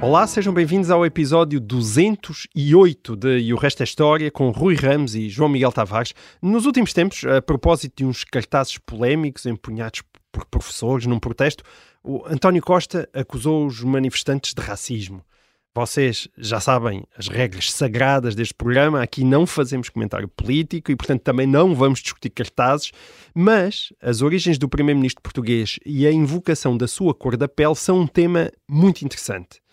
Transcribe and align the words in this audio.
Olá, 0.00 0.26
sejam 0.26 0.52
bem-vindos 0.52 0.90
ao 0.90 1.06
episódio 1.06 1.58
208 1.60 3.16
de 3.16 3.38
E 3.38 3.54
o 3.54 3.56
Resto 3.56 3.82
é 3.82 3.84
História, 3.84 4.30
com 4.30 4.50
Rui 4.50 4.74
Ramos 4.74 5.14
e 5.14 5.28
João 5.28 5.48
Miguel 5.48 5.72
Tavares. 5.72 6.12
Nos 6.42 6.66
últimos 6.66 6.92
tempos, 6.92 7.24
a 7.24 7.40
propósito 7.40 7.98
de 7.98 8.04
uns 8.04 8.22
cartazes 8.24 8.76
polémicos 8.76 9.46
empunhados 9.46 10.02
por 10.30 10.44
professores 10.46 11.06
num 11.06 11.18
protesto, 11.18 11.64
o 12.02 12.22
António 12.26 12.62
Costa 12.62 13.08
acusou 13.14 13.66
os 13.66 13.82
manifestantes 13.82 14.52
de 14.52 14.60
racismo. 14.60 15.24
Vocês 15.76 16.28
já 16.38 16.60
sabem 16.60 17.02
as 17.18 17.26
regras 17.26 17.72
sagradas 17.72 18.36
deste 18.36 18.54
programa, 18.54 19.02
aqui 19.02 19.24
não 19.24 19.44
fazemos 19.44 19.88
comentário 19.88 20.28
político 20.28 20.92
e, 20.92 20.96
portanto, 20.96 21.22
também 21.22 21.48
não 21.48 21.74
vamos 21.74 21.98
discutir 21.98 22.30
cartazes, 22.30 22.92
mas 23.34 23.92
as 24.00 24.22
origens 24.22 24.56
do 24.56 24.68
primeiro-ministro 24.68 25.20
português 25.20 25.80
e 25.84 26.06
a 26.06 26.12
invocação 26.12 26.76
da 26.76 26.86
sua 26.86 27.12
cor 27.12 27.36
da 27.36 27.48
pele 27.48 27.74
são 27.74 27.98
um 27.98 28.06
tema 28.06 28.52
muito 28.68 29.04
interessante. 29.04 29.63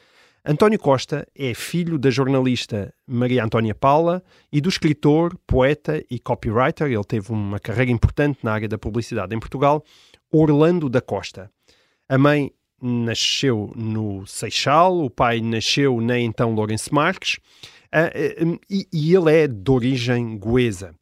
António 0.44 0.80
Costa 0.80 1.28
é 1.36 1.54
filho 1.54 2.00
da 2.00 2.10
jornalista 2.10 2.92
Maria 3.06 3.44
Antónia 3.44 3.76
Paula 3.76 4.24
e 4.52 4.60
do 4.60 4.70
escritor, 4.70 5.38
poeta 5.46 6.04
e 6.10 6.18
copywriter, 6.18 6.88
ele 6.88 7.04
teve 7.04 7.32
uma 7.32 7.60
carreira 7.60 7.92
importante 7.92 8.40
na 8.42 8.54
área 8.54 8.68
da 8.68 8.78
publicidade 8.78 9.36
em 9.36 9.40
Portugal, 9.40 9.84
Orlando 10.32 10.90
da 10.90 11.00
Costa. 11.00 11.52
A 12.10 12.18
mãe 12.18 12.52
nasceu 12.82 13.72
no 13.76 14.26
Seixal, 14.26 15.04
o 15.04 15.12
pai 15.12 15.42
nasceu 15.42 16.02
na 16.02 16.18
então 16.18 16.56
Lourenço 16.56 16.94
Marques, 16.94 17.38
e 18.68 19.16
ele 19.16 19.32
é 19.32 19.48
de 19.48 19.72
origem 19.72 20.40
goesa. 20.40 20.96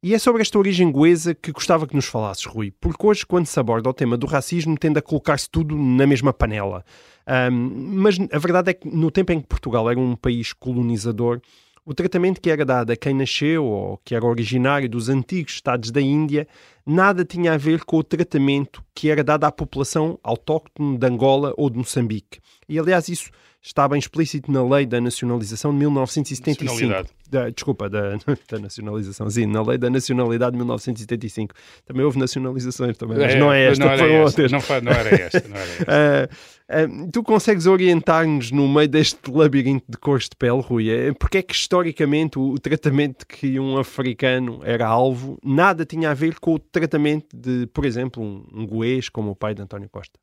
E 0.00 0.14
é 0.14 0.18
sobre 0.18 0.42
esta 0.42 0.58
origem 0.58 0.92
goesa 0.92 1.34
que 1.34 1.50
gostava 1.50 1.86
que 1.86 1.96
nos 1.96 2.04
falasses, 2.04 2.44
Rui, 2.44 2.70
porque 2.78 3.04
hoje, 3.04 3.26
quando 3.26 3.46
se 3.46 3.58
aborda 3.58 3.88
o 3.88 3.94
tema 3.94 4.16
do 4.16 4.26
racismo, 4.26 4.78
tende 4.78 4.98
a 4.98 5.02
colocar-se 5.02 5.48
tudo 5.50 5.74
na 5.74 6.06
mesma 6.06 6.32
panela. 6.32 6.84
Um, 7.26 7.96
mas 7.96 8.18
a 8.30 8.38
verdade 8.38 8.70
é 8.70 8.74
que 8.74 8.88
no 8.88 9.10
tempo 9.10 9.32
em 9.32 9.40
que 9.40 9.46
Portugal 9.46 9.90
era 9.90 9.98
um 9.98 10.14
país 10.14 10.52
colonizador, 10.52 11.40
o 11.86 11.92
tratamento 11.92 12.40
que 12.40 12.50
era 12.50 12.64
dado 12.64 12.90
a 12.92 12.96
quem 12.96 13.14
nasceu 13.14 13.64
ou 13.64 13.98
que 14.04 14.14
era 14.14 14.24
originário 14.24 14.88
dos 14.88 15.08
antigos 15.08 15.54
estados 15.54 15.90
da 15.90 16.00
Índia 16.00 16.48
nada 16.86 17.24
tinha 17.24 17.52
a 17.52 17.58
ver 17.58 17.84
com 17.84 17.98
o 17.98 18.04
tratamento 18.04 18.82
que 18.94 19.10
era 19.10 19.22
dado 19.22 19.44
à 19.44 19.52
população 19.52 20.18
autóctone 20.22 20.96
de 20.96 21.06
Angola 21.06 21.52
ou 21.56 21.68
de 21.68 21.76
Moçambique. 21.76 22.40
E 22.68 22.78
aliás, 22.78 23.08
isso 23.08 23.30
está 23.64 23.88
bem 23.88 23.98
explícito 23.98 24.52
na 24.52 24.62
lei 24.62 24.84
da 24.84 25.00
nacionalização 25.00 25.72
de 25.72 25.78
1975. 25.78 26.64
Nacionalidade. 26.74 27.08
Da, 27.30 27.48
desculpa, 27.48 27.88
da, 27.88 28.16
da 28.50 28.58
nacionalização, 28.60 29.28
sim, 29.30 29.46
na 29.46 29.62
lei 29.62 29.78
da 29.78 29.88
nacionalidade 29.88 30.52
de 30.52 30.58
1975. 30.58 31.54
Também 31.86 32.04
houve 32.04 32.18
nacionalizações, 32.18 32.96
também, 32.98 33.18
mas 33.18 33.34
não 33.36 33.50
é 33.52 33.64
esta, 33.70 33.84
não 33.84 33.96
foram 33.98 34.12
esta, 34.14 34.24
outras. 34.26 34.52
Não, 34.52 34.60
fa- 34.60 34.80
não 34.80 34.92
era 34.92 35.08
esta, 35.14 35.48
não 35.48 35.56
era 35.56 35.70
esta. 35.70 36.30
Ah, 36.66 36.88
tu 37.12 37.22
consegues 37.22 37.66
orientar-nos 37.66 38.50
no 38.50 38.66
meio 38.66 38.88
deste 38.88 39.30
labirinto 39.30 39.84
de 39.86 39.98
cores 39.98 40.30
de 40.30 40.34
pele, 40.34 40.62
Rui? 40.62 40.88
É, 40.88 41.12
Porque 41.12 41.36
é 41.36 41.42
que 41.42 41.54
historicamente 41.54 42.38
o, 42.38 42.52
o 42.52 42.58
tratamento 42.58 43.26
que 43.26 43.60
um 43.60 43.76
africano 43.76 44.62
era 44.64 44.86
alvo 44.86 45.38
nada 45.44 45.84
tinha 45.84 46.10
a 46.10 46.14
ver 46.14 46.40
com 46.40 46.54
o 46.54 46.58
tratamento 46.58 47.26
de, 47.36 47.66
por 47.66 47.84
exemplo, 47.84 48.22
um, 48.22 48.46
um 48.50 48.66
goês 48.66 49.10
como 49.10 49.32
o 49.32 49.36
pai 49.36 49.54
de 49.54 49.60
António 49.60 49.90
Costa? 49.90 50.18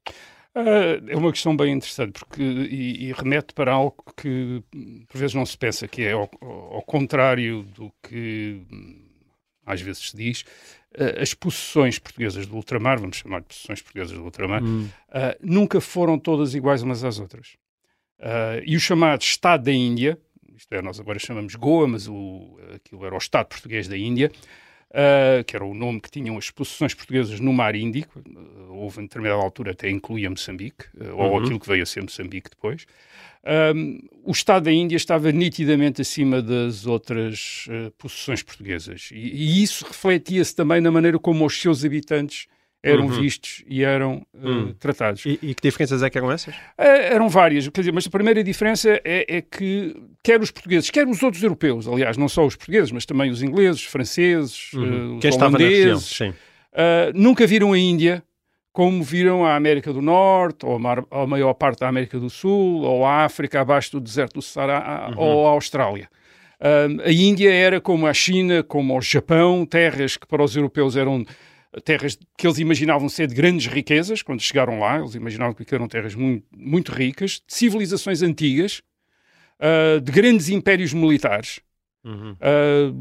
Ah, 0.54 1.00
é 1.08 1.16
uma 1.16 1.32
questão 1.32 1.56
bem 1.56 1.74
interessante 1.74 2.20
porque, 2.20 2.42
e, 2.42 3.06
e 3.06 3.14
remete 3.14 3.54
para 3.54 3.72
algo 3.72 4.04
que 4.18 4.62
hum, 4.76 5.06
por 5.08 5.18
vezes 5.18 5.34
não 5.34 5.46
se 5.46 5.58
pensa, 5.58 5.88
que 5.88 6.04
é 6.04 6.12
ao, 6.12 6.30
ao 6.42 6.82
contrário 6.82 7.64
do 7.64 7.92
que 8.04 8.62
hum, 8.72 9.02
às 9.66 9.80
vezes 9.82 10.10
se 10.10 10.18
diz, 10.18 10.44
ah, 10.98 11.22
as 11.22 11.34
possessões 11.34 12.00
portuguesas 12.00 12.46
do 12.46 12.56
ultramar, 12.56 13.00
vamos 13.00 13.18
chamar 13.18 13.42
de 13.42 13.48
possessões 13.48 13.82
portuguesas 13.82 14.18
do 14.18 14.24
ultramar, 14.24 14.62
ah, 15.10 15.38
nunca 15.42 15.80
foram 15.80 16.20
todas 16.20 16.54
iguais 16.54 16.84
umas 16.84 17.04
às 17.04 17.18
outras. 17.18 17.56
Ah, 18.20 18.62
e 18.66 18.76
o 18.76 18.80
chamado 18.80 19.22
Estado 19.22 19.64
da 19.64 19.72
Índia, 19.72 20.20
isto 20.54 20.74
é, 20.74 20.82
nós 20.82 21.00
agora 21.00 21.18
chamamos 21.18 21.56
Goa, 21.56 21.88
mas 21.88 22.08
o, 22.08 22.60
aquilo 22.76 23.06
era 23.06 23.16
o 23.16 23.18
Estado 23.18 23.48
português 23.48 23.88
da 23.88 23.98
Índia, 23.98 24.30
Uh, 24.92 25.42
que 25.46 25.56
era 25.56 25.64
o 25.64 25.74
nome 25.74 26.02
que 26.02 26.12
tinham 26.12 26.38
as 26.38 26.52
possessões 26.52 26.94
portuguesas 26.94 27.40
no 27.40 27.54
Mar 27.54 27.78
Índico, 27.78 28.20
uh, 28.20 28.74
houve 28.74 29.00
em 29.00 29.04
determinada 29.04 29.42
altura 29.42 29.72
até 29.72 29.90
incluía 29.90 30.30
Moçambique, 30.30 30.84
uh, 30.98 31.16
ou 31.16 31.40
aquilo 31.40 31.58
que 31.62 31.68
veio 31.68 31.84
a 31.84 31.86
ser 31.86 32.02
Moçambique 32.02 32.50
depois. 32.50 32.86
Um, 33.74 34.00
o 34.26 34.32
Estado 34.32 34.66
da 34.66 34.72
Índia 34.72 34.98
estava 34.98 35.32
nitidamente 35.32 36.02
acima 36.02 36.42
das 36.42 36.86
outras 36.86 37.68
uh, 37.70 37.90
possessões 37.92 38.44
portuguesas, 38.44 39.12
e, 39.14 39.16
e 39.16 39.64
isso 39.64 39.86
refletia-se 39.86 40.54
também 40.54 40.82
na 40.82 40.92
maneira 40.92 41.18
como 41.18 41.46
os 41.46 41.60
seus 41.60 41.86
habitantes 41.86 42.48
eram 42.84 43.08
vistos 43.08 43.64
e 43.68 43.84
eram 43.84 44.26
uh, 44.34 44.48
Hum. 44.50 44.74
tratados. 44.80 45.26
E, 45.26 45.38
e 45.42 45.54
que 45.56 45.62
diferenças 45.62 46.02
é 46.02 46.10
que 46.10 46.18
eram 46.18 46.32
essas? 46.32 46.56
Eh, 46.78 47.14
eram 47.14 47.30
várias, 47.30 47.68
quer 47.70 47.82
dizer, 47.82 47.92
mas 47.92 48.08
a 48.08 48.10
primeira 48.10 48.44
diferença 48.44 48.90
é, 49.04 49.26
é 49.38 49.42
que 49.42 49.96
quer 50.24 50.42
os 50.42 50.50
portugueses, 50.52 50.90
quer 50.90 51.08
os 51.08 51.22
outros 51.22 51.44
europeus, 51.44 51.88
aliás, 51.88 52.18
não 52.18 52.28
só 52.28 52.46
os 52.46 52.56
portugueses, 52.56 52.92
mas 52.92 53.06
também 53.06 53.30
os 53.30 53.44
ingleses, 53.44 53.82
os 53.82 53.88
franceses, 53.88 54.74
Uhum. 54.74 55.18
os 55.18 55.22
Quem 55.22 55.32
região? 55.32 55.48
holandeses, 55.48 56.06
Sim. 56.18 56.34
eh, 56.74 57.12
nunca 57.14 57.46
viram 57.46 57.74
a 57.74 57.78
Índia 57.78 58.24
como 58.74 59.04
viram 59.04 59.46
a 59.46 59.56
América 59.56 59.92
do 59.92 60.02
Norte, 60.02 60.66
ou 60.66 60.76
a, 60.78 60.80
mar- 60.80 61.04
a 61.12 61.28
maior 61.28 61.54
parte 61.54 61.80
da 61.82 61.90
América 61.90 62.18
do 62.18 62.30
Sul, 62.30 62.82
ou 62.84 63.06
a 63.06 63.26
África 63.26 63.60
abaixo 63.60 63.92
do 63.92 64.00
deserto 64.00 64.36
do 64.36 64.42
Saara, 64.42 65.14
ou 65.18 65.46
a 65.46 65.50
Austrália. 65.52 66.08
Um, 66.64 67.02
a 67.02 67.12
Índia 67.12 67.52
era 67.54 67.82
como 67.82 68.08
a 68.08 68.14
China, 68.14 68.64
como 68.64 68.98
o 68.98 69.02
Japão, 69.02 69.66
terras 69.66 70.16
que 70.16 70.26
para 70.26 70.42
os 70.42 70.56
europeus 70.56 70.96
eram 70.96 71.26
terras 71.80 72.18
que 72.38 72.46
eles 72.46 72.60
imaginavam 72.60 73.08
ser 73.08 73.28
de 73.28 73.36
grandes 73.36 73.68
riquezas 73.68 74.22
quando 74.22 74.42
chegaram 74.42 74.80
lá, 74.80 75.00
eles 75.00 75.16
imaginavam 75.16 75.54
que 75.54 75.74
eram 75.74 75.88
terras 75.88 76.16
muito, 76.16 76.46
muito 76.56 76.92
ricas, 76.92 77.42
de 77.48 77.54
civilizações 77.54 78.22
antigas, 78.22 78.82
ah, 79.60 80.00
de 80.00 80.12
grandes 80.12 80.50
impérios 80.50 80.94
militares, 80.94 81.60
Uhum. 82.04 82.36
ah, 82.42 82.92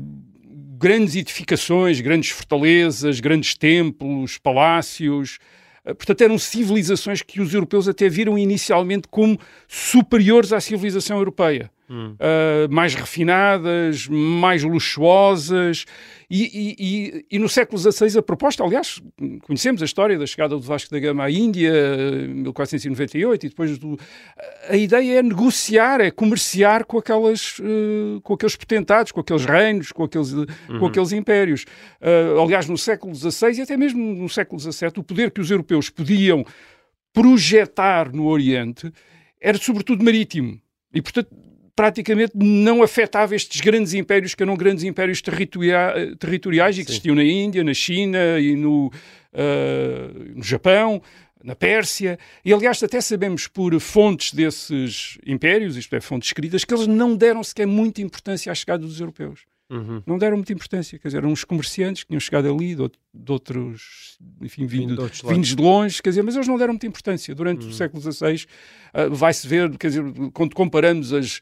grandes 0.79 1.15
edificações, 1.17 2.01
grandes 2.01 2.31
fortalezas, 2.31 3.21
grandes 3.21 3.55
templos, 3.55 4.39
palácios. 4.39 5.39
Ah, 5.85 5.95
Portanto, 5.95 6.21
eram 6.23 6.39
civilizações 6.39 7.23
que 7.23 7.41
os 7.41 7.53
europeus 7.53 7.89
até 7.89 8.09
viram 8.09 8.39
inicialmente 8.39 9.09
como 9.09 9.39
superiores 9.67 10.53
à 10.53 10.61
civilização 10.61 11.19
europeia. 11.19 11.71
Hum. 11.93 12.15
Uh, 12.21 12.73
mais 12.73 12.95
refinadas, 12.95 14.07
mais 14.07 14.63
luxuosas. 14.63 15.85
E, 16.31 16.45
e- 16.45 16.77
e- 16.79 17.27
e 17.33 17.39
no 17.41 17.49
século 17.49 17.77
XVI 17.77 18.17
a 18.17 18.23
proposta, 18.23 18.63
aliás, 18.63 19.03
conhecemos 19.43 19.83
a 19.83 19.85
história 19.85 20.17
da 20.17 20.25
chegada 20.25 20.55
do 20.55 20.61
Vasco 20.61 20.89
da 20.93 21.01
Gama 21.01 21.25
à 21.25 21.31
Índia, 21.33 21.73
em 22.27 22.29
1498, 22.45 23.47
e 23.47 23.49
depois 23.49 23.77
do, 23.77 23.99
a 24.69 24.77
ideia 24.77 25.19
é 25.19 25.23
negociar, 25.25 26.01
é 26.01 26.13
comerciar 26.13 26.85
com, 26.85 26.99
aquelas, 26.99 27.59
uh, 27.59 28.21
com 28.23 28.35
aqueles 28.35 28.55
potentados, 28.55 29.11
com 29.11 29.19
aqueles 29.21 29.45
reinos, 29.45 29.91
com 29.91 30.05
aqueles, 30.05 30.33
com 30.79 30.87
aqueles 30.87 31.11
impérios. 31.11 31.65
Uh, 32.01 32.41
aliás, 32.41 32.69
no 32.69 32.79
século 32.79 33.13
XVI 33.13 33.59
e 33.59 33.63
até 33.63 33.77
mesmo 33.77 34.01
no 34.15 34.29
século 34.29 34.61
XVII, 34.61 34.93
o 34.99 35.03
poder 35.03 35.33
que 35.33 35.41
os 35.41 35.51
europeus 35.51 35.91
podiam 35.91 36.45
projetar 37.13 38.13
no 38.13 38.29
Oriente 38.29 38.93
era 39.41 39.59
sobretudo 39.59 40.05
marítimo. 40.05 40.61
E, 40.95 41.03
portanto, 41.03 41.29
praticamente 41.81 42.33
não 42.35 42.83
afetava 42.83 43.35
estes 43.35 43.63
grandes 43.63 43.95
impérios, 43.95 44.35
que 44.35 44.43
eram 44.43 44.55
grandes 44.55 44.85
impérios 44.85 45.23
territoria- 45.23 46.15
territoriais 46.19 46.77
e 46.77 46.85
que 46.85 46.91
existiam 46.91 47.15
na 47.15 47.25
Índia, 47.25 47.65
na 47.65 47.73
China 47.73 48.39
e 48.39 48.55
no, 48.55 48.93
ah, 49.33 50.13
no 50.37 50.43
Japão, 50.43 51.01
na 51.43 51.57
Pérsia. 51.57 52.19
E, 52.45 52.53
aliás, 52.53 52.83
até 52.83 53.01
sabemos 53.01 53.47
por 53.47 53.81
fontes 53.81 54.35
desses 54.35 55.17
impérios, 55.27 55.75
isto 55.75 55.97
é, 55.97 56.03
fontes 56.03 56.29
escritas, 56.29 56.67
que 56.67 56.75
eles 56.75 56.87
não 56.87 57.17
deram 57.17 57.43
sequer 57.43 57.67
muita 57.67 58.03
importância 58.03 58.53
à 58.53 58.55
chegada 58.55 58.85
dos 58.85 59.01
europeus. 59.01 59.47
Uhum. 59.71 60.03
Não 60.05 60.19
deram 60.19 60.37
muita 60.37 60.53
importância, 60.53 60.99
quer 60.99 61.09
dizer, 61.09 61.19
eram 61.19 61.31
uns 61.31 61.45
comerciantes 61.45 62.03
que 62.03 62.09
tinham 62.09 62.21
chegado 62.21 62.53
ali, 62.53 62.75
de, 62.75 62.91
de 63.15 63.33
outros, 63.33 64.19
enfim, 64.43 64.67
vindo, 64.67 64.97
de 64.97 65.01
outros 65.01 65.23
vindos 65.23 65.55
de 65.55 65.63
longe, 65.63 66.03
quer 66.03 66.11
dizer, 66.11 66.23
mas 66.23 66.35
eles 66.35 66.49
não 66.49 66.59
deram 66.59 66.75
muita 66.75 66.89
importância. 66.89 67.35
Durante 67.35 67.65
o 67.67 67.73
século 67.73 68.03
XVI, 68.03 68.45
ah, 68.93 69.07
vai-se 69.09 69.49
ver, 69.49 69.71
quer 69.79 69.87
dizer, 69.87 70.03
quando 70.35 70.55
comparamos 70.55 71.13
as, 71.13 71.37
uh, 71.37 71.41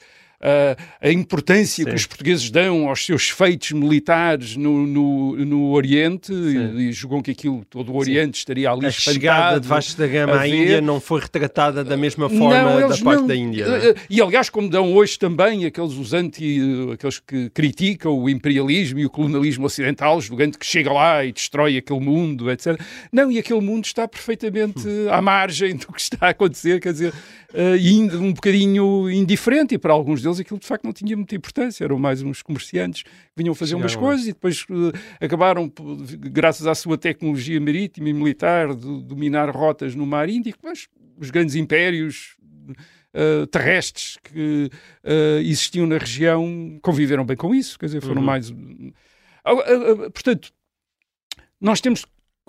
a 1.00 1.10
importância 1.10 1.84
Sim. 1.84 1.90
que 1.90 1.96
os 1.96 2.06
portugueses 2.06 2.50
dão 2.50 2.88
aos 2.88 3.04
seus 3.04 3.28
feitos 3.30 3.72
militares 3.72 4.56
no, 4.56 4.86
no, 4.86 5.36
no 5.44 5.70
Oriente 5.72 6.32
e, 6.32 6.88
e 6.88 6.92
julgam 6.92 7.20
que 7.20 7.30
aquilo, 7.32 7.64
todo 7.68 7.92
o 7.92 7.96
Oriente 7.96 8.38
estaria 8.38 8.70
ali 8.70 8.86
A 8.86 8.90
chegada 8.90 9.58
de 9.60 9.66
Vasco 9.66 9.98
da 9.98 10.06
Gama 10.06 10.40
à. 10.40 10.46
Índia 10.48 10.80
não 10.80 11.00
foi 11.00 11.20
retratada 11.20 11.82
da 11.82 11.96
mesma 11.96 12.28
forma 12.28 12.62
Não, 12.80 12.88
da 12.88 12.96
parte 12.98 13.20
não. 13.20 13.26
da 13.26 13.34
Índia. 13.34 13.64
é? 13.64 13.94
E 14.08 14.20
aliás, 14.20 14.48
como 14.50 14.68
dão 14.68 14.92
hoje 14.94 15.18
também 15.18 15.64
aqueles 15.64 15.94
os 15.94 16.12
anti, 16.12 16.60
aqueles 16.92 17.18
que 17.18 17.50
criticam 17.50 18.16
o 18.18 18.28
imperialismo 18.28 18.98
e 18.98 19.06
o 19.06 19.10
colonialismo 19.10 19.66
ocidental, 19.66 20.20
julgando 20.20 20.58
que 20.58 20.66
chega 20.66 20.92
lá 20.92 21.24
e 21.24 21.32
destrói 21.32 21.76
aquele 21.78 22.00
mundo, 22.00 22.50
etc. 22.50 22.78
Não, 23.12 23.30
e 23.32 23.38
aquele 23.38 23.60
mundo 23.60 23.84
está 23.84 24.06
perfeitamente 24.06 24.58
Hum. 24.86 25.08
à 25.10 25.22
margem 25.22 25.76
do 25.76 25.86
que 25.92 26.00
está 26.00 26.26
a 26.26 26.30
acontecer, 26.30 26.80
quer 26.80 26.92
dizer, 26.92 27.12
ainda 27.54 28.18
um 28.18 28.32
bocadinho 28.32 29.10
indiferente, 29.10 29.74
e 29.74 29.78
para 29.78 29.92
alguns 29.92 30.20
deles 30.20 30.27
aquilo 30.38 30.58
de 30.60 30.66
facto 30.66 30.84
não 30.84 30.92
tinha 30.92 31.16
muita 31.16 31.34
importância, 31.34 31.84
eram 31.84 31.98
mais 31.98 32.22
uns 32.22 32.42
comerciantes 32.42 33.02
que 33.04 33.10
vinham 33.36 33.54
fazer 33.54 33.74
umas 33.74 33.92
Chegaram 33.92 34.08
coisas 34.08 34.26
e 34.26 34.32
depois 34.32 34.66
eh, 35.20 35.24
acabaram, 35.24 35.72
graças 36.18 36.66
à 36.66 36.74
sua 36.74 36.98
tecnologia 36.98 37.60
marítima 37.60 38.08
e 38.08 38.12
militar, 38.12 38.74
de 38.74 39.02
dominar 39.02 39.48
rotas 39.50 39.94
no 39.94 40.04
mar 40.06 40.28
Índico, 40.28 40.58
mas 40.62 40.88
os 41.16 41.30
grandes 41.30 41.54
impérios 41.54 42.36
eh, 43.14 43.46
terrestres 43.50 44.18
que 44.22 44.68
eh, 45.02 45.40
existiam 45.40 45.86
na 45.86 45.96
região 45.96 46.78
conviveram 46.82 47.24
bem 47.24 47.36
com 47.36 47.54
isso, 47.54 47.78
quer 47.78 47.86
dizer, 47.86 48.00
foram 48.02 48.20
Uhum. 48.20 48.26
mais. 48.26 48.52
Ah, 49.44 49.54
portanto, 50.12 50.50
nós 51.60 51.80
temos. 51.80 52.04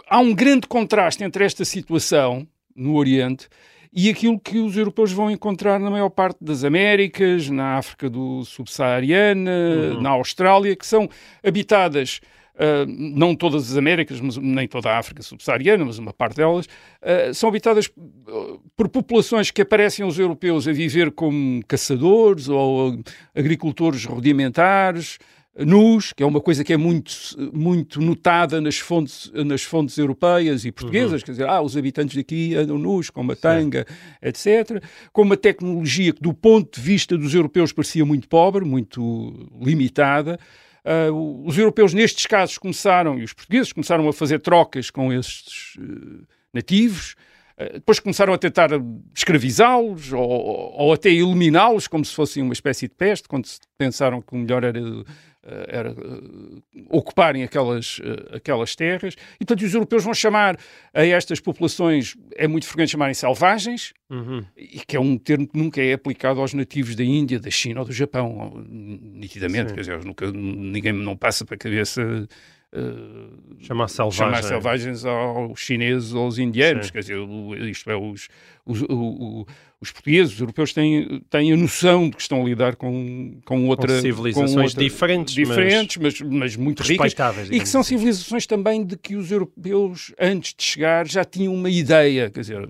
Há 0.07 0.19
um 0.19 0.33
grande 0.33 0.67
contraste 0.67 1.23
entre 1.23 1.43
esta 1.43 1.63
situação 1.65 2.47
no 2.75 2.95
Oriente 2.95 3.47
e 3.93 4.09
aquilo 4.09 4.39
que 4.39 4.59
os 4.59 4.77
europeus 4.77 5.11
vão 5.11 5.31
encontrar 5.31 5.79
na 5.79 5.89
maior 5.89 6.09
parte 6.09 6.37
das 6.41 6.63
Américas, 6.63 7.49
na 7.49 7.77
África 7.77 8.09
do 8.09 8.43
Subsaariana, 8.45 9.51
Uhum. 9.95 10.01
na 10.01 10.09
Austrália, 10.11 10.75
que 10.75 10.85
são 10.85 11.09
habitadas. 11.45 12.19
ah, 12.61 12.85
não 12.87 13.33
todas 13.35 13.71
as 13.71 13.77
Américas, 13.77 14.19
mas 14.19 14.35
nem 14.35 14.67
toda 14.67 14.89
a 14.89 14.97
África 14.97 15.21
subsaariana, 15.23 15.85
mas 15.85 15.97
uma 15.97 16.11
parte 16.11 16.35
delas, 16.35 16.67
ah, 17.01 17.33
são 17.33 17.47
habitadas 17.47 17.89
ah, 18.27 18.57
por 18.75 18.89
populações 18.89 19.49
que 19.49 19.61
aparecem 19.61 20.03
aos 20.03 20.19
europeus 20.19 20.67
a 20.67 20.73
viver 20.73 21.09
como 21.11 21.63
caçadores 21.65 22.49
ou 22.49 22.99
agricultores 23.33 24.03
rudimentares, 24.03 25.19
nus, 25.65 26.13
que 26.13 26.23
é 26.23 26.25
uma 26.25 26.41
coisa 26.41 26.63
que 26.63 26.73
é 26.73 26.77
muito, 26.77 27.11
muito 27.53 28.01
notada 28.01 28.61
nas 28.61 28.77
fontes, 28.77 29.31
nas 29.33 29.61
fontes 29.63 29.97
europeias 29.97 30.65
e 30.65 30.71
portuguesas, 30.71 31.23
quer 31.23 31.31
dizer, 31.31 31.47
ah, 31.47 31.61
os 31.61 31.75
habitantes 31.75 32.15
daqui 32.15 32.55
andam 32.55 32.77
nus, 32.77 33.09
com 33.09 33.21
uma 33.21 33.35
tanga, 33.35 33.85
etc. 34.21 34.83
Com 35.11 35.23
uma 35.23 35.37
tecnologia 35.37 36.13
que, 36.13 36.21
do 36.21 36.33
ponto 36.33 36.79
de 36.79 36.85
vista 36.85 37.17
dos 37.17 37.33
europeus, 37.33 37.71
parecia 37.71 38.05
muito 38.05 38.27
pobre, 38.27 38.63
muito 38.65 39.49
limitada. 39.61 40.39
Ah, 40.83 41.11
os 41.11 41.57
europeus, 41.57 41.93
nestes 41.93 42.25
casos, 42.25 42.57
começaram, 42.57 43.19
e 43.19 43.23
os 43.23 43.33
portugueses 43.33 43.73
começaram 43.73 44.07
a 44.07 44.13
fazer 44.13 44.39
trocas 44.39 44.89
com 44.89 45.11
estes 45.13 45.77
eh, 45.79 46.25
nativos, 46.53 47.15
Uh, 47.59 47.73
depois 47.73 47.99
começaram 47.99 48.33
a 48.33 48.37
tentar 48.37 48.69
escravizá-los 49.13 50.13
ou, 50.13 50.21
ou 50.21 50.93
até 50.93 51.09
eliminá-los 51.09 51.89
como 51.89 52.05
se 52.05 52.15
fossem 52.15 52.41
uma 52.41 52.53
espécie 52.53 52.87
de 52.87 52.95
peste, 52.95 53.27
quando 53.27 53.49
pensaram 53.77 54.21
que 54.21 54.33
o 54.33 54.37
melhor 54.37 54.63
era, 54.63 54.81
uh, 54.81 55.05
era 55.67 55.91
uh, 55.91 56.63
ocuparem 56.89 57.43
aquelas, 57.43 57.99
aquelas 58.31 58.75
terras. 58.75 59.15
E, 59.35 59.45
portanto, 59.45 59.65
os 59.65 59.73
europeus 59.73 60.03
vão 60.03 60.13
chamar 60.13 60.57
a 60.93 61.05
estas 61.05 61.39
populações, 61.39 62.15
é 62.35 62.47
muito 62.47 62.67
frequente 62.67 62.91
chamarem 62.91 63.13
selvagens, 63.13 63.93
Uhum. 64.11 64.43
e 64.57 64.79
que 64.87 64.95
é 64.97 64.99
um 64.99 65.19
termo 65.19 65.47
que 65.47 65.55
nunca 65.55 65.79
é 65.79 65.93
aplicado 65.93 66.41
aos 66.41 66.51
nativos 66.51 66.95
da 66.95 67.03
Índia, 67.03 67.39
da 67.39 67.51
China 67.51 67.81
ou 67.81 67.85
do 67.85 67.93
Japão, 67.93 68.65
nitidamente. 68.67 69.69
Sim. 69.69 69.75
Quer 69.75 69.81
dizer, 69.81 70.03
nunca, 70.03 70.31
ninguém 70.31 70.93
não 70.93 71.15
passa 71.15 71.45
para 71.45 71.55
a 71.55 71.57
cabeça... 71.59 72.27
Uh, 72.71 73.57
Chamar 73.61 73.87
selvagem. 73.87 74.17
chamar 74.19 74.43
selvagens 74.43 75.03
aos 75.03 75.59
chineses 75.59 76.13
ou 76.13 76.25
aos 76.25 76.37
indianos, 76.37 76.85
Sim. 76.87 76.91
quer 76.93 76.99
dizer, 76.99 77.17
isto 77.67 77.89
é, 77.89 77.95
os, 77.97 78.27
os, 78.65 78.81
o- 78.83 78.85
o- 79.41 79.45
os 79.81 79.91
portugueses, 79.91 80.33
os 80.35 80.39
europeus 80.39 80.71
têm, 80.71 81.21
têm 81.29 81.51
a 81.51 81.57
noção 81.57 82.09
de 82.09 82.15
que 82.15 82.21
estão 82.21 82.41
a 82.41 82.45
lidar 82.45 82.75
com, 82.75 83.39
com 83.43 83.67
outra... 83.67 83.95
Com 83.95 84.01
civilizações 84.01 84.71
outra- 84.73 84.83
diferentes, 84.83 85.35
mas 85.37 85.47
diferentes 85.47 85.97
mas, 85.97 86.21
mas, 86.21 86.55
muito 86.55 86.83
ricas. 86.83 87.13
E 87.49 87.59
que 87.59 87.65
são 87.67 87.81
assim. 87.81 87.97
civilizações 87.97 88.45
também 88.45 88.85
de 88.85 88.95
que 88.97 89.15
os 89.15 89.31
europeus, 89.31 90.13
antes 90.19 90.53
de 90.55 90.63
chegar, 90.63 91.07
já 91.07 91.23
tinham 91.25 91.53
uma 91.55 91.69
ideia, 91.69 92.29
quer 92.29 92.41
dizer, 92.41 92.61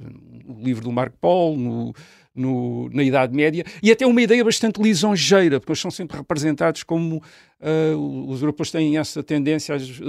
o 0.47 0.63
livro 0.63 0.83
do 0.83 0.91
Marco 0.91 1.17
Polo, 1.19 1.57
no, 1.57 1.93
no- 2.39 2.89
na 2.91 3.03
Idade 3.03 3.35
Média, 3.35 3.63
e 3.83 3.91
até 3.91 4.05
uma 4.07 4.21
ideia 4.21 4.43
bastante 4.43 4.81
lisonjeira, 4.81 5.59
porque 5.59 5.71
eles 5.71 5.79
são 5.81 5.91
sempre 5.91 6.17
representados 6.17 6.83
como 6.83 7.21
ah, 7.61 7.95
os 8.27 8.41
europeus 8.41 8.71
têm 8.71 8.97
essa 8.97 9.21
tendência, 9.21 9.75
às- 9.75 9.99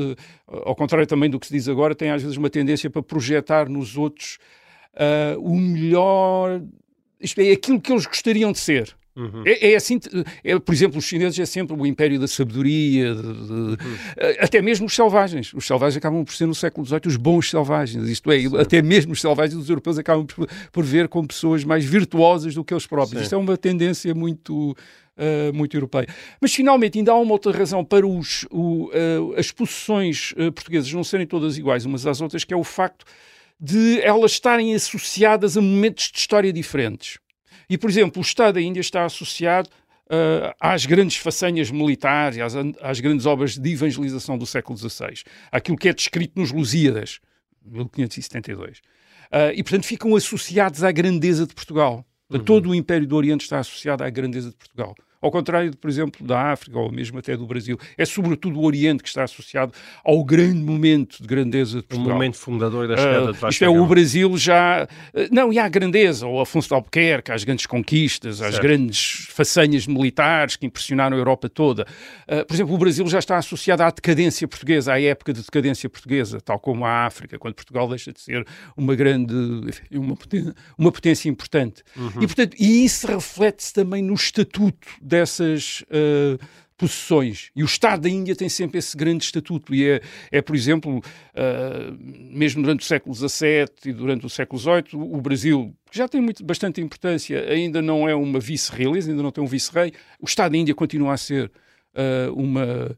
ah, 0.49 0.63
ao 0.67 0.75
contrário 0.77 1.07
também 1.07 1.29
do 1.29 1.39
que 1.41 1.47
se 1.47 1.53
diz 1.53 1.69
agora, 1.69 1.95
têm 1.95 2.11
às 2.11 2.23
vezes 2.23 2.37
uma 2.37 2.49
tendência 2.49 2.89
para 2.89 3.03
projetar 3.03 3.69
nos 3.69 3.97
outros 3.97 4.39
ah, 4.95 5.37
o 5.39 5.57
melhor, 5.57 6.63
isto 7.21 7.41
é, 7.41 7.51
aquilo 7.53 7.81
que 7.81 7.93
eles 7.93 8.07
gostariam 8.07 8.53
de 8.53 8.59
ser. 8.59 8.97
Uhum. 9.21 9.43
É, 9.45 9.73
é 9.73 9.77
assim, 9.77 9.99
é, 10.43 10.59
por 10.59 10.73
exemplo, 10.75 10.99
os 10.99 11.05
chineses 11.05 11.39
é 11.39 11.47
sempre 11.47 11.77
o 11.77 11.87
império 11.87 12.19
da 12.19 12.27
sabedoria, 12.29 13.15
de- 13.15 13.23
de- 13.23 13.53
Uhum. 13.53 13.77
até 14.41 14.63
mesmo 14.63 14.87
os 14.87 14.95
selvagens. 14.95 15.53
Os 15.55 15.67
selvagens 15.67 15.97
acabam 15.97 16.25
por 16.25 16.35
ser 16.35 16.47
no 16.47 16.55
século 16.55 16.87
XVIII 16.87 17.01
os 17.07 17.17
bons 17.17 17.51
selvagens, 17.51 18.09
isto 18.09 18.31
é, 18.33 18.39
até 18.61 18.81
mesmo 18.83 19.13
os 19.13 19.21
selvagens, 19.21 19.61
os 19.61 19.69
europeus 19.69 19.99
acabam 19.99 20.27
por, 20.27 20.49
por 20.73 20.85
ver 20.85 21.09
como 21.09 21.29
pessoas 21.29 21.65
mais 21.65 21.85
virtuosas 21.85 22.55
do 22.55 22.65
que 22.65 22.73
eles 22.73 22.87
próprios. 22.87 23.19
Sim. 23.19 23.23
Isto 23.25 23.35
é 23.35 23.39
uma 23.39 23.57
tendência 23.57 24.15
muito, 24.15 24.77
ah, 25.17 25.53
muito 25.53 25.77
europeia. 25.77 26.07
Mas 26.41 26.55
finalmente 26.55 26.99
ainda 26.99 27.13
há 27.13 27.17
uma 27.17 27.33
outra 27.33 27.53
razão 27.53 27.85
para 27.85 28.07
os, 28.07 28.47
o, 28.51 28.91
ah, 28.93 29.39
as 29.41 29.51
posições 29.53 30.33
ah, 30.39 30.51
portuguesas 30.53 30.93
não 30.93 31.05
serem 31.05 31.27
todas 31.27 31.59
iguais 31.59 31.85
umas 31.85 32.07
às 32.07 32.21
outras, 32.21 32.45
que 32.45 32.55
é 32.55 32.57
o 32.57 32.65
facto 32.65 33.05
de 33.63 34.01
elas 34.01 34.33
estarem 34.33 34.75
associadas 34.75 35.57
a 35.57 35.61
momentos 35.61 36.11
de 36.11 36.19
história 36.19 36.51
diferentes. 36.53 37.19
E, 37.71 37.79
por 37.79 37.89
exemplo, 37.89 38.21
o 38.21 38.23
Estado 38.23 38.55
da 38.55 38.61
Índia 38.61 38.81
está 38.81 39.05
associado 39.05 39.71
ah, 40.11 40.55
às 40.59 40.85
grandes 40.85 41.17
façanhas 41.17 41.71
militares, 41.71 42.41
às, 42.41 42.55
às 42.83 42.99
grandes 42.99 43.27
obras 43.27 43.57
de 43.57 43.73
evangelização 43.73 44.37
do 44.37 44.45
século 44.45 44.77
XVI, 44.77 45.23
àquilo 45.53 45.79
que 45.79 45.89
é 45.89 45.95
descrito 45.95 46.39
nos 46.39 46.51
Lusíadas, 46.51 47.21
1572. 47.65 48.81
Ah, 49.31 49.53
e, 49.55 49.63
portanto, 49.63 49.85
ficam 49.87 50.17
associados 50.17 50.83
à 50.83 50.91
grandeza 50.91 51.47
de 51.47 51.55
Portugal. 51.55 52.05
Todo 52.45 52.71
o 52.71 52.75
Império 52.75 53.07
do 53.07 53.17
Oriente 53.17 53.43
está 53.43 53.59
associado 53.61 54.05
à 54.05 54.11
grandeza 54.11 54.51
de 54.51 54.57
Portugal. 54.57 54.95
Ao 55.23 55.31
contrário, 55.31 55.71
de, 55.71 55.77
por 55.77 55.91
exemplo, 55.91 56.27
da 56.27 56.53
África 56.53 56.79
ou 56.79 56.91
mesmo 56.91 57.19
até 57.19 57.37
do 57.37 57.47
Brasil. 57.47 57.79
É 57.99 58.05
sobretudo 58.05 58.59
o 58.59 58.65
Oriente 58.65 59.03
que 59.03 59.09
está 59.09 59.25
associado 59.25 59.73
ao 60.05 60.25
grande 60.25 60.63
momento 60.63 61.21
de 61.21 61.27
grandeza 61.29 61.73
de 61.79 61.79
O 61.81 61.83
Portugal. 61.85 62.13
momento 62.15 62.37
fundador 62.37 62.89
da 62.89 62.97
chegada 62.97 63.19
Ah, 63.29 63.33
de 63.33 63.39
Vasco 63.39 63.49
isto 63.51 63.65
é, 63.65 63.69
o. 63.69 63.87
Brasil 63.87 64.37
já. 64.39 64.85
ah, 64.85 64.89
Não, 65.31 65.53
e 65.53 65.59
há 65.59 65.65
a 65.65 65.69
grandeza, 65.69 66.27
ou 66.27 66.41
Afonso 66.41 66.69
de 66.69 66.75
Albuquerque, 66.75 67.33
às 67.33 67.45
grandes 67.45 67.67
conquistas, 67.67 68.41
às 68.41 68.53
Certo. 68.53 68.63
grandes 68.63 69.27
façanhas 69.31 69.87
militares 69.87 70.57
que 70.57 70.65
impressionaram 70.67 71.17
a 71.17 71.21
Europa 71.21 71.49
toda. 71.49 71.87
Ah, 72.27 72.45
por 72.45 72.55
exemplo, 72.55 72.75
o 72.75 72.79
Brasil 72.79 73.07
já 73.09 73.19
está 73.19 73.37
associado 73.37 73.83
à 73.83 73.91
decadência 73.91 74.47
portuguesa, 74.49 74.93
à 74.95 75.01
época 75.01 75.33
de 75.33 75.43
decadência 75.43 75.89
portuguesa, 75.91 76.41
tal 76.41 76.59
como 76.59 76.85
a 76.85 77.05
África, 77.07 77.39
quando 77.39 77.55
Portugal 77.55 77.89
deixa 77.89 78.13
de 78.13 78.21
ser 78.21 78.47
uma 78.77 78.95
grande. 78.95 79.35
enfim, 79.69 79.83
uma 79.99 80.17
potência, 80.17 80.55
uma 80.79 80.93
potência 80.93 81.29
importante. 81.29 81.83
Uhum. 81.97 82.09
E, 82.23 82.27
portanto, 82.27 82.57
e 82.59 82.85
isso 82.85 83.07
reflete-se 83.07 83.73
também 83.75 84.03
no 84.03 84.15
estatuto 84.15 84.89
dessas. 85.11 85.85
ah, 85.91 86.39
possessões. 86.81 87.51
E 87.55 87.63
o 87.63 87.67
Estado 87.67 88.01
da 88.01 88.09
Índia 88.09 88.35
tem 88.35 88.49
sempre 88.49 88.79
esse 88.79 88.97
grande 88.97 89.23
estatuto. 89.23 89.75
E 89.75 89.87
é, 89.87 90.01
é 90.33 90.41
por 90.41 90.57
exemplo, 90.57 91.03
ah, 91.35 91.95
mesmo 92.01 92.63
durante 92.63 92.81
o 92.81 92.85
século 92.87 93.15
XVII 93.15 93.67
e 93.85 93.93
durante 93.93 94.25
o 94.25 94.31
século 94.31 94.59
XVIII, 94.59 94.85
o 94.95 95.21
Brasil, 95.21 95.77
que 95.91 95.99
já 95.99 96.09
tem 96.09 96.23
muito, 96.23 96.43
bastante 96.43 96.81
importância, 96.81 97.39
ainda 97.51 97.83
não 97.83 98.09
é 98.09 98.15
uma 98.15 98.41
vice-realeza, 98.41 99.11
ainda 99.11 99.23
não 99.23 99.31
tem 99.31 99.45
um 99.45 99.47
vice-rei. 99.47 99.93
O 100.19 100.25
Estado 100.25 100.53
da 100.53 100.59
Índia 100.59 100.75
continua 100.75 101.13
a 101.13 101.19
ser 101.19 101.53
ah, 101.95 102.31
uma. 102.33 102.97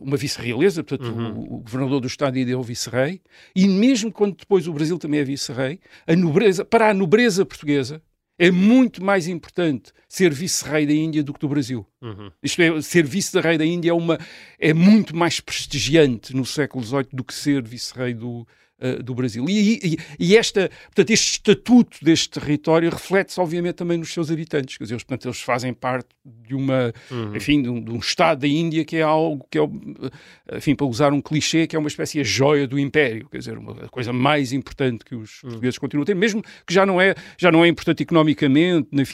uma 0.00 0.16
vice-realeza, 0.16 0.84
portanto, 0.84 1.10
o, 1.10 1.56
o 1.56 1.58
governador 1.60 2.00
do 2.00 2.06
Estado 2.06 2.38
Índia 2.38 2.52
é 2.52 2.56
o 2.56 2.62
vice-rei, 2.62 3.20
e 3.56 3.66
mesmo 3.66 4.12
quando 4.12 4.36
depois 4.36 4.68
o 4.68 4.72
Brasil 4.72 4.98
também 4.98 5.20
é 5.20 5.24
vice-rei, 5.24 5.80
a 6.06 6.14
nobreza, 6.14 6.64
para 6.64 6.90
a 6.90 6.94
nobreza 6.94 7.44
portuguesa, 7.44 8.02
é 8.40 8.50
muito 8.50 9.04
mais 9.04 9.28
importante 9.28 9.92
ser 10.08 10.32
vice-rei 10.32 10.86
da 10.86 10.94
Índia 10.94 11.22
do 11.22 11.34
que 11.34 11.38
do 11.38 11.46
Brasil. 11.46 11.86
Uhum. 12.00 12.32
Isto 12.42 12.62
é, 12.62 12.80
ser 12.80 13.04
vice-rei 13.04 13.58
da 13.58 13.66
Índia 13.66 13.90
é, 13.90 13.92
uma, 13.92 14.18
é 14.58 14.72
muito 14.72 15.14
mais 15.14 15.40
prestigiante 15.40 16.34
no 16.34 16.46
século 16.46 16.82
XVIII 16.82 17.08
do 17.12 17.22
que 17.22 17.34
ser 17.34 17.62
vice-rei 17.62 18.14
do, 18.14 18.48
uh, 18.80 19.02
do 19.02 19.14
Brasil. 19.14 19.44
E, 19.48 19.78
e, 19.82 19.98
e, 20.18 20.36
esta, 20.36 20.70
portanto, 20.86 21.10
este 21.10 21.32
estatuto 21.32 21.98
deste 22.02 22.30
território 22.30 22.90
reflete-se, 22.90 23.40
obviamente, 23.40 23.76
também 23.76 23.98
nos 23.98 24.12
seus 24.12 24.30
habitantes. 24.30 24.76
Quer 24.76 24.84
dizer, 24.84 24.94
eles, 24.94 25.04
portanto, 25.04 25.26
eles 25.26 25.40
fazem 25.40 25.72
parte 25.72 26.08
de 26.24 26.54
uma, 26.54 26.92
uhum. 27.10 27.36
enfim, 27.36 27.62
de 27.62 27.68
um, 27.68 27.82
de 27.82 27.90
um, 27.90 27.98
Estado 27.98 28.40
da 28.40 28.48
Índia 28.48 28.84
que 28.84 28.96
é 28.96 29.02
algo 29.02 29.46
que 29.50 29.58
é, 29.58 29.62
enfim, 30.56 30.74
para 30.74 30.86
usar 30.86 31.12
um 31.12 31.20
clichê, 31.20 31.66
que 31.66 31.76
é 31.76 31.78
uma 31.78 31.88
espécie 31.88 32.18
de 32.18 32.24
joia 32.24 32.66
do 32.66 32.78
Império. 32.78 33.28
Quer 33.28 33.38
dizer, 33.38 33.58
uma 33.58 33.74
coisa 33.88 34.12
mais 34.12 34.52
importante 34.52 35.04
que 35.04 35.14
os 35.14 35.42
uhum. 35.42 35.50
portugueses 35.50 35.78
continuam 35.78 36.02
a 36.02 36.06
ter, 36.06 36.14
mesmo 36.14 36.42
que 36.66 36.74
já 36.74 36.84
não 36.84 37.00
é, 37.00 37.14
já 37.38 37.52
não 37.52 37.64
é 37.64 37.68
importante 37.68 38.02
economicamente, 38.02 38.88
nem, 38.90 39.04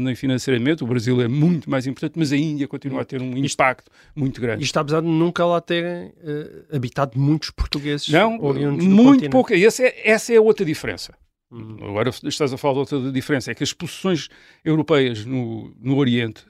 nem 0.00 0.14
financeiramente. 0.14 0.84
O 0.84 0.86
Brasil 0.86 1.20
é 1.20 1.28
muito 1.28 1.68
mais 1.68 1.86
importante, 1.86 2.14
mas 2.16 2.32
a 2.32 2.36
Índia 2.36 2.68
continua 2.68 3.02
a 3.02 3.04
ter 3.04 3.20
um 3.20 3.36
impacto 3.36 3.90
muito 4.14 4.40
grande. 4.40 4.62
E 4.62 4.64
está 4.64 4.84
apesar 4.84 5.00
de 5.00 5.08
nunca 5.08 5.44
lá 5.44 5.60
terem 5.60 6.08
uh, 6.08 6.76
habitado 6.76 7.18
muitos 7.18 7.50
portugueses 7.50 8.08
não, 8.08 8.38
muito 8.82 9.30
pouco. 9.30 9.54
E 9.54 9.64
essa 9.64 9.82
é, 9.82 10.10
essa 10.10 10.32
é 10.32 10.40
outra 10.40 10.64
diferença. 10.64 11.14
Hum. 11.50 11.76
Agora 11.80 12.10
estás 12.10 12.52
a 12.52 12.56
falar 12.56 12.74
de 12.74 12.94
outra 12.94 13.12
diferença, 13.12 13.50
é 13.50 13.54
que 13.54 13.62
as 13.62 13.72
posições 13.72 14.28
europeias 14.64 15.24
no, 15.24 15.72
no 15.80 15.96
Oriente, 15.96 16.44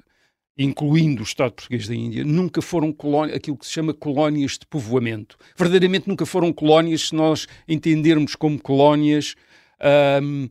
incluindo 0.56 1.20
o 1.20 1.24
Estado 1.24 1.52
português 1.52 1.86
da 1.86 1.94
Índia, 1.94 2.24
nunca 2.24 2.62
foram 2.62 2.92
colónias, 2.92 3.36
aquilo 3.36 3.56
que 3.56 3.66
se 3.66 3.72
chama 3.72 3.92
colónias 3.92 4.52
de 4.52 4.66
povoamento. 4.66 5.36
Verdadeiramente 5.56 6.08
nunca 6.08 6.24
foram 6.24 6.52
colónias 6.52 7.08
se 7.08 7.14
nós 7.14 7.46
entendermos 7.68 8.34
como 8.34 8.60
colónias 8.60 9.34
uh, 9.80 10.48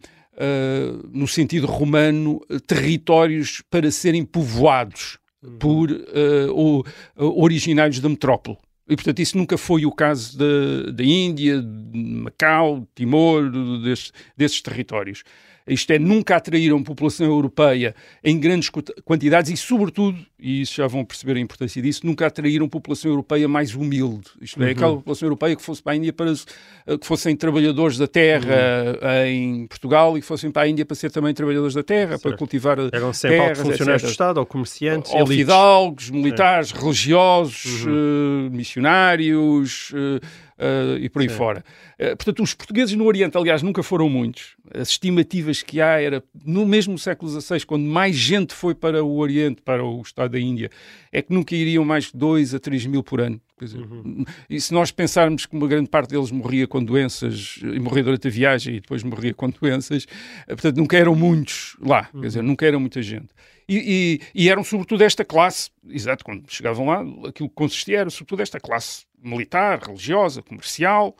no 1.11 1.27
sentido 1.27 1.67
romano, 1.67 2.41
territórios 2.67 3.61
para 3.69 3.89
serem 3.91 4.25
povoados 4.25 5.17
uhum. 5.41 5.57
por 5.57 5.91
uh, 5.91 6.83
originários 7.17 7.99
da 7.99 8.09
metrópole. 8.09 8.57
E, 8.87 8.95
portanto, 8.95 9.19
isso 9.19 9.37
nunca 9.37 9.57
foi 9.57 9.85
o 9.85 9.91
caso 9.91 10.37
da 10.37 11.03
Índia, 11.03 11.61
de 11.61 11.97
Macau, 11.97 12.87
Timor, 12.93 13.49
desses, 13.81 14.11
desses 14.35 14.61
territórios 14.61 15.23
isto 15.67 15.91
é, 15.91 15.99
nunca 15.99 16.35
atraíram 16.35 16.83
população 16.83 17.25
europeia 17.27 17.95
em 18.23 18.39
grandes 18.39 18.69
quantidades 19.05 19.51
e, 19.51 19.57
sobretudo, 19.57 20.17
e 20.37 20.61
isso 20.61 20.75
já 20.75 20.87
vão 20.87 21.05
perceber 21.05 21.37
a 21.37 21.39
importância 21.39 21.81
disso, 21.81 22.05
nunca 22.05 22.27
atraíram 22.27 22.67
população 22.67 23.11
europeia 23.11 23.47
mais 23.47 23.73
humilde. 23.73 24.29
Isto 24.41 24.61
é, 24.61 24.65
uhum. 24.65 24.71
aquela 24.71 24.95
população 24.95 25.25
europeia 25.27 25.55
que 25.55 25.61
fosse 25.61 25.81
para 25.81 25.93
a 25.93 25.95
Índia 25.95 26.11
para 26.11 26.31
eh, 26.31 26.97
que 26.97 27.07
fossem 27.07 27.35
trabalhadores 27.35 27.97
da 27.97 28.07
terra 28.07 28.55
uhum. 29.01 29.25
em 29.25 29.67
Portugal 29.67 30.17
e 30.17 30.21
que 30.21 30.27
fossem 30.27 30.51
para 30.51 30.63
a 30.63 30.67
Índia 30.67 30.85
para 30.85 30.95
ser 30.95 31.11
também 31.11 31.33
trabalhadores 31.33 31.73
da 31.73 31.83
terra, 31.83 32.11
certo. 32.11 32.23
para 32.23 32.37
cultivar 32.37 32.77
Eram 32.91 33.13
sempre 33.13 33.37
terras, 33.37 33.59
funcionários 33.59 34.03
etc. 34.03 34.07
do 34.07 34.11
Estado 34.11 34.37
ou 34.39 34.45
comerciantes, 34.45 35.13
ou 35.13 35.25
fidalgos, 35.25 36.09
militares, 36.09 36.73
é. 36.73 36.79
religiosos, 36.79 37.85
uhum. 37.85 38.47
uh, 38.47 38.51
missionários... 38.51 39.91
Uh, 39.91 40.52
uh, 40.57 40.97
e 40.97 41.09
por 41.09 41.21
aí 41.21 41.29
Sim. 41.29 41.35
fora. 41.35 41.63
Uh, 41.99 42.15
portanto, 42.15 42.43
os 42.43 42.53
portugueses 42.53 42.95
no 42.95 43.05
Oriente, 43.05 43.37
aliás, 43.37 43.61
nunca 43.61 43.83
foram 43.83 44.09
muitos. 44.09 44.55
As 44.73 44.89
estimativas 44.89 45.61
que 45.61 45.81
há 45.81 46.01
era, 46.01 46.23
no 46.45 46.65
mesmo 46.65 46.97
século 46.97 47.29
XVI, 47.29 47.65
quando 47.65 47.83
mais 47.83 48.15
gente 48.15 48.53
foi 48.53 48.73
para 48.73 49.03
o 49.03 49.17
Oriente, 49.17 49.61
para 49.61 49.83
o 49.83 50.01
Estado 50.01 50.31
da 50.31 50.39
Índia, 50.39 50.69
é 51.11 51.21
que 51.21 51.33
nunca 51.33 51.55
iriam 51.55 51.85
mais 51.85 52.05
de 52.05 52.17
2 52.17 52.55
a 52.55 52.59
3 52.59 52.85
mil 52.85 53.03
por 53.03 53.21
ano. 53.21 53.39
Dizer, 53.59 53.79
uhum. 53.79 54.25
E 54.49 54.59
se 54.59 54.73
nós 54.73 54.91
pensarmos 54.91 55.45
que 55.45 55.55
uma 55.55 55.67
grande 55.67 55.89
parte 55.89 56.09
deles 56.09 56.31
morria 56.31 56.67
com 56.67 56.83
doenças, 56.83 57.59
e 57.61 57.79
morria 57.79 58.03
durante 58.03 58.27
a 58.27 58.31
viagem 58.31 58.75
e 58.75 58.79
depois 58.79 59.03
morria 59.03 59.33
com 59.33 59.49
doenças, 59.49 60.05
eh, 60.47 60.53
portanto, 60.53 60.77
nunca 60.77 60.97
eram 60.97 61.15
muitos 61.15 61.77
lá, 61.79 62.09
uhum. 62.13 62.21
quer 62.21 62.27
dizer, 62.27 62.43
nunca 62.43 62.65
era 62.65 62.77
muita 62.77 63.01
gente. 63.01 63.29
E, 63.67 64.19
e, 64.35 64.43
e, 64.43 64.49
eram 64.49 64.63
sobretudo 64.63 65.03
esta 65.03 65.23
classe, 65.23 65.69
exato, 65.87 66.25
quando 66.25 66.43
chegavam 66.51 66.85
lá, 66.85 66.99
aquilo 67.29 67.47
que 67.47 67.55
consistia 67.55 67.99
era 67.99 68.09
sobretudo 68.09 68.41
esta 68.41 68.59
classe 68.59 69.05
militar, 69.23 69.79
religiosa, 69.79 70.41
comercial, 70.41 71.15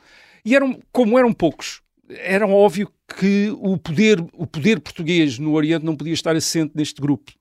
e 0.46 0.56
eram, 0.56 0.80
como 0.92 1.18
eram 1.18 1.32
poucos, 1.34 1.82
era 2.10 2.46
óbvio 2.48 2.92
que 3.18 3.50
o 3.60 3.78
poder, 3.78 4.24
o 4.34 4.46
poder 4.46 4.80
português 4.80 5.40
no 5.40 5.54
Oriente 5.54 5.86
não 5.86 5.96
podia 5.96 6.14
estar 6.14 6.36
assente 6.36 6.72
neste 6.76 7.02
grupo. 7.02 7.32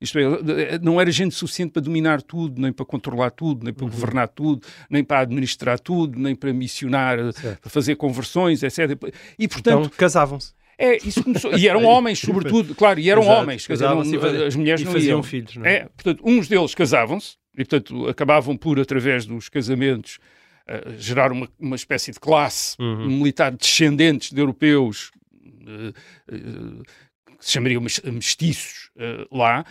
Isto 0.00 0.18
é, 0.18 0.78
não 0.80 1.00
era 1.00 1.10
gente 1.12 1.32
suficiente 1.32 1.70
para 1.72 1.82
dominar 1.82 2.20
tudo, 2.22 2.60
nem 2.60 2.72
para 2.72 2.84
controlar 2.84 3.30
tudo, 3.30 3.64
nem 3.64 3.72
para 3.72 3.84
uhum. 3.84 3.90
governar 3.90 4.28
tudo, 4.28 4.66
nem 4.90 5.04
para 5.04 5.20
administrar 5.20 5.78
tudo, 5.78 6.18
nem 6.18 6.34
para 6.34 6.52
missionar, 6.52 7.32
certo. 7.32 7.60
para 7.60 7.70
fazer 7.70 7.94
conversões, 7.94 8.64
etc. 8.64 8.98
E, 9.38 9.46
portanto, 9.46 9.86
então, 9.86 9.90
casavam-se. 9.96 10.52
É, 10.76 10.96
isso 10.96 11.22
começou. 11.22 11.56
E 11.56 11.68
eram 11.68 11.84
homens, 11.86 12.18
sobretudo, 12.18 12.74
claro, 12.74 12.98
e 12.98 13.08
eram 13.08 13.22
Exato, 13.22 13.40
homens. 13.42 13.68
Não, 13.68 14.00
as 14.46 14.56
mulheres 14.56 14.82
não 14.82 14.90
faziam 14.90 15.18
iam. 15.18 15.22
filhos, 15.22 15.54
não 15.54 15.64
é? 15.64 15.74
é? 15.74 15.80
Portanto, 15.84 16.20
uns 16.26 16.48
deles 16.48 16.74
casavam-se, 16.74 17.36
e 17.56 17.64
portanto 17.64 18.08
acabavam 18.08 18.56
por, 18.56 18.80
através 18.80 19.26
dos 19.26 19.48
casamentos, 19.48 20.18
uh, 20.68 20.98
gerar 20.98 21.32
uma, 21.32 21.48
uma 21.58 21.76
espécie 21.76 22.12
de 22.12 22.20
classe 22.20 22.76
uhum. 22.80 23.08
militar 23.08 23.52
descendentes 23.52 24.30
de 24.32 24.40
europeus. 24.40 25.10
Uh, 25.44 25.90
uh, 26.34 26.82
que 27.38 27.46
se 27.46 27.54
chamariam 27.54 27.82
mestiços 27.82 28.88
lá, 29.28 29.64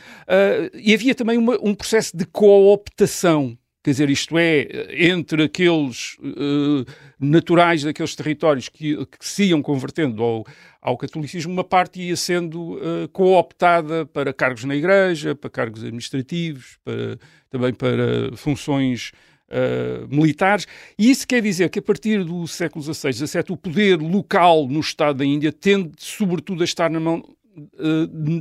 e 0.74 0.94
havia 0.94 1.16
também 1.16 1.38
uma, 1.38 1.58
um 1.62 1.74
processo 1.74 2.18
de 2.18 2.26
cooptação 2.26 3.58
quer 3.84 3.92
dizer, 3.92 4.10
isto 4.10 4.38
é, 4.38 4.68
entre 5.10 5.44
aqueles 5.44 6.16
uh, 6.20 6.86
naturais 7.20 7.84
daqueles 7.84 8.16
territórios 8.16 8.70
que, 8.70 8.96
que 9.06 9.26
se 9.26 9.46
iam 9.46 9.62
convertendo 9.62 10.22
ao, 10.22 10.46
ao 10.82 10.98
catolicismo, 10.98 11.52
uma 11.52 11.64
parte 11.64 12.00
ia 12.00 12.16
sendo 12.16 12.76
uh, 12.76 13.10
cooptada 13.12 14.06
para 14.06 14.34
cargos 14.34 14.64
na 14.66 14.76
igreja, 14.76 15.34
para 15.34 15.50
cargos 15.50 15.82
administrativos, 15.82 16.78
para, 16.84 17.18
também 17.50 17.74
para 17.74 18.36
funções 18.36 19.12
uh, 19.50 20.08
militares. 20.16 20.68
E 20.98 21.10
isso 21.10 21.28
quer 21.28 21.42
dizer 21.42 21.70
que 21.70 21.80
a 21.80 21.84
partir 21.84 22.24
do 22.24 22.48
século 22.48 22.84
XVI, 22.84 23.14
XVII, 23.14 23.44
o 23.50 23.58
poder 23.58 23.98
local 23.98 24.68
no 24.68 24.80
Estado 24.80 25.18
da 25.18 25.26
Índia 25.26 25.52
tende, 25.52 25.92
sobretudo, 25.98 26.62
a 26.62 26.66
estar 26.66 26.90
na 26.90 27.00
mão 27.00 27.24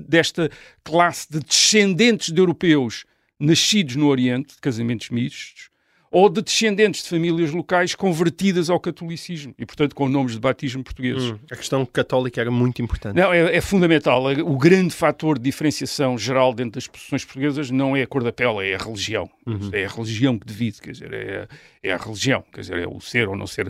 desta 0.09 0.49
classe 0.85 1.27
de 1.29 1.41
descendentes 1.41 2.33
de 2.33 2.41
europeus 2.41 3.05
nascidos 3.41 3.97
no 3.97 4.07
Oriente, 4.07 4.55
de 4.55 4.61
casamentos 4.61 5.09
mistos, 5.11 5.71
ou 6.11 6.29
de 6.29 6.43
descendentes 6.43 7.05
de 7.05 7.09
famílias 7.09 7.53
locais 7.53 7.95
convertidas 7.95 8.69
ao 8.69 8.81
catolicismo 8.81 9.55
e, 9.57 9.65
portanto, 9.65 9.95
com 9.95 10.09
nomes 10.09 10.33
de 10.33 10.41
batismo 10.41 10.83
portugueses. 10.83 11.31
Hum, 11.31 11.39
a 11.51 11.55
questão 11.55 11.87
católica 11.87 12.41
era 12.41 12.51
muito 12.51 12.83
importante. 12.83 13.15
Não, 13.15 13.33
é, 13.33 13.57
é, 13.57 13.61
fundamental. 13.61 14.25
O 14.45 14.59
grande 14.59 14.93
fator 14.93 15.39
de 15.39 15.45
diferenciação 15.45 16.19
geral 16.19 16.53
dentro 16.53 16.73
das 16.73 16.89
posições 16.89 17.25
portuguesas 17.25 17.71
não 17.71 17.97
é 17.97 18.03
a 18.03 18.07
cor 18.09 18.25
da 18.25 18.33
pele, 18.33 18.71
é 18.71 18.75
a 18.75 18.79
religião. 18.79 19.31
Uhum. 19.47 19.71
É 19.73 19.85
a 19.85 19.89
religião 19.89 20.37
que 20.37 20.47
divide, 20.47 20.81
quer 20.81 20.91
dizer, 20.91 21.13
é, 21.13 21.49
é 21.81 21.93
a 21.93 21.97
religião, 21.97 22.45
quer 22.53 22.63
dizer, 22.63 22.79
é 22.79 22.89
o 22.89 23.01
ser 23.01 23.29
ou 23.29 23.37
não 23.37 23.47
ser, 23.47 23.69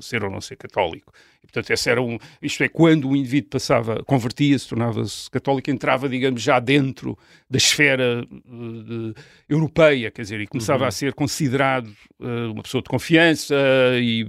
ser 0.00 0.24
ou 0.24 0.30
não 0.30 0.40
ser 0.40 0.56
católico. 0.56 1.12
Portanto, 1.46 1.70
esse 1.70 1.88
era 1.88 2.02
um, 2.02 2.18
isto 2.42 2.62
é, 2.62 2.68
quando 2.68 3.08
o 3.08 3.16
indivíduo 3.16 3.50
passava, 3.50 4.02
convertia-se, 4.04 4.68
tornava-se 4.68 5.30
católico, 5.30 5.70
entrava, 5.70 6.08
digamos, 6.08 6.42
já 6.42 6.58
dentro 6.58 7.16
da 7.48 7.56
esfera 7.56 8.24
uh, 8.24 8.82
de, 8.82 9.14
europeia, 9.48 10.10
quer 10.10 10.22
dizer, 10.22 10.40
e 10.40 10.46
começava 10.46 10.82
uhum. 10.82 10.88
a 10.88 10.90
ser 10.90 11.14
considerado 11.14 11.86
uh, 12.20 12.52
uma 12.52 12.62
pessoa 12.62 12.82
de 12.82 12.88
confiança 12.88 13.54
uh, 13.54 13.98
e, 13.98 14.28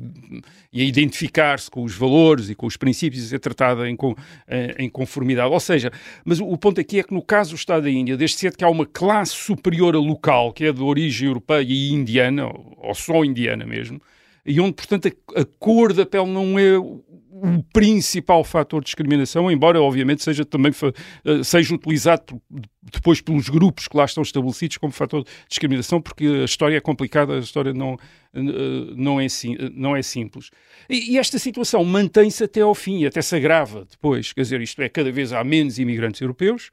e, 0.71 0.81
a 0.81 0.85
identificar-se 0.85 1.69
com 1.69 1.83
os 1.83 1.95
valores 1.95 2.49
e 2.49 2.55
com 2.55 2.67
os 2.67 2.77
princípios 2.77 3.23
e 3.23 3.27
ser 3.27 3.39
tratada 3.39 3.89
em, 3.89 3.97
em 4.77 4.89
conformidade. 4.89 5.51
Ou 5.51 5.59
seja, 5.59 5.91
mas 6.23 6.39
o, 6.39 6.45
o, 6.45 6.57
ponto 6.57 6.79
aqui 6.79 6.99
é 6.99 7.03
que 7.03 7.13
no 7.13 7.21
caso 7.21 7.51
do 7.51 7.55
Estado 7.55 7.83
da 7.83 7.89
Índia, 7.89 8.15
desde 8.15 8.37
cedo 8.37 8.57
que 8.57 8.63
há 8.63 8.69
uma 8.69 8.85
classe 8.85 9.31
superior 9.31 9.95
a 9.95 9.99
local, 9.99 10.53
que 10.53 10.65
é 10.65 10.71
de 10.71 10.81
origem 10.81 11.27
europeia 11.27 11.65
e 11.67 11.91
indiana, 11.91 12.45
ou, 12.45 12.77
ou 12.77 12.95
só 12.95 13.25
indiana 13.25 13.65
mesmo, 13.65 13.99
e 14.47 14.61
onde, 14.61 14.73
portanto, 14.73 15.09
a, 15.35 15.41
a, 15.41 15.45
cor 15.59 15.91
da 15.91 16.05
pele 16.05 16.31
não 16.31 16.57
é 16.57 16.71
o 17.43 17.63
principal 17.71 18.43
fator 18.43 18.81
de 18.81 18.85
discriminação, 18.85 19.51
embora 19.51 19.81
obviamente 19.81 20.23
seja 20.23 20.43
também 20.43 20.71
eh, 21.25 21.43
seja 21.43 21.75
utilizado 21.75 22.41
depois 22.81 23.21
pelos 23.21 23.47
grupos 23.49 23.87
que 23.87 23.95
lá 23.95 24.05
estão 24.05 24.23
estabelecidos 24.23 24.77
como 24.77 24.91
fator 24.91 25.23
de 25.23 25.29
discriminação, 25.47 26.01
porque 26.01 26.25
a 26.25 26.45
história 26.45 26.77
é 26.77 26.79
complicada, 26.79 27.35
a 27.35 27.39
história 27.39 27.73
não, 27.73 27.97
eh, 28.33 28.41
não, 28.95 29.19
é, 29.21 29.27
não 29.73 29.95
é 29.95 30.01
simples. 30.01 30.49
E, 30.89 31.13
e 31.13 31.17
esta 31.17 31.37
situação 31.37 31.83
mantém-se 31.83 32.43
até 32.43 32.61
ao 32.61 32.73
fim, 32.73 33.05
até 33.05 33.21
se 33.21 33.35
agrava 33.35 33.85
depois, 33.89 34.33
quer 34.33 34.41
dizer, 34.41 34.61
isto 34.61 34.81
é, 34.81 34.89
cada 34.89 35.11
vez 35.11 35.31
há 35.31 35.43
menos 35.43 35.77
imigrantes 35.77 36.21
europeus, 36.21 36.71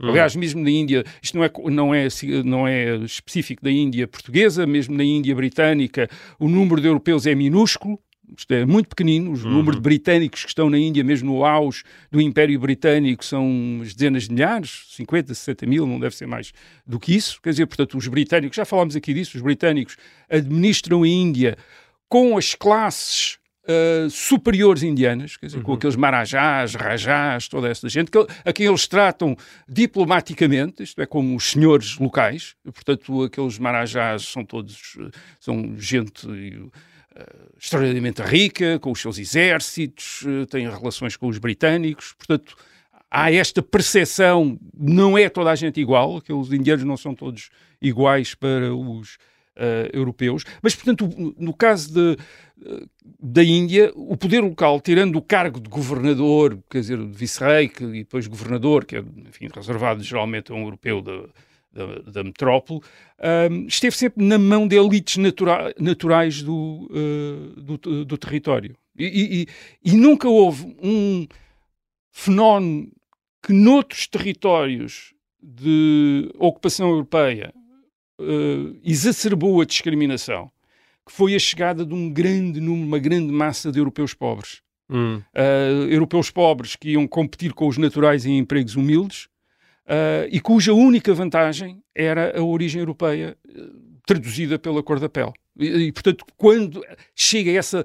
Hum. 0.00 0.10
Aliás, 0.10 0.36
mesmo 0.36 0.62
na 0.62 0.70
Índia, 0.70 1.04
isto 1.20 1.36
não 1.36 1.44
é, 1.44 1.50
não, 1.70 1.92
é, 1.92 2.08
não 2.44 2.68
é 2.68 2.96
específico 2.98 3.64
da 3.64 3.70
Índia 3.70 4.06
portuguesa, 4.06 4.64
mesmo 4.64 4.96
na 4.96 5.02
Índia 5.02 5.34
britânica, 5.34 6.08
o 6.38 6.48
número 6.48 6.80
de 6.80 6.86
europeus 6.86 7.26
é 7.26 7.34
minúsculo, 7.34 7.98
isto 8.36 8.52
é 8.52 8.64
muito 8.64 8.88
pequenino, 8.88 9.30
o 9.30 9.34
uhum. 9.34 9.50
número 9.50 9.76
de 9.76 9.82
britânicos 9.82 10.42
que 10.42 10.48
estão 10.48 10.68
na 10.68 10.78
Índia, 10.78 11.02
mesmo 11.02 11.32
no 11.32 11.44
auge 11.44 11.82
do 12.10 12.20
Império 12.20 12.58
Britânico, 12.60 13.24
são 13.24 13.80
dezenas 13.82 14.24
de 14.24 14.32
milhares, 14.32 14.86
50, 14.90 15.34
60 15.34 15.66
mil, 15.66 15.86
não 15.86 15.98
deve 15.98 16.16
ser 16.16 16.26
mais 16.26 16.52
do 16.86 16.98
que 16.98 17.14
isso. 17.14 17.40
Quer 17.42 17.50
dizer, 17.50 17.66
portanto, 17.66 17.96
os 17.96 18.06
britânicos, 18.08 18.56
já 18.56 18.64
falámos 18.64 18.96
aqui 18.96 19.14
disso, 19.14 19.36
os 19.36 19.42
britânicos 19.42 19.96
administram 20.28 21.02
a 21.02 21.08
Índia 21.08 21.56
com 22.08 22.36
as 22.36 22.54
classes 22.54 23.38
uh, 23.68 24.08
superiores 24.10 24.82
indianas, 24.82 25.36
quer 25.36 25.46
dizer, 25.46 25.58
Uhum. 25.58 25.64
com 25.64 25.72
aqueles 25.74 25.96
marajás, 25.96 26.74
rajás, 26.74 27.48
toda 27.48 27.68
essa 27.68 27.88
gente, 27.88 28.10
que, 28.10 28.18
a 28.44 28.52
quem 28.52 28.66
eles 28.66 28.86
tratam 28.86 29.36
diplomaticamente, 29.68 30.82
isto 30.82 31.00
é, 31.00 31.06
como 31.06 31.36
os 31.36 31.50
senhores 31.50 31.98
locais, 31.98 32.54
portanto, 32.64 33.22
aqueles 33.24 33.58
marajás 33.58 34.22
são 34.22 34.44
todos, 34.44 34.96
são 35.38 35.78
gente 35.78 36.26
extraordinariamente 37.58 38.22
rica, 38.22 38.78
com 38.78 38.90
os 38.92 39.00
seus 39.00 39.18
exércitos, 39.18 40.22
uh, 40.22 40.46
têm 40.46 40.68
relações 40.68 41.16
com 41.16 41.28
os 41.28 41.38
britânicos, 41.38 42.12
portanto, 42.12 42.56
há 43.10 43.32
esta 43.32 43.62
percepção, 43.62 44.58
não 44.76 45.16
é 45.16 45.28
toda 45.28 45.50
a 45.50 45.54
gente 45.54 45.80
igual, 45.80 46.18
aqueles 46.18 46.52
indianos 46.52 46.84
não 46.84 46.96
são 46.96 47.14
todos 47.14 47.50
iguais 47.80 48.34
para 48.34 48.74
os 48.74 49.14
uh, 49.56 49.88
europeus, 49.92 50.44
mas, 50.62 50.74
portanto, 50.74 51.08
no, 51.38 51.54
caso 51.54 51.92
de, 51.92 52.16
da 53.20 53.42
Índia, 53.42 53.92
o 53.94 54.16
poder 54.16 54.40
local, 54.40 54.80
tirando 54.80 55.16
o 55.16 55.22
cargo 55.22 55.60
de 55.60 55.68
governador, 55.68 56.58
quer 56.70 56.80
dizer, 56.80 56.98
de 56.98 57.06
vice-rei 57.06 57.68
que- 57.68 57.84
e 57.84 57.98
depois 58.04 58.26
governador, 58.26 58.84
que 58.84 58.96
é, 58.96 59.04
enfim, 59.28 59.48
reservado 59.54 60.02
geralmente 60.02 60.52
a 60.52 60.54
um 60.54 60.62
europeu 60.62 61.00
da, 61.00 61.24
da, 61.72 61.98
da 62.10 62.24
metrópole, 62.24 62.80
um, 63.50 63.66
esteve 63.66 63.96
sempre 63.96 64.24
na 64.24 64.38
mão 64.38 64.66
de 64.66 64.76
elites 64.76 65.16
natura- 65.16 65.74
naturais 65.78 66.42
do, 66.42 66.88
uh, 66.90 67.60
do, 67.60 68.04
do 68.04 68.18
território. 68.18 68.76
E, 68.98 69.04
e- 69.84 69.92
e- 69.92 69.96
nunca 69.96 70.28
houve 70.28 70.76
um 70.82 71.26
fenómeno 72.10 72.90
que 73.42 73.52
noutros 73.52 74.06
territórios 74.08 75.14
de 75.40 76.30
ocupação 76.38 76.90
europeia 76.90 77.54
eh, 78.20 78.74
exacerbou 78.84 79.60
a 79.60 79.64
discriminação, 79.64 80.50
que 81.06 81.12
foi 81.12 81.36
a 81.36 81.38
chegada 81.38 81.86
de 81.86 81.94
um 81.94 82.10
grande 82.12 82.60
número, 82.60 82.88
uma 82.88 82.98
grande 82.98 83.32
massa 83.32 83.70
de 83.70 83.78
europeus 83.78 84.12
pobres. 84.14 84.60
Hum. 84.90 85.22
Eh, 85.32 85.86
europeus 85.90 86.28
pobres 86.30 86.74
que 86.74 86.90
iam 86.90 87.06
competir 87.06 87.52
com 87.52 87.68
os 87.68 87.78
naturais 87.78 88.26
em 88.26 88.36
empregos 88.36 88.74
humildes 88.74 89.28
eh, 89.88 90.28
e 90.30 90.40
cuja 90.40 90.74
única 90.74 91.14
vantagem 91.14 91.82
era 91.94 92.38
a 92.38 92.42
origem 92.42 92.80
europeia 92.80 93.36
eh, 93.48 93.62
traduzida 94.06 94.58
pela 94.58 94.82
cor 94.82 95.00
da 95.00 95.08
pele. 95.08 95.32
E, 95.58 95.66
e, 95.66 95.92
portanto, 95.92 96.24
quando 96.36 96.84
chega 97.16 97.50
essa, 97.50 97.84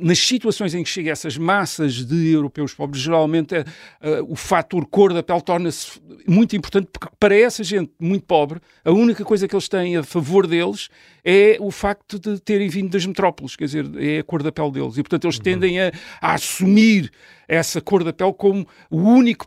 nas 0.00 0.18
situações 0.18 0.74
em 0.74 0.82
que 0.82 0.88
chega 0.88 1.10
essas 1.10 1.36
massas 1.36 2.04
de 2.04 2.30
europeus 2.30 2.72
pobres, 2.72 3.02
geralmente 3.02 3.54
é, 3.54 3.64
eh, 4.00 4.22
o 4.22 4.36
fator 4.36 4.86
cor 4.86 5.12
da 5.12 5.22
pele 5.22 5.40
torna-se 5.40 6.00
muito 6.28 6.54
importante, 6.54 6.88
porque 6.92 7.08
para 7.18 7.34
essa 7.34 7.64
gente 7.64 7.90
muito 7.98 8.26
pobre, 8.26 8.60
a 8.84 8.92
única 8.92 9.24
coisa 9.24 9.48
que 9.48 9.54
eles 9.54 9.68
têm 9.68 9.96
a 9.96 10.04
favor 10.04 10.46
deles 10.46 10.88
é 11.24 11.56
o 11.58 11.70
facto 11.70 12.18
de 12.18 12.38
terem 12.38 12.68
vindo 12.68 12.90
das 12.90 13.04
metrópoles, 13.04 13.56
quer 13.56 13.64
dizer, 13.64 13.86
é 13.96 14.18
a 14.20 14.24
cor 14.24 14.42
da 14.42 14.52
pele 14.52 14.70
deles. 14.72 14.96
E, 14.96 15.02
portanto, 15.02 15.24
eles 15.24 15.38
tendem 15.38 15.80
a, 15.80 15.90
a 16.20 16.34
assumir 16.34 17.10
essa 17.48 17.80
cor 17.80 18.04
da 18.04 18.12
pele 18.12 18.34
como 18.34 18.66
o 18.90 18.98
único 18.98 19.46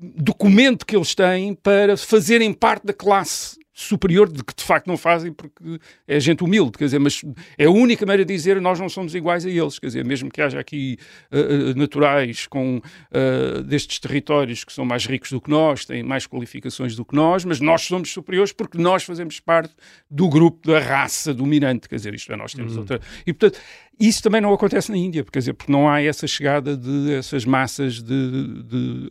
documento 0.00 0.86
que 0.86 0.96
eles 0.96 1.14
têm 1.14 1.54
para 1.54 1.96
fazerem 1.96 2.52
parte 2.52 2.86
da 2.86 2.92
classe 2.92 3.60
superior, 3.72 4.30
de 4.30 4.44
que 4.44 4.54
de 4.54 4.62
facto 4.62 4.86
não 4.86 4.96
fazem 4.96 5.32
porque 5.32 5.80
é 6.06 6.20
gente 6.20 6.44
humilde, 6.44 6.72
quer 6.76 6.84
dizer, 6.84 6.98
mas 6.98 7.22
é 7.56 7.64
a 7.64 7.70
única 7.70 8.04
maneira 8.04 8.26
de 8.26 8.34
dizer 8.34 8.60
nós 8.60 8.78
não 8.78 8.88
somos 8.88 9.14
iguais 9.14 9.46
a 9.46 9.50
eles, 9.50 9.78
quer 9.78 9.86
dizer, 9.86 10.04
mesmo 10.04 10.30
que 10.30 10.42
haja 10.42 10.60
aqui 10.60 10.98
uh, 11.32 11.78
naturais 11.78 12.46
com 12.46 12.76
uh, 12.78 13.62
destes 13.62 13.98
territórios 13.98 14.64
que 14.64 14.72
são 14.72 14.84
mais 14.84 15.06
ricos 15.06 15.30
do 15.30 15.40
que 15.40 15.48
nós, 15.48 15.84
têm 15.86 16.02
mais 16.02 16.26
qualificações 16.26 16.94
do 16.94 17.04
que 17.04 17.14
nós, 17.14 17.44
mas 17.44 17.58
nós 17.60 17.82
somos 17.82 18.12
superiores 18.12 18.52
porque 18.52 18.76
nós 18.76 19.02
fazemos 19.02 19.40
parte 19.40 19.74
do 20.10 20.28
grupo 20.28 20.66
da 20.68 20.78
raça 20.78 21.32
dominante, 21.32 21.88
quer 21.88 21.96
dizer, 21.96 22.14
isto 22.14 22.30
é, 22.32 22.36
nós 22.36 22.52
temos 22.52 22.74
Uhum. 22.74 22.80
outra... 22.80 23.00
E, 23.26 23.32
portanto, 23.32 23.60
isso 24.00 24.22
também 24.22 24.40
não 24.40 24.52
acontece 24.54 24.90
na 24.90 24.96
Índia, 24.96 25.22
quer 25.24 25.38
dizer, 25.40 25.52
porque 25.52 25.70
não 25.70 25.88
há 25.88 26.00
essa 26.02 26.26
chegada 26.26 26.76
de 26.76 27.12
essas 27.12 27.44
massas 27.44 28.02
de, 28.02 28.62
de 28.64 29.08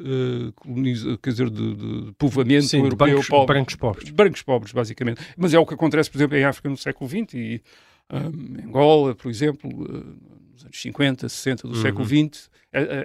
uh, 0.48 0.54
coloniza, 0.54 1.18
quer 1.22 1.30
dizer, 1.30 1.50
de, 1.50 1.76
de 1.76 2.12
povoamento 2.18 2.66
Sim, 2.66 2.78
de 2.80 2.84
europeu 2.86 3.08
brancos, 3.08 3.28
pobre. 3.28 3.54
brancos 3.54 3.76
pobres. 3.76 4.10
Brancos 4.10 4.42
pobres, 4.42 4.74
basicamente. 4.74 5.22
Mas 5.38 5.54
é 5.54 5.60
o 5.60 5.66
que 5.66 5.76
acontece, 5.76 6.10
por 6.10 6.18
exemplo, 6.18 6.36
em 6.38 6.44
África 6.44 6.68
no 6.70 6.78
século 6.78 7.10
XX 7.10 7.34
e 7.36 7.62
um, 8.12 8.68
Angola, 8.68 9.14
por 9.16 9.30
exemplo, 9.30 9.70
uh, 9.70 10.18
nos 10.54 10.64
anos 10.64 10.82
50, 10.82 11.30
60 11.30 11.68
do 11.68 11.76
Uhum. 11.76 11.82
século 11.82 12.06
XX, 12.06 12.50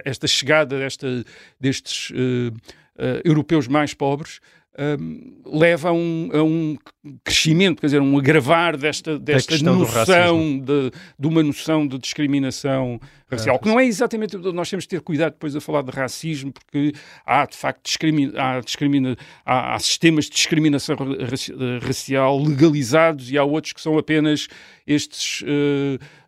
esta 0.03 0.27
chegada 0.27 0.77
desta, 0.77 1.23
destes 1.59 2.09
uh, 2.11 2.15
uh, 2.53 3.21
europeus 3.23 3.67
mais 3.67 3.93
pobres 3.93 4.39
um, 4.77 5.41
leva 5.45 5.89
a 5.89 5.93
um, 5.93 6.29
a 6.33 6.43
um 6.43 6.77
crescimento, 7.23 7.79
quer 7.79 7.87
dizer, 7.87 8.01
um 8.01 8.17
agravar 8.17 8.77
desta, 8.77 9.17
desta 9.17 9.57
noção 9.57 10.59
de, 10.59 10.91
de 11.17 11.27
uma 11.27 11.41
noção 11.41 11.87
de 11.87 11.97
discriminação 11.97 12.99
racial, 13.29 13.57
que 13.59 13.67
não 13.67 13.79
é 13.79 13.85
exatamente, 13.85 14.37
nós 14.37 14.69
temos 14.69 14.83
de 14.83 14.89
ter 14.89 15.01
cuidado 15.01 15.33
depois 15.33 15.55
a 15.55 15.61
falar 15.61 15.81
de 15.81 15.91
racismo, 15.91 16.51
porque 16.53 16.93
há 17.25 17.45
de 17.45 17.57
facto 17.57 17.81
discrimina, 17.83 18.33
há, 18.41 18.59
discrimina, 18.59 19.15
há, 19.45 19.73
há 19.75 19.79
sistemas 19.79 20.25
de 20.25 20.31
discriminação 20.31 20.95
ra- 20.95 21.25
raci- 21.29 21.53
racial 21.81 22.39
legalizados 22.39 23.31
e 23.31 23.37
há 23.37 23.43
outros 23.43 23.73
que 23.73 23.81
são 23.81 23.97
apenas 23.97 24.47
estes 24.87 25.41
uh, 25.41 25.45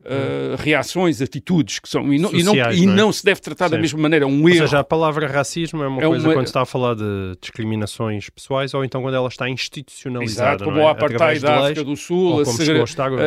uh, 0.02 0.56
reações, 0.58 1.22
atitudes 1.22 1.78
que 1.78 1.88
são 1.88 2.12
e 2.12 2.18
não, 2.18 2.32
e 2.34 2.42
não, 2.42 2.54
Sociais, 2.54 2.78
e 2.80 2.86
não 2.88 2.94
é? 2.94 2.96
não 2.96 3.12
se 3.14 3.24
deve 3.24 3.40
tratar 3.40 3.68
da 3.70 3.76
Sim. 3.76 3.82
mesma 3.84 4.00
maneira, 4.02 4.26
é 4.26 4.28
um 4.28 4.42
Ou 4.42 4.50
erro. 4.50 4.58
seja, 4.62 4.80
a 4.80 4.84
palavra 4.84 5.28
racismo 5.28 5.84
é 5.84 5.88
uma 5.88 6.02
É 6.02 6.08
coisa 6.08 6.28
uma- 6.28 6.34
quando 6.34 6.46
se 6.48 6.50
está 6.50 6.62
a 6.64 6.66
falar 6.66 6.96
de 6.96 7.38
discriminações 7.40 8.28
pessoais 8.32 8.74
ou 8.74 8.84
então 8.84 9.02
quando 9.04 9.14
ela 9.16 9.28
está 9.28 9.48
institucionalizada. 9.48 10.50
Exato, 10.50 10.64
como 10.64 10.78
não 10.78 10.84
é? 10.84 10.86
o 10.86 10.90
apartheid 10.90 11.40
da 11.42 11.60
África 11.66 11.84
do 11.84 11.96
Sul, 11.96 12.34
ou 12.34 12.42
a, 12.42 12.46
segre- 12.46 12.82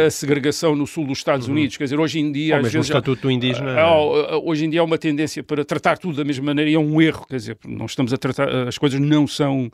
a 0.07 0.11
segregação 0.11 0.75
no 0.75 0.87
sul 0.87 1.07
dos 1.07 1.19
Estados 1.19 1.47
Unidos. 1.47 1.77
Quer 1.77 1.85
dizer, 1.85 2.01
hoje 2.01 2.19
em 2.19 2.33
dia, 2.33 2.57
Ou 2.57 2.63
mesmo 2.63 2.69
o 2.69 2.73
vezes, 2.83 2.89
já- 2.89 2.95
estatuto 2.95 3.23
do 3.23 3.31
indígena. 3.31 3.60
Ah, 3.63 4.35
ah, 4.35 4.39
hoje 4.39 4.65
em 4.65 4.71
dia 4.71 4.81
há 4.81 4.85
uma 4.85 4.99
tendência 4.99 5.43
para 5.43 5.65
tratar 5.65 5.99
tudo 5.99 6.17
da 6.17 6.25
mesma 6.25 6.45
maneira 6.47 6.71
e 6.71 6.75
é 6.75 6.79
um 6.79 7.01
erro, 7.01 7.27
quer 7.29 7.37
dizer, 7.37 7.59
não 7.67 7.87
estamos 7.87 8.13
a 8.13 8.17
tratar, 8.17 8.69
as 8.69 8.79
coisas 8.79 9.01
não 9.01 9.27
são, 9.27 9.71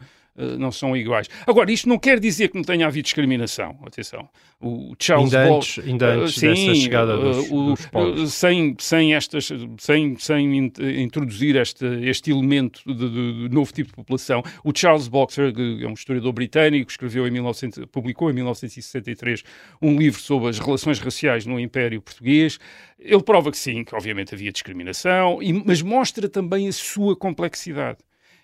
não 0.59 0.71
são 0.71 0.97
iguais. 0.97 1.29
Agora, 1.47 1.71
isto 1.73 1.89
não 1.89 1.99
quer 1.99 2.21
dizer 2.21 2.49
que 2.49 2.57
não 2.57 2.63
tenha 2.65 2.87
havido 2.87 3.05
discriminação, 3.05 3.79
atenção. 3.87 4.29
O 4.61 4.95
Charles 4.99 5.35
Ainda 5.35 5.49
Ball- 5.49 5.57
antes- 5.59 5.79
ainda 5.87 6.07
antes 6.15 6.43
ah, 6.43 6.47
dessa 6.49 6.75
chegada 6.75 7.13
ah, 7.15 7.17
dos- 7.17 7.51
o- 7.51 7.75
dos 8.13 8.33
sem, 8.33 8.75
sem, 8.79 9.15
estas, 9.15 9.49
sem, 9.79 10.17
sem 10.19 10.57
in- 10.59 10.73
introduzir 11.03 11.57
este, 11.57 11.85
este 12.03 12.31
elemento 12.31 12.81
de, 12.87 12.95
de- 12.95 13.49
de 13.49 13.55
novo 13.55 13.73
tipo 13.73 13.91
de 13.91 13.95
população, 13.97 14.43
o 14.65 14.73
Charles 14.75 15.09
Boxer, 15.09 15.53
que 15.55 15.83
é 15.85 15.87
um 15.89 15.93
historiador 15.93 16.33
britânico, 16.33 16.91
escreveu 16.91 17.27
em 17.27 17.31
1900, 17.31 17.85
publicou 17.87 18.31
em 18.31 18.33
1963 18.35 19.43
um 19.83 19.97
livro 19.97 20.21
sobre 20.21 20.49
as 20.49 20.59
relações 20.59 20.99
raciais 20.99 21.45
no 21.47 21.59
Império 21.61 22.01
Português. 22.01 22.59
Ele 22.99 23.23
prova 23.23 23.51
que 23.51 23.59
sim, 23.59 23.85
que 23.85 23.95
obviamente 23.95 24.35
havia 24.35 24.51
discriminação, 24.51 25.39
mas 25.65 25.83
mostra 25.83 26.29
também 26.29 26.67
a 26.69 26.73
sua 26.73 27.15
complexidade. 27.15 27.99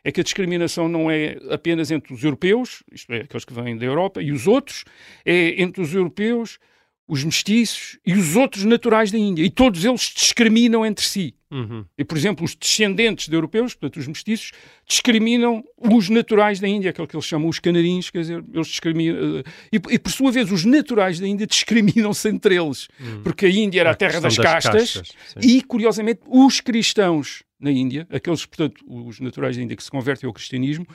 É 0.05 0.11
que 0.11 0.21
a 0.21 0.25
discriminação 0.25 0.89
não 0.89 1.11
é 1.11 1.37
apenas 1.51 1.91
entre 1.91 2.13
os 2.13 2.23
europeus, 2.25 2.83
isto 2.93 3.13
é, 3.13 3.21
aqueles 3.21 3.45
que 3.45 3.53
vêm 3.53 3.77
da 3.77 3.85
Europa, 3.85 4.21
e 4.21 4.33
os 4.33 4.47
outros, 4.47 4.85
é 5.25 5.63
entre 5.63 5.81
os 5.81 5.95
europeus, 5.95 6.59
os 7.07 7.23
mestiços 7.25 7.99
e 8.07 8.15
os 8.15 8.37
outros 8.37 8.65
naturais 8.65 9.11
da 9.11 9.19
Índia. 9.19 9.45
E 9.45 9.51
todos 9.51 9.85
eles 9.85 10.13
discriminam 10.15 10.85
entre 10.85 11.05
si. 11.05 11.35
Uhum. 11.51 11.85
E, 11.99 12.05
por 12.05 12.17
exemplo, 12.17 12.45
os 12.45 12.55
descendentes 12.55 13.29
de 13.29 13.35
europeus, 13.35 13.75
portanto, 13.75 14.01
os 14.01 14.09
mestiços, 14.09 14.53
discriminam 14.89 15.63
os 15.77 16.09
naturais 16.09 16.59
da 16.59 16.67
Índia, 16.67 16.89
aquele 16.89 17.07
que 17.07 17.15
eles 17.15 17.27
chamam 17.27 17.49
os 17.49 17.59
canarins, 17.59 18.09
quer 18.09 18.21
dizer, 18.21 18.45
eles 18.53 18.69
discriminam. 18.69 19.39
eh, 19.39 19.43
E, 19.71 19.95
e, 19.95 19.99
por 19.99 20.11
sua 20.11 20.33
vez, 20.33 20.51
os 20.51 20.65
naturais 20.65 21.21
da 21.21 21.27
Índia 21.27 21.47
discriminam-se 21.47 22.29
entre 22.31 22.57
eles, 22.57 22.89
porque 23.23 23.45
a 23.45 23.51
Índia 23.51 23.81
era 23.81 23.91
a, 23.91 23.93
A 23.93 23.97
terra 23.97 24.21
das 24.21 24.35
das 24.35 24.45
castas, 24.45 25.03
e, 25.43 25.61
curiosamente, 25.63 26.23
os 26.27 26.61
cristãos 26.61 27.43
na 27.63 27.71
Índia, 27.71 28.07
aqueles, 28.11 28.45
portanto, 28.45 28.85
os 28.87 29.21
naturais 29.21 29.57
da 29.57 29.63
Índia 29.63 29.77
que 29.77 29.85
se 29.85 29.91
convertem 29.91 30.27
ao 30.27 30.35
cristianismo, 30.35 30.87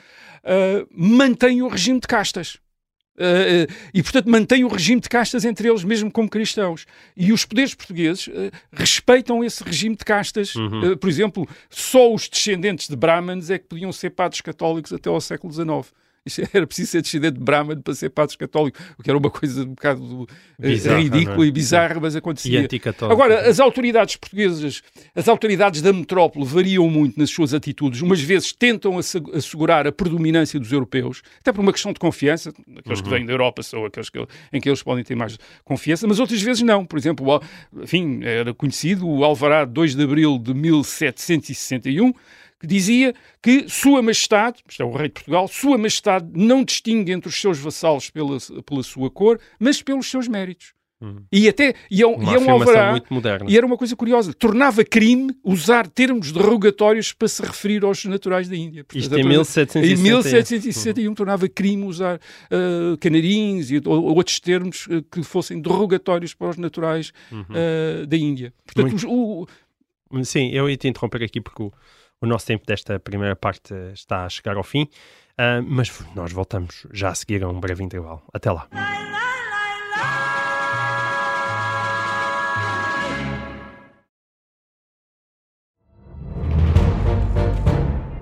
ah, 0.44 0.86
mantêm 0.92 1.62
o 1.62 1.68
regime 1.68 1.98
de 1.98 2.06
castas. 2.06 2.58
Uh, 3.18 3.64
uh, 3.64 3.74
e, 3.92 4.00
portanto, 4.00 4.30
mantém 4.30 4.62
o 4.62 4.68
regime 4.68 5.00
de 5.00 5.08
castas 5.08 5.44
entre 5.44 5.68
eles, 5.68 5.82
mesmo 5.82 6.08
como 6.08 6.28
cristãos. 6.28 6.86
E 7.16 7.32
os 7.32 7.44
poderes 7.44 7.74
portugueses 7.74 8.28
uh, 8.28 8.52
respeitam 8.72 9.42
esse 9.42 9.64
regime 9.64 9.96
de 9.96 10.04
castas. 10.04 10.54
Uhum. 10.54 10.92
Uh, 10.92 10.96
por 10.96 11.10
exemplo, 11.10 11.48
só 11.68 12.14
os 12.14 12.28
descendentes 12.28 12.86
de 12.86 12.94
Brahmanes 12.94 13.50
é 13.50 13.58
que 13.58 13.66
podiam 13.66 13.90
ser 13.90 14.10
padres 14.10 14.40
católicos 14.40 14.92
até 14.92 15.10
ao 15.10 15.20
século 15.20 15.52
XIX. 15.52 15.92
Era 16.52 16.66
preciso 16.66 16.90
ser 16.92 17.02
descendente 17.02 17.38
de 17.38 17.44
Brahman 17.44 17.80
para 17.80 17.94
ser 17.94 18.10
padre 18.10 18.36
católico, 18.36 18.78
o 18.98 19.02
que 19.02 19.10
era 19.10 19.18
uma 19.18 19.30
coisa 19.30 19.62
um 19.62 19.68
bocado 19.74 20.02
uh, 20.22 20.26
Bizarra, 20.58 20.98
ridícula 20.98 21.36
não 21.36 21.42
é? 21.44 21.46
e 21.46 21.50
bizarra, 21.50 22.00
mas 22.00 22.16
acontecia. 22.16 22.60
Agora, 23.10 23.48
as 23.48 23.60
autoridades 23.60 24.16
portuguesas, 24.16 24.82
as 25.14 25.28
autoridades 25.28 25.80
da 25.82 25.92
metrópole 25.92 26.44
variam 26.44 26.88
muito 26.90 27.18
nas 27.18 27.30
suas 27.30 27.54
atitudes. 27.54 28.00
Umas 28.00 28.20
vezes 28.20 28.52
tentam 28.52 28.98
assegu- 28.98 29.34
assegurar 29.34 29.86
a 29.86 29.92
predominância 29.92 30.58
dos 30.60 30.72
europeus, 30.72 31.22
até 31.40 31.52
por 31.52 31.60
uma 31.60 31.72
questão 31.72 31.92
de 31.92 31.98
confiança. 31.98 32.50
Aqueles 32.76 32.98
Uhum. 32.98 33.04
que 33.04 33.10
vêm 33.10 33.26
da 33.26 33.32
Europa 33.32 33.62
são 33.62 33.84
aqueles 33.84 34.10
que, 34.10 34.18
em 34.52 34.60
que 34.60 34.68
eles 34.68 34.82
podem 34.82 35.04
ter 35.04 35.14
mais 35.14 35.38
confiança, 35.64 36.06
mas 36.06 36.18
outras 36.20 36.40
vezes 36.42 36.62
não. 36.62 36.84
Por 36.84 36.98
exemplo, 36.98 37.40
enfim, 37.82 38.20
era 38.22 38.52
conhecido 38.54 39.06
o 39.08 39.24
Alvará 39.24 39.64
de 39.64 39.72
2 39.72 39.94
de 39.94 40.02
abril 40.02 40.38
de 40.38 40.52
1761, 40.54 42.12
que 42.60 42.66
dizia 42.66 43.14
que 43.42 43.68
Sua 43.68 44.02
Majestade, 44.02 44.58
isto 44.68 44.82
é 44.82 44.84
o 44.86 44.90
Rei 44.92 45.08
de 45.08 45.14
Portugal, 45.14 45.46
Sua 45.48 45.78
Majestade 45.78 46.26
não 46.34 46.64
distingue 46.64 47.12
entre 47.12 47.28
os 47.28 47.40
seus 47.40 47.58
vassalos 47.58 48.10
pela, 48.10 48.36
pela 48.66 48.82
sua 48.82 49.10
cor, 49.10 49.38
mas 49.60 49.80
pelos 49.82 50.10
seus 50.10 50.26
méritos. 50.26 50.72
E 51.30 51.48
até 51.48 51.74
e 51.88 52.02
é, 52.02 52.06
um- 52.08 52.16
Uma 52.16 52.32
e 52.32 52.34
é 52.34 52.38
um 52.40 52.50
alvará. 52.50 52.90
muito 52.90 53.14
moderna. 53.14 53.48
E 53.48 53.56
era 53.56 53.64
uma 53.64 53.76
coisa 53.76 53.94
curiosa. 53.94 54.34
Tornava 54.34 54.84
crime 54.84 55.32
usar 55.44 55.86
termos 55.86 56.32
derrogatórios 56.32 57.12
para 57.12 57.28
se 57.28 57.40
referir 57.40 57.84
aos 57.84 58.04
naturais 58.04 58.48
da 58.48 58.56
Índia. 58.56 58.82
Portanto, 58.82 59.02
Isto 59.04 59.16
em 59.16 59.22
a- 59.22 59.28
1761. 59.28 59.92
Em 59.92 60.02
1761 60.02 61.14
tornava 61.14 61.48
crime 61.48 61.84
usar 61.84 62.18
ah, 62.50 62.96
canarins 62.98 63.70
e 63.70 63.80
ou- 63.84 64.06
outros 64.16 64.40
termos 64.40 64.88
ah, 64.90 65.00
que 65.08 65.22
fossem 65.22 65.60
derrogatórios 65.60 66.34
para 66.34 66.48
os 66.50 66.56
naturais 66.56 67.12
ah, 67.32 68.04
da 68.04 68.16
Índia. 68.16 68.52
Portanto, 68.66 68.96
os- 68.96 69.04
o- 69.04 69.46
Sim, 70.24 70.48
eu 70.50 70.68
ia 70.68 70.76
te 70.76 70.88
interromper 70.88 71.22
aqui 71.22 71.40
porque 71.40 71.62
o, 71.62 71.72
o 72.20 72.26
nosso 72.26 72.46
tempo 72.46 72.66
desta 72.66 72.98
primeira 72.98 73.36
parte 73.36 73.72
eh, 73.72 73.92
está 73.92 74.24
a 74.24 74.28
chegar 74.28 74.56
ao 74.56 74.64
fim, 74.64 74.88
ah, 75.36 75.62
mas 75.62 75.92
nós 76.14 76.32
voltamos 76.32 76.86
já 76.92 77.10
a 77.10 77.14
seguir 77.14 77.44
a 77.44 77.48
um 77.48 77.60
breve 77.60 77.84
intervalo. 77.84 78.22
Até 78.32 78.50
lá. 78.50 78.68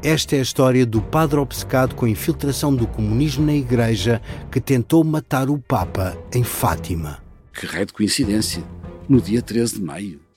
Esta 0.03 0.37
é 0.37 0.39
a 0.39 0.43
história 0.43 0.87
do 0.87 1.03
padre 1.03 1.37
obcecado 1.41 1.97
com 1.97 2.07
a 2.07 2.09
infiltração 2.09 2.73
do 2.73 2.87
comunismo 2.87 3.45
na 3.45 3.55
Igreja 3.55 4.23
que 4.53 4.61
tentou 4.61 5.03
matar 5.03 5.51
o 5.51 5.59
Papa 5.59 6.17
em 6.33 6.45
Fátima. 6.45 7.21
Que 7.53 7.67
raio 7.67 7.87
de 7.87 7.93
coincidência. 7.93 8.63
No 9.09 9.21
dia 9.21 9.43
13 9.43 9.81
de 9.81 9.83
maio. 9.83 10.26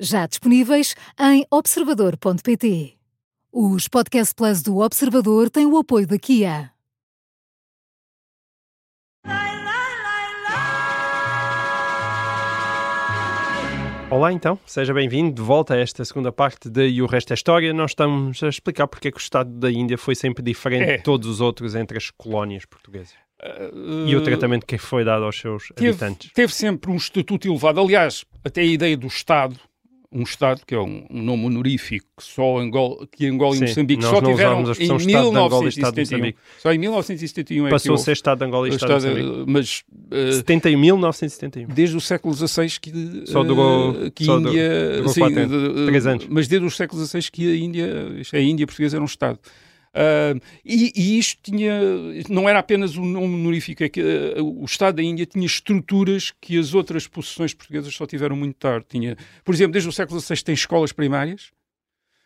já 0.00 0.26
disponíveis 0.26 0.94
em 1.18 1.44
observador.pt. 1.50 2.96
Os 3.52 3.88
Podcast 3.88 4.34
Plus 4.34 4.62
do 4.62 4.78
Observador 4.78 5.50
têm 5.50 5.66
o 5.66 5.76
apoio 5.76 6.06
da 6.06 6.18
Kia. 6.18 6.72
Olá 14.10 14.30
então, 14.30 14.58
seja 14.66 14.92
bem-vindo 14.92 15.32
de 15.32 15.40
volta 15.40 15.72
a 15.72 15.78
esta 15.78 16.04
segunda 16.04 16.30
parte 16.30 16.68
de 16.68 16.86
E 16.86 17.00
o 17.00 17.06
Resto 17.06 17.32
é 17.32 17.34
História. 17.34 17.72
Nós 17.72 17.92
estamos 17.92 18.42
a 18.42 18.48
explicar 18.48 18.86
porque 18.86 19.08
é 19.08 19.10
que 19.10 19.16
o 19.16 19.18
Estado 19.20 19.50
da 19.50 19.70
Índia 19.70 19.96
foi 19.96 20.14
sempre 20.14 20.42
diferente 20.42 20.82
É. 20.90 20.96
de 20.98 21.02
todos 21.02 21.26
os 21.26 21.40
outros 21.40 21.74
entre 21.74 21.96
as 21.96 22.10
colónias 22.10 22.66
portuguesas. 22.66 23.14
E 24.06 24.14
o 24.14 24.22
tratamento 24.22 24.66
que 24.66 24.76
foi 24.76 25.02
dado 25.02 25.24
aos 25.24 25.36
seus 25.40 25.68
teve, 25.74 25.88
habitantes. 25.90 26.30
teve 26.32 26.52
sempre 26.52 26.90
um 26.90 26.96
estatuto 26.96 27.48
elevado. 27.48 27.80
Aliás, 27.80 28.24
até 28.44 28.60
a 28.60 28.64
ideia 28.64 28.96
do 28.98 29.06
Estado, 29.06 29.58
um 30.12 30.22
Estado 30.22 30.60
que 30.66 30.74
é 30.74 30.78
um, 30.78 31.06
um 31.10 31.22
nome 31.22 31.46
honorífico 31.46 32.06
que 32.18 32.22
só 32.24 32.58
Angola, 32.58 33.06
que 33.10 33.26
Angola 33.26 33.54
Sim, 33.56 33.64
e 33.64 33.68
Moçambique 33.68 34.02
nós 34.02 34.10
só 34.10 34.20
tiveram 34.20 34.58
a 34.58 34.60
em 34.60 34.70
expressão 34.70 34.96
Estado 34.96 35.30
de 35.30 35.36
Angola 35.38 35.64
e 35.64 35.68
Estado 35.68 35.94
de 35.94 36.00
1971. 36.00 36.18
Moçambique. 36.18 36.38
Só 36.60 36.72
em 36.72 36.78
1971 36.78 37.66
é 37.66 37.70
Passou 37.70 37.94
a 37.94 37.96
que 37.96 38.02
ser 38.02 38.12
Estado 38.12 38.38
de 38.38 38.44
Angola 38.44 38.68
e 38.68 38.70
o 38.70 38.74
Estado 38.74 38.90
de 38.90 38.96
Estado, 39.08 39.24
Moçambique. 39.24 39.52
mas 39.52 39.84
eh, 40.10 40.32
71, 40.32 40.78
1971. 40.80 41.68
desde 41.74 41.96
o 41.96 42.00
século 42.00 42.34
XVI 42.34 42.68
que, 42.80 43.22
Só 43.26 43.42
durou- 43.42 44.04
eh, 44.06 44.10
que 44.14 44.24
só 44.24 44.36
a 44.36 44.40
Índia 44.40 44.92
durou 44.96 45.08
sim, 45.08 45.20
quatro 45.20 45.38
anos, 45.40 46.02
de- 46.02 46.08
anos. 46.08 46.26
mas 46.28 46.48
desde 46.48 46.66
o 46.66 46.70
século 46.70 47.04
XVI 47.06 47.30
que 47.30 47.50
a 47.50 47.56
Índia 47.56 47.86
é, 48.32 48.36
a 48.36 48.40
Índia 48.40 48.66
portuguesa 48.66 48.96
era 48.96 49.02
um 49.02 49.06
Estado 49.06 49.38
Ah, 49.94 50.34
e, 50.64 50.92
e 50.94 51.18
isto 51.18 51.38
tinha 51.42 51.80
não 52.28 52.48
era 52.48 52.58
apenas 52.58 52.96
um 52.96 53.04
nome 53.04 53.34
honorífico 53.34 53.84
é 53.84 53.88
que 53.88 54.00
ah, 54.00 54.42
o 54.42 54.64
Estado 54.64 54.96
da 54.96 55.02
Índia 55.02 55.26
tinha 55.26 55.44
estruturas 55.44 56.32
que 56.40 56.58
as 56.58 56.72
outras 56.72 57.06
possessões 57.06 57.52
portuguesas 57.52 57.94
só 57.94 58.06
tiveram 58.06 58.34
muito 58.34 58.56
tarde 58.56 58.86
tinha 58.88 59.16
por 59.44 59.54
exemplo 59.54 59.72
desde 59.72 59.90
o 59.90 59.92
século 59.92 60.18
XVI 60.18 60.42
tem 60.42 60.54
escolas 60.54 60.92
primárias 60.92 61.50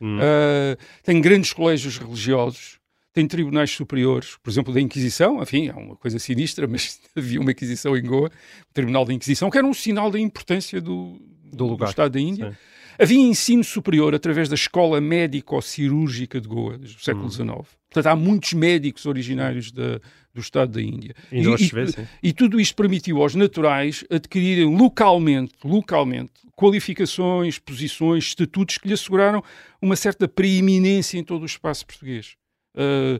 Hum. 0.00 0.18
Uh, 0.18 0.76
tem 1.02 1.20
grandes 1.20 1.52
colégios 1.52 1.98
religiosos, 1.98 2.78
tem 3.12 3.26
tribunais 3.26 3.70
superiores, 3.70 4.36
por 4.42 4.50
exemplo, 4.50 4.72
da 4.72 4.80
Inquisição, 4.80 5.42
enfim, 5.42 5.68
é 5.68 5.72
uma 5.72 5.96
coisa 5.96 6.18
sinistra, 6.18 6.66
mas 6.68 7.00
havia 7.16 7.40
uma 7.40 7.50
Inquisição 7.50 7.96
em 7.96 8.02
Goa, 8.02 8.28
o 8.28 8.74
Tribunal 8.74 9.04
da 9.04 9.12
Inquisição, 9.12 9.50
que 9.50 9.58
era 9.58 9.66
um 9.66 9.74
sinal 9.74 10.10
da 10.10 10.18
importância 10.18 10.80
do, 10.80 11.18
Do 11.44 11.66
lugar, 11.66 11.88
Estado 11.88 12.12
da 12.12 12.20
Índia. 12.20 12.50
sim. 12.50 12.56
Havia 12.98 13.18
ensino 13.20 13.62
superior 13.64 14.14
através 14.14 14.48
da 14.48 14.54
Escola 14.54 15.00
Médico-Cirúrgica 15.00 16.40
de 16.40 16.48
Goa, 16.48 16.78
desde 16.78 16.96
o 16.96 17.00
século 17.00 17.26
Hum. 17.26 17.30
XIX. 17.30 17.46
Portanto, 17.88 18.06
há 18.06 18.16
muitos 18.16 18.52
médicos 18.52 19.06
originários 19.06 19.70
da- 19.72 20.00
do 20.34 20.40
Estado 20.40 20.72
da 20.72 20.82
Índia. 20.82 21.14
E- 21.32 21.42
vê, 21.68 21.86
sim. 21.86 22.06
e 22.22 22.32
tudo 22.32 22.60
isto 22.60 22.74
permitiu 22.76 23.22
aos 23.22 23.34
naturais 23.34 24.04
adquirirem 24.10 24.66
localmente, 24.76 25.54
localmente, 25.64 26.32
qualificações, 26.54 27.58
posições, 27.58 28.24
estatutos 28.24 28.78
que 28.78 28.88
lhe 28.88 28.94
asseguraram 28.94 29.42
uma 29.80 29.96
certa 29.96 30.28
preeminência 30.28 31.18
em 31.18 31.24
todo 31.24 31.42
o 31.42 31.46
espaço 31.46 31.86
português. 31.86 32.34
Uh, 32.74 33.18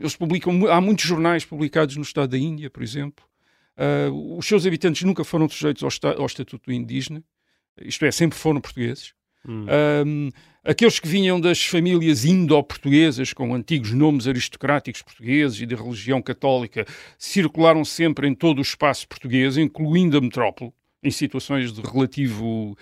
eles 0.00 0.16
publicam, 0.16 0.66
há 0.68 0.80
muitos 0.80 1.04
jornais 1.04 1.44
publicados 1.44 1.96
no 1.96 2.02
Estado 2.02 2.30
da 2.30 2.38
Índia, 2.38 2.70
por 2.70 2.82
exemplo. 2.82 3.24
Uh, 3.76 4.38
os 4.38 4.46
seus 4.46 4.66
habitantes 4.66 5.02
nunca 5.02 5.22
foram 5.22 5.46
sujeitos 5.50 5.82
ao, 5.82 5.90
ao 6.18 6.24
Estatuto 6.26 6.72
Indígena, 6.72 7.22
isto 7.82 8.04
é, 8.04 8.10
sempre 8.10 8.38
foram 8.38 8.60
portugueses. 8.60 9.12
Hum. 9.48 9.66
Um, 10.04 10.30
aqueles 10.64 10.98
que 10.98 11.06
vinham 11.06 11.40
das 11.40 11.64
famílias 11.64 12.24
indo-portuguesas, 12.24 13.32
com 13.32 13.54
antigos 13.54 13.92
nomes 13.92 14.26
aristocráticos 14.26 15.02
portugueses 15.02 15.60
e 15.60 15.66
de 15.66 15.74
religião 15.74 16.20
católica, 16.20 16.84
circularam 17.18 17.84
sempre 17.84 18.26
em 18.26 18.34
todo 18.34 18.58
o 18.58 18.62
espaço 18.62 19.06
português, 19.06 19.56
incluindo 19.56 20.18
a 20.18 20.20
metrópole, 20.20 20.72
em 21.02 21.10
situações 21.10 21.72
de 21.72 21.80
relativo 21.80 22.76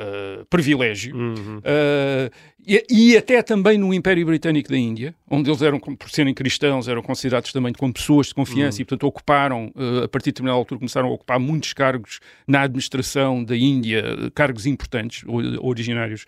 uh, 0.00 0.44
privilégio. 0.46 1.14
Uhum. 1.16 1.58
Uh, 1.58 2.30
e, 2.66 2.84
e 2.90 3.16
até 3.16 3.42
também 3.42 3.78
no 3.78 3.92
Império 3.94 4.24
Britânico 4.26 4.68
da 4.68 4.76
Índia, 4.76 5.14
onde 5.30 5.48
eles 5.50 5.62
eram, 5.62 5.78
por 5.80 6.10
serem 6.10 6.32
cristãos, 6.34 6.88
eram 6.88 7.02
considerados 7.02 7.52
também 7.52 7.72
como 7.72 7.92
pessoas 7.92 8.28
de 8.28 8.34
confiança 8.34 8.80
e, 8.80 8.84
portanto, 8.84 9.04
ocuparam, 9.06 9.72
uh, 9.74 10.04
a 10.04 10.08
partir 10.08 10.26
de 10.26 10.32
determinada 10.32 10.58
altura, 10.58 10.78
começaram 10.78 11.08
a 11.08 11.12
ocupar 11.12 11.38
muitos 11.40 11.72
cargos 11.72 12.20
na 12.46 12.62
administração 12.62 13.42
da 13.42 13.56
Índia, 13.56 14.02
cargos 14.34 14.66
importantes, 14.66 15.24
originários, 15.60 16.26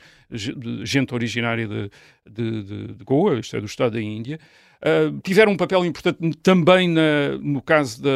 gente 0.85 1.15
originária 1.15 1.67
de, 1.69 1.91
de, 2.29 2.63
de- 2.63 2.87
de 2.95 3.05
Goa, 3.05 3.39
isto 3.39 3.57
é, 3.57 3.61
do 3.61 3.67
Estado 3.67 3.93
da 3.93 4.01
Índia. 4.01 4.39
Tiveram 5.23 5.53
um 5.53 5.57
papel 5.57 5.85
importante 5.85 6.37
também 6.43 6.89
na- 6.89 7.39
no 7.41 7.63
caso 7.63 8.03
da, 8.03 8.11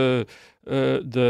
uh, 0.67 1.03
da, 1.05 1.21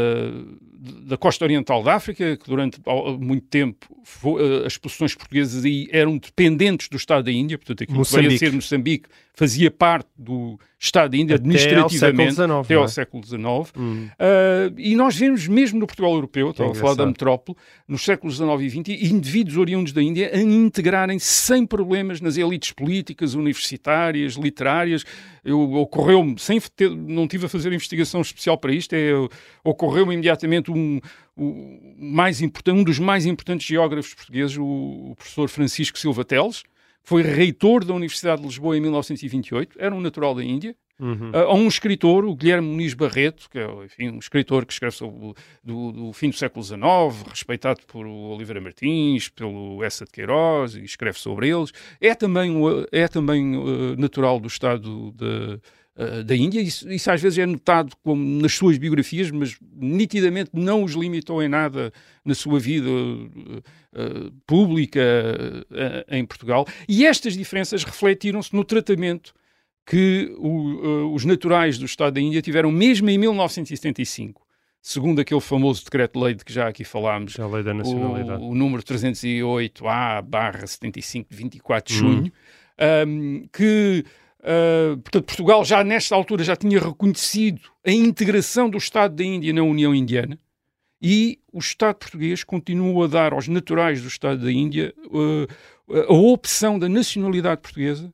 da 1.09 1.17
costa 1.17 1.45
oriental 1.45 1.83
da 1.83 1.95
África, 1.95 2.37
que 2.37 2.49
durante 2.49 2.79
muito 3.19 3.47
tempo 3.47 3.85
fo- 4.03 4.37
uh, 4.39 4.65
as 4.65 4.77
posições 4.77 5.15
portuguesas 5.15 5.63
aí 5.65 5.87
eram 5.91 6.17
dependentes 6.17 6.89
do 6.89 6.97
Estado 6.97 7.23
da 7.25 7.31
Índia, 7.31 7.57
portanto 7.57 7.83
aquilo 7.83 8.03
que 8.03 8.11
veio 8.11 8.19
a 8.19 8.23
Moçambique. 8.23 8.45
ser 8.45 8.55
Moçambique 8.55 9.09
fazia 9.33 9.69
parte 9.71 10.09
do 10.17 10.59
Estado 10.79 11.11
da 11.11 11.17
Índia 11.17 11.35
Até 11.35 11.43
ao 11.43 11.45
administrativamente 11.45 12.35
século 12.35 12.47
XIX, 12.53 12.65
até 12.65 12.73
não 12.73 12.81
ao 12.81 12.85
é? 12.85 12.87
século 12.87 13.23
XIX. 13.25 13.39
Hum. 13.75 14.07
Uh, 14.13 14.73
e 14.77 14.95
nós 14.95 15.15
vemos 15.15 15.47
mesmo 15.47 15.79
no 15.79 15.87
Portugal 15.87 16.13
europeu, 16.13 16.51
estava 16.51 16.71
a 16.71 16.75
falar 16.75 16.93
da 16.93 17.05
metrópole, 17.05 17.57
nos 17.87 18.03
séculos 18.03 18.35
XIX 18.35 18.61
e 18.61 18.69
XX, 18.69 19.11
indivíduos 19.11 19.57
oriundos 19.57 19.91
da 19.91 20.03
Índia 20.03 20.29
a 20.31 20.37
integrarem 20.37 21.17
sem 21.17 21.65
problemas 21.65 22.21
nas 22.21 22.37
elites 22.37 22.71
políticas, 22.71 23.33
universitárias, 23.33 24.33
literárias. 24.33 25.03
Eu, 25.43 25.59
ocorreu-me, 25.73 26.37
sem 26.37 26.59
ter, 26.75 26.91
não 26.91 27.27
tive 27.27 27.47
a 27.47 27.49
fazer 27.49 27.73
investigação 27.73 28.21
especial 28.21 28.57
para 28.57 28.71
isto, 28.71 28.93
é, 28.93 29.11
ocorreu-me 29.63 30.13
imediatamente 30.13 30.69
um, 30.69 30.99
mais 31.97 32.39
importante, 32.41 32.79
um 32.79 32.83
dos 32.83 32.99
mais 32.99 33.25
importantes 33.25 33.65
geógrafos 33.65 34.13
portugueses, 34.13 34.57
o, 34.57 34.63
o 34.63 35.15
professor 35.15 35.49
Francisco 35.49 35.97
Silva 35.97 36.23
Teles, 36.23 36.63
foi 37.07 37.21
reitor 37.21 37.85
da 37.85 37.93
Universidade 37.93 38.41
de 38.41 38.47
Lisboa 38.49 38.75
em 38.75 38.81
1928, 38.81 39.77
era 39.79 39.95
um 39.95 40.01
natural 40.01 40.35
da 40.35 40.43
Índia, 40.43 40.75
Uhum. 40.99 41.29
a 41.31 41.53
um 41.53 41.67
escritor, 41.67 42.25
o 42.25 42.35
Guilherme 42.35 42.67
Muniz 42.67 42.95
Barreto, 42.95 43.47
que 43.51 43.59
é 43.59 43.85
enfim, 43.85 44.09
um 44.09 44.17
escritor 44.17 44.65
que 44.65 44.73
escreve 44.73 44.95
sobre 44.95 45.35
do, 45.63 45.91
do 45.91 46.11
fim 46.11 46.31
do 46.31 46.35
século 46.35 46.65
XIX, 46.65 46.81
respeitado 47.29 47.81
por 47.85 48.05
Oliveira 48.07 48.59
Martins, 48.59 49.29
pelo 49.29 49.83
Essa 49.83 50.05
de 50.05 50.11
Queiroz, 50.11 50.75
e 50.75 50.83
escreve 50.83 51.19
sobre 51.19 51.49
eles. 51.49 51.71
É 52.01 52.15
também, 52.15 52.51
é 52.91 53.07
também 53.07 53.55
uh, 53.55 53.95
natural 53.95 54.39
do 54.39 54.47
Estado 54.47 55.11
de, 55.11 55.59
uh, 55.97 56.23
da 56.23 56.35
Índia. 56.35 56.61
Isso, 56.61 56.89
isso 56.91 57.11
às 57.11 57.21
vezes 57.21 57.39
é 57.39 57.45
notado 57.45 57.95
como 58.03 58.23
nas 58.41 58.53
suas 58.53 58.77
biografias, 58.77 59.31
mas 59.31 59.57
nitidamente 59.75 60.51
não 60.53 60.83
os 60.83 60.93
limitou 60.93 61.41
em 61.43 61.49
nada 61.49 61.91
na 62.23 62.35
sua 62.35 62.59
vida 62.59 62.89
uh, 62.89 64.31
pública 64.45 64.99
em 66.09 66.25
Portugal. 66.25 66.65
E 66.87 67.05
estas 67.05 67.35
diferenças 67.35 67.83
refletiram-se 67.83 68.55
no 68.55 68.63
tratamento 68.63 69.33
que 69.85 70.33
o, 70.37 71.13
os 71.13 71.23
naturais 71.23 71.77
do 71.77 71.85
Estado 71.85 72.15
da 72.15 72.21
Índia 72.21 72.41
tiveram 72.41 72.71
mesmo 72.71 73.09
em 73.09 73.17
1975. 73.17 74.45
segundo 74.81 75.19
aquele 75.19 75.41
famoso 75.41 75.83
decreto-lei 75.83 76.33
de 76.35 76.45
que 76.45 76.53
já 76.53 76.67
aqui 76.67 76.83
falámos, 76.83 77.39
a 77.39 77.47
lei 77.47 77.63
da 77.63 77.73
nacionalidade. 77.73 78.41
o, 78.41 78.49
o 78.49 78.55
número 78.55 78.83
308A 78.83 80.21
barra 80.21 80.67
75 80.67 81.29
de 81.29 81.35
24 81.35 81.93
de 81.93 82.03
Hum. 82.03 82.11
junho, 82.11 82.31
um, 83.07 83.47
que 83.51 84.05
uh, 84.39 84.97
portanto, 84.97 85.25
Portugal 85.25 85.65
já 85.65 85.83
nesta 85.83 86.15
altura 86.15 86.43
já 86.43 86.55
tinha 86.55 86.79
reconhecido 86.79 87.61
a 87.85 87.91
integração 87.91 88.69
do 88.69 88.77
Estado 88.77 89.15
da 89.15 89.23
Índia 89.23 89.53
na 89.53 89.63
União 89.63 89.93
Indiana 89.93 90.39
e 91.01 91.39
o 91.53 91.59
Estado 91.59 91.95
português 91.95 92.43
continua 92.43 93.05
a 93.05 93.07
dar 93.07 93.33
aos 93.33 93.47
naturais 93.47 94.01
do 94.01 94.07
Estado 94.07 94.43
da 94.43 94.51
Índia 94.51 94.93
uh, 95.07 95.47
a 96.09 96.13
opção 96.13 96.77
da 96.77 96.89
nacionalidade 96.89 97.61
portuguesa, 97.61 98.11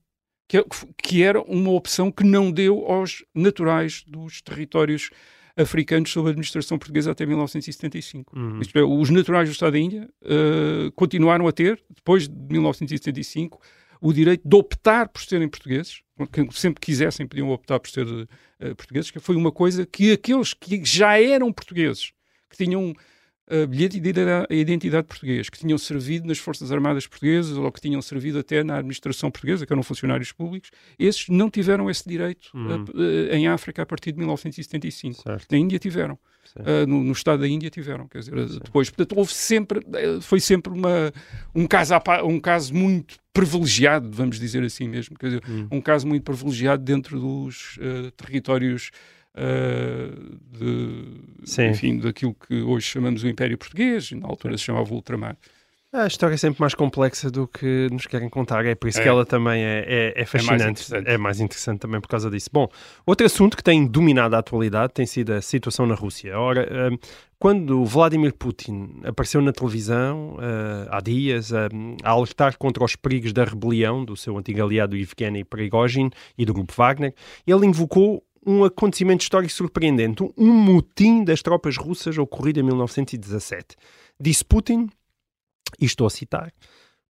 que, 0.48 0.58
é- 0.58 0.66
que 1.02 1.24
era 1.24 1.42
uma 1.42 1.72
opção 1.72 2.12
que 2.12 2.24
não 2.24 2.52
deu 2.52 2.86
aos 2.86 3.24
naturais 3.34 4.04
dos 4.06 4.42
territórios 4.42 5.10
africanos 5.56 6.12
sob 6.12 6.28
a 6.28 6.32
administração 6.32 6.78
portuguesa 6.78 7.12
até 7.12 7.26
1975. 7.26 8.38
Uhum. 8.38 8.60
Isto 8.60 8.78
é, 8.78 8.84
os 8.84 9.10
naturais 9.10 9.48
do 9.50 9.54
Estado 9.54 9.74
da 9.74 9.80
Índia 9.80 10.10
uh, 10.24 10.92
continuaram 10.94 11.48
a 11.48 11.52
ter, 11.52 11.82
depois 11.96 12.28
de 12.28 12.36
1975, 12.36 13.60
o 14.04 14.12
direito 14.14 14.42
de 14.48 14.56
optar 14.56 15.08
por 15.08 15.22
serem 15.22 15.48
portugueses, 15.48 16.02
que 16.32 16.48
sempre 16.60 16.82
quisessem 16.82 17.26
podiam 17.26 17.50
optar 17.50 17.80
por 17.80 17.90
ser 17.90 18.06
uh, 18.06 18.28
portugueses, 18.76 19.10
que 19.10 19.20
foi 19.20 19.36
uma 19.36 19.52
coisa 19.52 19.86
que 19.86 20.12
aqueles 20.12 20.54
que 20.54 20.84
já 20.84 21.20
eram 21.22 21.52
portugueses, 21.54 22.12
que 22.50 22.58
tinham 22.66 22.92
uh, 22.92 23.68
bilhete 23.68 24.00
de 24.00 24.10
identi- 24.10 24.54
identidade 24.54 25.08
português, 25.08 25.50
que 25.50 25.58
tinham 25.58 25.78
servido 25.78 26.28
nas 26.28 26.38
Forças 26.38 26.70
Armadas 26.72 27.08
Portuguesas 27.08 27.58
ou 27.58 27.72
que 27.72 27.80
tinham 27.80 28.02
servido 28.02 28.40
até 28.40 28.62
na 28.64 28.76
administração 28.78 29.32
portuguesa, 29.32 29.66
que 29.66 29.72
eram 29.74 29.82
funcionários 29.84 30.32
públicos, 30.34 30.70
esses 31.00 31.30
não 31.30 31.50
tiveram 31.50 31.90
esse 31.90 32.08
direito 32.08 32.50
Uhum. 32.54 32.84
uh, 32.84 33.34
em 33.34 33.48
África 33.48 33.82
a 33.84 33.86
partir 33.86 34.12
de 34.12 34.18
1975. 34.20 35.22
Certo. 35.24 35.48
Na 35.50 35.58
Índia 35.58 35.80
tiveram. 35.80 36.20
Sim. 36.44 36.60
Uh, 36.60 36.88
no, 36.88 37.04
no 37.04 37.12
estado 37.14 37.40
da 37.42 37.48
Índia 37.48 37.70
tiveram, 37.70 38.08
quer 38.08 38.20
dizer, 38.20 38.34
depois, 38.60 38.90
portanto, 38.90 39.18
houve 39.18 39.34
sempre, 39.34 39.80
eh, 39.94 40.20
foi 40.22 40.40
sempre 40.40 40.72
uma, 40.74 41.12
um, 41.56 41.66
caso 41.66 41.94
um 42.26 42.40
caso 42.40 42.74
muito 42.74 43.16
privilegiado, 43.34 44.10
vamos 44.12 44.40
dizer 44.40 44.64
assim 44.64 44.88
mesmo, 44.88 45.18
quer 45.18 45.28
dizer, 45.28 45.44
Hum. 45.50 45.68
um 45.72 45.82
caso 45.82 46.06
muito 46.08 46.24
privilegiado 46.24 46.84
dentro 46.84 47.20
dos 47.20 47.78
eh, 47.82 48.12
territórios 48.16 48.92
eh, 49.36 50.12
de, 50.52 51.46
Sim. 51.46 51.68
enfim, 51.70 51.98
daquilo 51.98 52.36
que 52.36 52.62
hoje 52.62 52.86
chamamos 52.86 53.24
o 53.24 53.28
Império 53.28 53.58
Português, 53.58 54.12
na 54.12 54.28
altura 54.28 54.58
se 54.58 54.66
chamava 54.66 54.92
o 54.92 54.96
Ultramar. 54.96 55.36
A 55.96 56.08
história 56.08 56.34
é 56.34 56.38
sempre 56.38 56.60
mais 56.60 56.74
complexa 56.74 57.30
do 57.30 57.48
que 57.48 57.88
nos 57.92 58.08
querem 58.08 58.28
contar, 58.28 58.66
é 58.66 58.74
por 58.74 58.88
isso 58.88 59.00
É. 59.00 59.04
que 59.04 59.08
ela 59.08 59.24
também 59.28 59.64
é, 59.64 59.86
é, 59.88 60.22
é 60.24 60.26
fascinante. 60.26 60.64
interessante. 60.64 61.08
É 61.08 61.18
mais 61.20 61.40
interessante 61.40 61.82
também 61.82 62.02
por 62.02 62.08
causa 62.08 62.32
disso. 62.32 62.50
Bom, 62.52 62.68
outro 63.06 63.28
assunto 63.28 63.56
que 63.56 63.64
tem 63.64 63.86
dominado 63.86 64.36
a 64.36 64.40
atualidade 64.40 64.92
tem 64.92 65.06
sido 65.06 65.34
a 65.34 65.42
situação 65.42 65.86
na 65.86 65.94
Rússia. 65.94 66.36
Ora, 66.36 66.68
hum, 66.92 66.98
quando 67.38 67.86
Vladimir 67.86 68.34
Putin 68.34 69.02
apareceu 69.04 69.40
na 69.40 69.52
televisão 69.52 70.36
eh, 70.42 70.88
há 70.90 71.00
dias 71.00 71.52
hum, 71.52 71.96
a 72.04 72.10
alertar 72.10 72.58
contra 72.58 72.84
os 72.84 72.96
perigos 72.96 73.32
da 73.32 73.44
rebelião 73.44 74.04
do 74.04 74.18
seu 74.18 74.36
antigo 74.36 74.64
aliado 74.64 74.98
Yevgeny 74.98 75.44
Prigozhin 75.44 76.10
e 76.36 76.44
do 76.44 76.56
grupo 76.56 76.74
Wagner, 76.76 77.14
ele 77.46 77.68
invocou 77.68 78.24
um 78.44 78.64
acontecimento 78.64 79.22
histórico 79.22 79.54
surpreendente, 79.54 80.24
um 80.36 80.52
motim 80.52 81.24
das 81.24 81.44
tropas 81.44 81.78
russas 81.78 82.18
ocorrido 82.18 82.60
em 82.60 82.64
1917. 82.64 83.76
Disse 84.20 84.44
Putin, 84.44 84.90
e 85.80 85.86
estou 85.86 86.08
a 86.08 86.10
citar, 86.10 86.54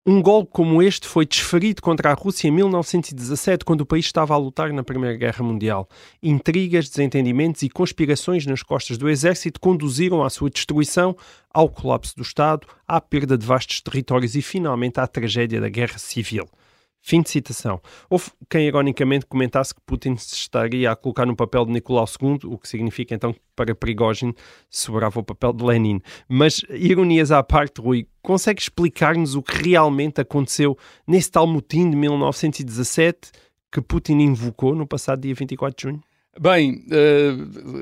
um 0.05 0.21
golpe 0.21 0.51
como 0.51 0.83
este 0.83 1.07
foi 1.07 1.25
desferido 1.25 1.81
contra 1.81 2.11
a 2.11 2.13
Rússia 2.13 2.49
em 2.49 2.51
1917, 2.51 3.63
quando 3.63 3.81
o 3.81 3.85
país 3.85 4.05
estava 4.05 4.33
a 4.33 4.37
lutar 4.37 4.73
na 4.73 4.83
Primeira 4.83 5.15
Guerra 5.15 5.45
Mundial. 5.45 5.87
Intrigas, 6.21 6.89
desentendimentos 6.89 7.61
e 7.63 7.69
conspirações 7.69 8.45
nas 8.45 8.61
costas 8.61 8.97
do 8.97 9.09
exército 9.09 9.61
conduziram 9.61 10.21
à 10.21 10.29
sua 10.29 10.49
destruição, 10.49 11.15
ao 11.49 11.69
colapso 11.69 12.17
do 12.17 12.21
Estado, 12.21 12.67
à 12.85 12.99
perda 12.99 13.37
de 13.37 13.45
vastos 13.45 13.79
territórios 13.79 14.35
e, 14.35 14.41
finalmente, 14.41 14.99
à 14.99 15.07
tragédia 15.07 15.61
da 15.61 15.69
Guerra 15.69 15.97
Civil. 15.97 16.49
Fim 17.05 17.21
de 17.21 17.29
citação. 17.29 17.81
Houve 18.09 18.31
quem 18.49 18.65
ironicamente 18.65 19.25
comentasse 19.25 19.75
que 19.75 19.81
Putin 19.85 20.15
se 20.15 20.35
estaria 20.35 20.89
a 20.89 20.95
colocar 20.95 21.25
no 21.25 21.35
papel 21.35 21.65
de 21.65 21.73
Nicolau 21.73 22.05
II, 22.07 22.39
o 22.45 22.57
que 22.57 22.65
significa 22.65 23.13
então 23.13 23.33
que 23.33 23.41
para 23.57 23.75
Prigozhin 23.75 24.33
sobrava 24.69 25.19
o 25.19 25.23
papel 25.23 25.51
de 25.51 25.65
Lenin. 25.65 25.99
Mas, 26.29 26.61
ironias 26.69 27.29
à 27.29 27.43
parte, 27.43 27.81
Rui, 27.81 28.07
consegue 28.21 28.61
explicar-nos 28.61 29.35
o 29.35 29.43
que 29.43 29.69
realmente 29.69 30.21
aconteceu 30.21 30.77
nesse 31.05 31.29
tal 31.29 31.45
motim 31.45 31.89
de 31.89 31.97
1917 31.97 33.33
que 33.69 33.81
Putin 33.81 34.19
invocou 34.19 34.73
no 34.73 34.87
passado 34.87 35.23
dia 35.23 35.35
24 35.35 35.75
de 35.75 35.83
junho? 35.83 36.12
Bem, 36.39 36.84
eh, 36.89 37.32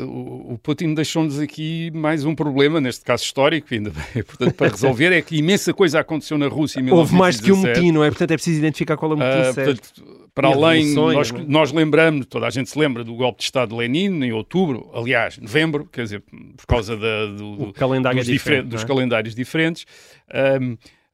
o 0.05 0.59
Putin 0.61 0.93
deixou-nos 0.93 1.39
aqui 1.39 1.89
mais 1.93 2.25
um 2.25 2.35
problema, 2.35 2.81
neste 2.81 3.05
caso 3.05 3.23
histórico, 3.23 3.73
ainda 3.73 3.91
bem, 3.91 4.23
portanto, 4.23 4.53
para 4.55 4.67
resolver, 4.69 5.13
é 5.13 5.21
que 5.21 5.37
imensa 5.37 5.73
coisa 5.73 6.01
aconteceu 6.01 6.37
na 6.37 6.47
Rússia 6.47 6.79
em 6.79 6.83
1917. 6.83 6.93
Houve 6.99 7.15
mais 7.15 7.39
do 7.39 7.43
que 7.45 7.51
um 7.53 7.55
motim, 7.55 7.91
não 7.93 8.03
é? 8.03 8.09
Portanto, 8.09 8.31
é 8.31 8.35
preciso 8.35 8.59
identificar 8.59 8.97
qual 8.97 9.11
é 9.11 9.15
o 9.15 9.17
motim 9.17 9.29
Ah, 9.29 9.53
certo. 9.53 9.81
portanto, 9.81 10.21
para 10.35 10.49
E 10.49 10.53
além, 10.53 10.93
nós, 10.93 11.31
é? 11.31 11.43
nós 11.47 11.71
lembramos, 11.71 12.25
toda 12.25 12.45
a 12.45 12.49
gente 12.49 12.69
se 12.69 12.77
lembra 12.77 13.05
do 13.05 13.15
golpe 13.15 13.39
de 13.39 13.45
Estado 13.45 13.69
de 13.69 13.75
Lenin 13.75 14.21
em 14.23 14.33
outubro, 14.33 14.89
aliás, 14.93 15.37
novembro, 15.37 15.85
quer 15.85 16.03
dizer, 16.03 16.21
por 16.57 16.65
causa 16.67 16.97
da, 16.97 17.25
do, 17.27 17.69
O 17.69 17.73
calendário 17.73 18.19
dos, 18.19 18.27
é 18.27 18.31
diferente, 18.33 18.75
é? 18.75 18.85
calendários 18.85 19.33
diferentes. 19.33 19.85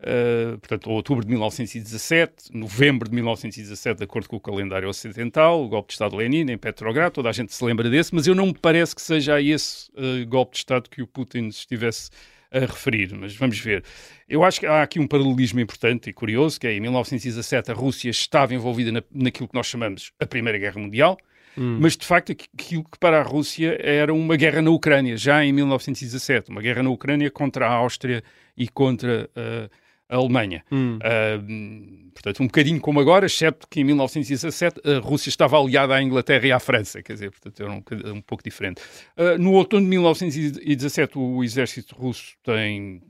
Ah, 0.02 0.58
portanto, 0.60 0.90
outubro 0.90 1.24
de 1.26 1.30
1917, 1.32 2.54
novembro 2.54 3.10
de 3.10 3.16
1917, 3.16 3.98
de 3.98 4.04
acordo 4.04 4.30
com 4.30 4.36
o 4.36 4.40
calendário 4.40 4.88
ocidental, 4.90 5.64
o 5.64 5.68
golpe 5.68 5.88
de 5.90 5.94
Estado 5.94 6.12
de 6.12 6.18
Lenin 6.18 6.52
em 6.52 6.58
Petrogrado, 6.58 7.14
toda 7.14 7.30
a 7.30 7.34
gente 7.34 7.54
se 7.54 7.64
lembra 7.64 7.90
desse, 7.90 8.14
mas 8.14 8.28
eu 8.28 8.36
não 8.36 8.48
me 8.48 8.54
parece 8.54 8.96
que 8.96 9.02
seja 9.02 9.42
esse 9.42 9.90
ah, 9.98 10.26
golpe 10.28 10.54
de 10.54 10.58
Estado 10.60 10.90
que 10.90 11.02
o 11.02 11.08
Putin 11.08 11.52
se 11.52 11.60
estivesse 11.60 12.10
a 12.50 12.60
referir, 12.60 13.14
mas 13.14 13.36
vamos 13.36 13.60
ver. 13.60 13.84
Eu 14.30 14.42
acho 14.44 14.60
que 14.62 14.66
há 14.66 14.82
aqui 14.82 15.00
um 15.02 15.08
paralelismo 15.08 15.60
importante 15.60 16.10
e 16.10 16.14
curioso, 16.14 16.58
que 16.58 16.66
é 16.66 16.74
em 16.74 16.80
1917 16.80 17.72
a 17.72 17.74
Rússia 17.74 18.10
estava 18.10 18.54
envolvida 18.56 18.90
na, 18.92 19.04
naquilo 19.14 19.50
que 19.50 19.56
nós 19.56 19.68
chamamos 19.68 20.12
a 20.20 20.26
Primeira 20.26 20.58
Guerra 20.58 20.80
Mundial, 20.80 21.18
Hum. 21.60 21.80
mas 21.82 21.98
de 21.98 22.06
facto 22.06 22.32
aqu- 22.34 22.46
aquilo 22.54 22.84
que 22.84 23.00
para 23.00 23.20
a 23.20 23.24
Rússia 23.24 23.76
era 23.82 24.14
uma 24.14 24.36
guerra 24.38 24.62
na 24.62 24.70
Ucrânia, 24.70 25.18
já 25.18 25.44
em 25.44 25.52
1917, 25.52 26.52
uma 26.52 26.62
guerra 26.62 26.84
na 26.84 26.90
Ucrânia 26.92 27.32
contra 27.32 27.66
a 27.68 27.72
Áustria 27.72 28.24
e 28.56 28.68
contra 28.68 29.28
uh, 29.36 29.68
a 30.10 30.16
Alemanha. 30.16 30.64
Hum. 30.72 30.98
Uh, 30.98 32.12
portanto, 32.12 32.42
um 32.42 32.48
bocadinho 32.48 32.80
como 32.80 33.00
agora, 33.00 33.26
excepto 33.26 33.68
que 33.68 33.82
em 33.82 33.84
1917 33.84 34.82
a 34.84 35.00
Rússia 35.00 35.30
estava 35.30 35.60
aliada 35.60 35.96
à 35.96 36.02
Inglaterra 36.02 36.48
e 36.48 36.52
à 36.52 36.60
França, 36.60 37.02
quer 37.02 37.14
dizer, 37.14 37.32
portanto 37.32 37.62
era 37.62 37.72
um, 37.72 37.84
um 38.18 38.22
pouco 38.22 38.44
diferente. 38.44 38.82
Uh, 39.18 39.38
no 39.38 39.54
outono 39.54 39.84
de 39.84 39.90
1917 39.90 41.18
o 41.18 41.44
exército 41.44 41.96
russo 41.96 42.36
tem 42.44 43.02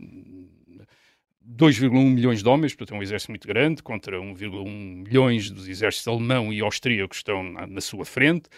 2,1 1.47 1.89
milhões 1.91 2.43
de 2.43 2.49
homens, 2.49 2.75
portanto 2.75 2.95
é 2.95 2.99
um 2.99 3.03
exército 3.03 3.31
muito 3.31 3.47
grande, 3.47 3.81
contra 3.81 4.17
1,1 4.17 5.05
milhões 5.05 5.49
dos 5.49 5.67
exércitos 5.69 6.07
alemão 6.07 6.51
e 6.51 6.59
austríaco 6.59 7.09
que 7.09 7.15
estão 7.15 7.41
na, 7.41 7.65
na 7.65 7.79
sua 7.79 8.03
frente. 8.03 8.49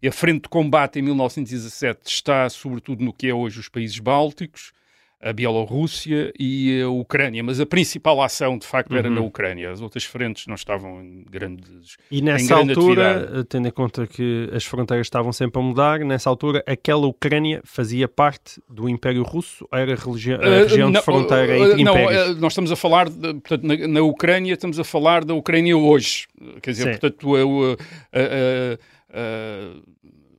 E 0.00 0.08
a 0.08 0.12
frente 0.12 0.42
de 0.42 0.48
combate 0.48 0.98
em 0.98 1.02
1917 1.02 2.00
está 2.06 2.48
sobretudo 2.48 3.04
no 3.04 3.12
que 3.12 3.28
é 3.28 3.34
hoje 3.34 3.60
os 3.60 3.68
países 3.68 3.98
bálticos, 3.98 4.72
a 5.20 5.32
Bielorrússia 5.32 6.32
e 6.38 6.80
a 6.80 6.88
Ucrânia, 6.88 7.42
mas 7.42 7.58
a 7.58 7.66
principal 7.66 8.22
ação 8.22 8.56
de 8.56 8.64
facto 8.64 8.94
era 8.94 9.08
Uhum. 9.08 9.14
na 9.16 9.20
Ucrânia. 9.20 9.70
As 9.72 9.80
outras 9.80 10.04
frentes 10.04 10.46
não 10.46 10.54
estavam 10.54 11.02
em 11.02 11.24
grandes 11.28 11.96
E 12.08 12.22
nessa 12.22 12.54
grande 12.54 12.70
altura, 12.72 13.10
atividade. 13.16 13.40
eh, 13.40 13.44
tendo 13.48 13.66
em 13.68 13.70
conta 13.72 14.06
que 14.06 14.48
as 14.52 14.64
fronteiras 14.64 15.06
estavam 15.08 15.32
sempre 15.32 15.60
a 15.60 15.62
mudar, 15.64 15.98
nessa 16.00 16.30
altura 16.30 16.62
aquela 16.66 17.06
Ucrânia 17.08 17.60
fazia 17.64 18.06
parte 18.06 18.62
do 18.70 18.88
Império 18.88 19.24
Russo, 19.24 19.66
era 19.72 19.96
religi- 19.96 20.34
a 20.34 20.38
Uh, 20.38 20.42
região 20.68 20.88
não, 20.90 21.00
de 21.00 21.04
fronteira 21.04 21.58
uh, 21.58 21.64
entre 21.72 21.82
não, 21.84 21.92
impérios. 22.00 22.36
uh, 22.36 22.40
nós 22.40 22.52
estamos 22.52 22.70
a 22.70 22.76
falar, 22.76 23.08
de, 23.10 23.34
portanto, 23.34 23.62
na, 23.64 23.88
na 23.88 24.02
Ucrânia, 24.02 24.52
estamos 24.52 24.78
a 24.78 24.84
falar 24.84 25.24
da 25.24 25.34
Ucrânia 25.34 25.76
hoje. 25.76 26.26
Quer 26.62 26.70
dizer, 26.70 26.84
Sim. 26.84 26.90
portanto, 27.00 27.36
eu, 27.36 27.50
uh, 27.72 28.78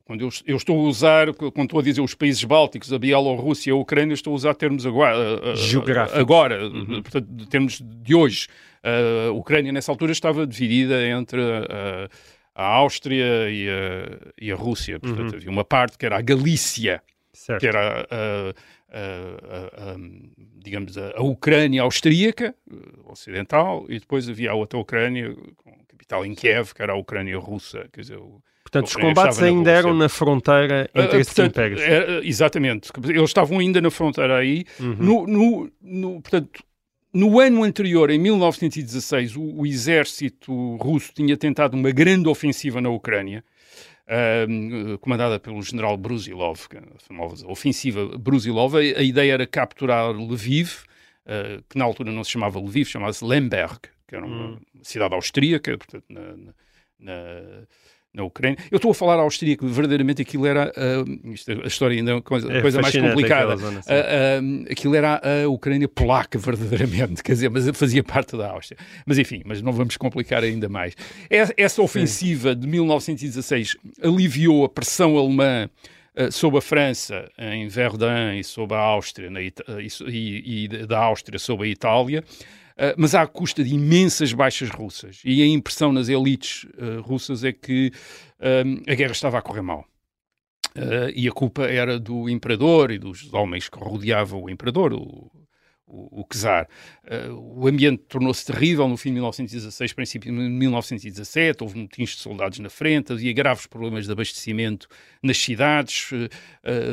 quando 0.10 0.22
eu, 0.22 0.30
eu 0.48 0.58
estou 0.58 0.76
a 0.76 0.90
usar, 0.90 1.32
quando 1.36 1.66
estou 1.66 1.80
a 1.80 1.84
dizer 1.84 2.02
os 2.02 2.16
países 2.16 2.44
bálticos, 2.44 2.92
a 2.92 2.98
Bielorrússia, 2.98 3.72
a 3.72 3.76
Ucrânia, 3.76 4.16
estou 4.16 4.34
a 4.34 4.36
usar 4.36 4.56
termos 4.56 4.84
agora. 4.84 5.56
Geográficos. 5.56 6.20
Agora, 6.20 6.68
Uhum. 6.68 7.04
portanto, 7.04 7.28
de 7.30 7.48
termos 7.48 7.80
de 7.80 8.16
hoje. 8.16 8.48
A 8.84 9.32
Ucrânia, 9.32 9.72
nessa 9.72 9.92
altura, 9.92 10.12
estava 10.12 10.48
dividida 10.48 11.06
entre. 11.08 11.40
uh, 11.40 12.10
a 12.56 12.66
Áustria 12.66 13.50
e 13.52 13.70
a, 13.70 14.18
e 14.42 14.52
a 14.52 14.56
Rússia. 14.56 15.00
Portanto, 15.00 15.30
Uhum. 15.32 15.38
havia 15.38 15.50
uma 15.52 15.64
parte 15.64 15.96
que 15.98 16.06
era 16.08 16.18
a 16.18 16.22
Galícia, 16.22 17.02
certo. 17.32 17.62
que 17.62 17.68
era, 17.68 18.06
a, 18.10 18.54
a- 18.92 19.86
a- 19.88 19.92
a- 19.92 19.98
digamos, 20.58 20.98
a, 20.98 21.12
a 21.18 21.22
Ucrânia 21.22 21.84
austríaca, 21.84 22.54
eh, 22.70 22.76
ocidental, 23.06 23.86
e 23.88 24.00
depois 24.00 24.28
havia 24.28 24.52
a 24.52 24.56
outra 24.56 24.78
Ucrânia, 24.80 25.34
com 25.56 25.72
capital 25.88 26.26
em 26.26 26.34
Kiev, 26.36 26.74
que 26.74 26.82
era 26.82 26.94
a 26.94 26.96
Ucrânia 26.98 27.38
russa. 27.38 27.88
Quer 27.94 28.02
dizer, 28.02 28.18
o- 28.18 28.42
Portanto, 28.72 28.88
os 28.88 28.96
combates 28.96 29.42
ainda 29.42 29.72
eram 29.72 29.94
na 29.96 30.08
fronteira 30.08 30.90
entre 30.94 31.18
Ah, 31.18 31.20
esses 31.20 31.34
portanto, 31.34 31.52
impérios. 31.54 31.82
era- 31.82 32.26
exatamente. 32.26 32.92
Eles 33.08 33.24
estavam 33.30 33.58
ainda 33.60 33.82
na 33.82 33.90
fronteira 33.90 34.38
aí. 34.38 34.64
Uhum. 34.80 34.96
No, 35.00 35.28
no, 35.28 35.72
no- 35.82 36.22
portanto, 36.22 36.64
no 37.12 37.40
ano 37.40 37.64
anterior, 37.64 38.12
em 38.12 38.20
1916, 38.20 39.36
o, 39.36 39.42
o 39.62 39.66
exército 39.66 40.76
russo 40.76 41.12
tinha 41.16 41.36
tentado 41.36 41.76
uma 41.76 41.90
grande 41.90 42.28
ofensiva 42.30 42.80
na 42.80 42.90
Ucrânia. 42.90 43.44
uh, 44.08 44.98
comandada 45.00 45.40
pelo 45.40 45.62
general 45.62 45.96
Brusilov, 45.98 46.60
é 46.74 46.78
a 46.80 47.00
famosa 47.00 47.48
ofensiva 47.48 48.18
Brusilov. 48.18 48.76
A, 48.76 48.80
a 48.80 49.04
ideia 49.04 49.34
era 49.34 49.46
capturar 49.48 50.12
Lviv, 50.12 50.78
uh, 51.26 51.64
que 51.70 51.78
na 51.78 51.86
altura 51.86 52.12
não 52.12 52.24
se 52.24 52.32
chamava 52.32 52.60
Lviv, 52.60 52.88
chamava-se 52.88 53.24
Lemberg, 53.24 53.78
que 54.08 54.16
era 54.16 54.26
uma 54.26 54.52
hum. 54.54 54.58
cidade 54.82 55.14
austríaca, 55.14 55.78
portanto, 55.78 56.06
na, 56.10 56.22
na 57.00 57.14
na 58.14 58.24
Ucrânia. 58.24 58.58
Eu 58.72 58.78
estou 58.78 58.92
a 58.92 58.94
falar 58.94 59.16
austríaco, 59.16 59.68
verdadeiramente 59.68 60.22
aquilo 60.22 60.46
era. 60.46 60.72
Uh, 60.76 61.32
isto, 61.34 61.52
a 61.52 61.68
história 61.68 61.96
ainda 61.96 62.12
é 62.12 62.14
uma 62.16 62.22
coisa, 62.22 62.52
é 62.52 62.62
coisa 62.62 62.82
mais 62.82 62.96
complicada. 62.96 63.56
Zona, 63.56 63.80
uh, 63.80 63.84
uh, 63.84 64.72
aquilo 64.72 64.96
era 64.96 65.22
a 65.44 65.48
Ucrânia 65.48 65.88
polaca, 65.88 66.40
verdadeiramente, 66.40 67.22
quer 67.24 67.34
dizer, 67.34 67.50
mas 67.50 67.70
fazia 67.78 68.04
parte 68.04 68.36
da 68.36 68.50
Áustria. 68.50 68.80
Mas 69.06 69.18
enfim, 69.18 69.42
mas 69.46 69.62
não 69.62 69.72
vamos 69.72 69.96
complicar 69.96 70.44
ainda 70.44 70.68
mais. 70.68 70.96
Essa 71.30 71.82
ofensiva 71.82 72.54
Sim. 72.54 72.60
de 72.60 72.68
1916 72.68 73.78
aliviou 74.02 74.66
a 74.66 74.70
pressão 74.70 75.18
alemã. 75.18 75.70
sobre 76.32 76.58
a 76.58 76.62
França 76.62 77.30
em 77.38 77.68
Verdun 77.70 78.34
e 78.38 78.44
sobre 78.44 78.76
a 78.76 78.80
Áustria 78.80 79.30
na 79.30 79.42
Ita 79.42 79.64
e, 79.80 80.66
e, 80.66 80.68
da 80.68 81.00
Áustria 81.00 81.40
sobre 81.40 81.68
a 81.68 81.72
Itália, 81.72 82.24
mas 82.98 83.14
à 83.14 83.28
custa 83.28 83.64
de 83.64 83.74
imensas 83.74 84.34
baixas 84.34 84.70
russas. 84.70 85.22
E 85.26 85.42
a 85.42 85.46
impressão 85.46 85.92
nas 85.92 86.08
elites 86.08 86.66
uh, 86.78 87.02
russas 87.02 87.44
é 87.44 87.52
que 87.52 87.92
uh, 88.40 88.92
a 88.92 88.96
guerra 88.96 89.12
estava 89.12 89.38
a 89.38 89.42
correr 89.42 89.62
mal. 89.62 89.86
e 91.14 91.28
a 91.28 91.32
culpa 91.32 91.66
era 91.66 92.00
do 92.00 92.30
imperador 92.30 92.92
e 92.92 92.98
dos 92.98 93.34
homens 93.34 93.68
que 93.68 93.78
rodeavam 93.78 94.44
o 94.44 94.50
imperador, 94.50 94.94
o, 94.94 95.30
o, 95.86 96.22
o 96.22 96.26
czar. 96.32 96.70
o 97.36 97.68
ambiente 97.68 98.04
tornou-se 98.08 98.46
terrível 98.46 98.88
no 98.88 98.96
fim 98.96 99.10
de 99.10 99.16
1916, 99.16 99.94
princípio 99.94 100.32
de 100.32 100.38
1917. 100.38 101.64
Houve 101.64 101.80
motins 101.80 102.12
de 102.12 102.18
soldados 102.18 102.60
na 102.60 102.70
frente, 102.70 103.12
havia 103.12 103.34
graves 103.34 103.66
problemas 103.66 104.06
de 104.06 104.12
abastecimento 104.12 104.88
nas 105.22 105.38
cidades, 105.38 106.12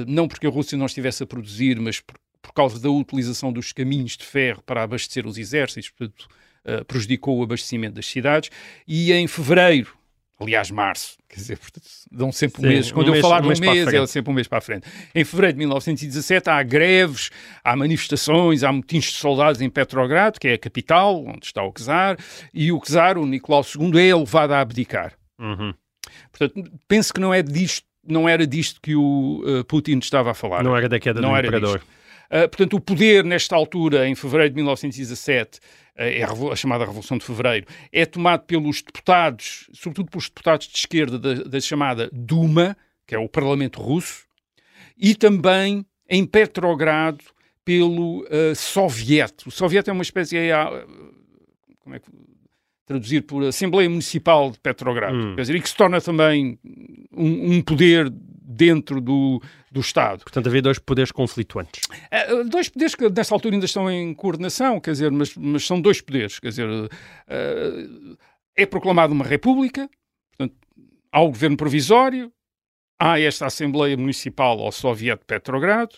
não 0.08 0.26
porque 0.26 0.46
a 0.46 0.50
Rússia 0.50 0.76
não 0.78 0.86
estivesse 0.86 1.22
a 1.22 1.26
produzir, 1.26 1.78
mas 1.78 2.00
porque 2.00 2.25
por 2.46 2.52
causa 2.52 2.78
da 2.78 2.88
utilização 2.88 3.52
dos 3.52 3.72
caminhos 3.72 4.16
de 4.16 4.24
ferro 4.24 4.62
para 4.64 4.82
abastecer 4.82 5.26
os 5.26 5.36
exércitos, 5.36 5.90
portanto, 5.90 6.28
uh, 6.64 6.84
prejudicou 6.84 7.38
o 7.38 7.42
abastecimento 7.42 7.94
das 7.94 8.06
cidades. 8.06 8.50
E 8.86 9.12
em 9.12 9.26
fevereiro, 9.26 9.92
aliás, 10.40 10.70
março, 10.70 11.18
quer 11.28 11.36
dizer, 11.36 11.58
portanto, 11.58 11.86
dão 12.10 12.30
sempre 12.30 12.60
Sim, 12.60 12.66
um 12.66 12.70
mês. 12.70 12.92
Quando 12.92 13.06
um 13.06 13.08
eu 13.08 13.12
mês, 13.14 13.22
falar 13.22 13.42
um 13.42 13.48
mês, 13.48 13.58
mês 13.58 13.92
é 13.92 14.06
sempre 14.06 14.30
um 14.30 14.34
mês 14.34 14.46
para 14.46 14.58
a 14.58 14.60
frente. 14.60 14.86
Em 15.12 15.24
fevereiro 15.24 15.54
de 15.54 15.58
1917 15.58 16.48
há 16.48 16.62
greves, 16.62 17.30
há 17.64 17.74
manifestações, 17.74 18.62
há 18.62 18.70
motins 18.70 19.06
de 19.06 19.18
soldados 19.18 19.60
em 19.60 19.68
Petrogrado, 19.68 20.38
que 20.38 20.46
é 20.46 20.54
a 20.54 20.58
capital, 20.58 21.24
onde 21.26 21.46
está 21.46 21.64
o 21.64 21.72
czar, 21.72 22.16
e 22.54 22.70
o 22.70 22.80
czar, 22.80 23.18
o 23.18 23.26
Nicolau 23.26 23.64
II, 23.64 24.08
é 24.08 24.14
levado 24.14 24.52
a 24.52 24.60
abdicar. 24.60 25.14
Uhum. 25.36 25.74
Portanto, 26.30 26.70
penso 26.86 27.12
que 27.12 27.20
não 27.20 27.34
é 27.34 27.42
disto 27.42 27.84
não 28.08 28.28
era 28.28 28.46
disto 28.46 28.80
que 28.80 28.94
o 28.94 29.42
uh, 29.44 29.64
Putin 29.64 29.98
estava 29.98 30.30
a 30.30 30.34
falar. 30.34 30.62
Não 30.62 30.76
era 30.76 30.88
da 30.88 31.00
queda 31.00 31.20
não 31.20 31.32
do 31.32 31.38
imperador. 31.38 31.78
Disto. 31.78 31.96
Uh, 32.26 32.48
portanto, 32.48 32.74
o 32.74 32.80
poder, 32.80 33.24
nesta 33.24 33.54
altura, 33.54 34.08
em 34.08 34.14
fevereiro 34.14 34.50
de 34.50 34.56
1917, 34.56 35.58
uh, 35.58 35.60
ah, 35.96 36.04
é 36.04 36.22
a, 36.22 36.52
a, 36.52 36.56
chamada 36.56 36.84
Revolução 36.84 37.18
de 37.18 37.24
Fevereiro, 37.24 37.66
é 37.92 38.04
tomado 38.04 38.44
pelos 38.44 38.82
deputados, 38.82 39.68
sobretudo 39.72 40.10
pelos 40.10 40.28
deputados 40.28 40.66
de 40.66 40.76
esquerda 40.76 41.18
da, 41.18 41.34
da 41.44 41.60
chamada 41.60 42.10
Duma, 42.12 42.76
que 43.06 43.14
é 43.14 43.18
o 43.18 43.28
Parlamento 43.28 43.80
Russo, 43.80 44.24
e 44.98 45.14
também 45.14 45.86
em 46.08 46.24
Petrogrado 46.24 47.24
pelo 47.64 48.22
uh, 48.24 48.54
Soviet. 48.54 49.46
O 49.46 49.50
Soviet 49.50 49.88
é 49.88 49.92
uma 49.92 50.02
espécie. 50.02 50.36
Uh, 50.36 51.14
como 51.80 51.94
é 51.94 52.00
que 52.00 52.10
traduzir 52.86 53.22
por 53.22 53.44
Assembleia 53.44 53.90
Municipal 53.90 54.50
de 54.50 54.60
Petrogrado, 54.60 55.16
hum. 55.16 55.34
quer 55.34 55.42
dizer, 55.42 55.56
e 55.56 55.60
que 55.60 55.68
se 55.68 55.76
torna 55.76 56.00
também 56.00 56.58
um, 57.12 57.56
um 57.56 57.60
poder 57.60 58.12
dentro 58.56 59.00
do, 59.00 59.40
do 59.70 59.80
Estado. 59.80 60.22
Portanto, 60.22 60.46
havia 60.46 60.62
dois 60.62 60.78
poderes 60.78 61.12
conflituantes. 61.12 61.82
Uh, 62.30 62.44
dois 62.48 62.68
poderes 62.68 62.94
que 62.94 63.08
nesta 63.10 63.34
altura 63.34 63.54
ainda 63.54 63.66
estão 63.66 63.90
em 63.90 64.14
coordenação, 64.14 64.80
quer 64.80 64.92
dizer, 64.92 65.10
mas, 65.10 65.34
mas 65.36 65.66
são 65.66 65.80
dois 65.80 66.00
poderes, 66.00 66.38
quer 66.38 66.48
dizer, 66.48 66.68
uh, 66.68 68.18
é 68.56 68.64
proclamada 68.64 69.12
uma 69.12 69.24
república, 69.24 69.88
portanto, 70.36 70.56
há 71.12 71.20
o 71.20 71.28
governo 71.28 71.56
provisório, 71.56 72.32
há 72.98 73.20
esta 73.20 73.46
Assembleia 73.46 73.96
Municipal 73.96 74.58
ao 74.60 74.72
Soviet 74.72 75.18
de 75.18 75.24
Petrogrado, 75.26 75.96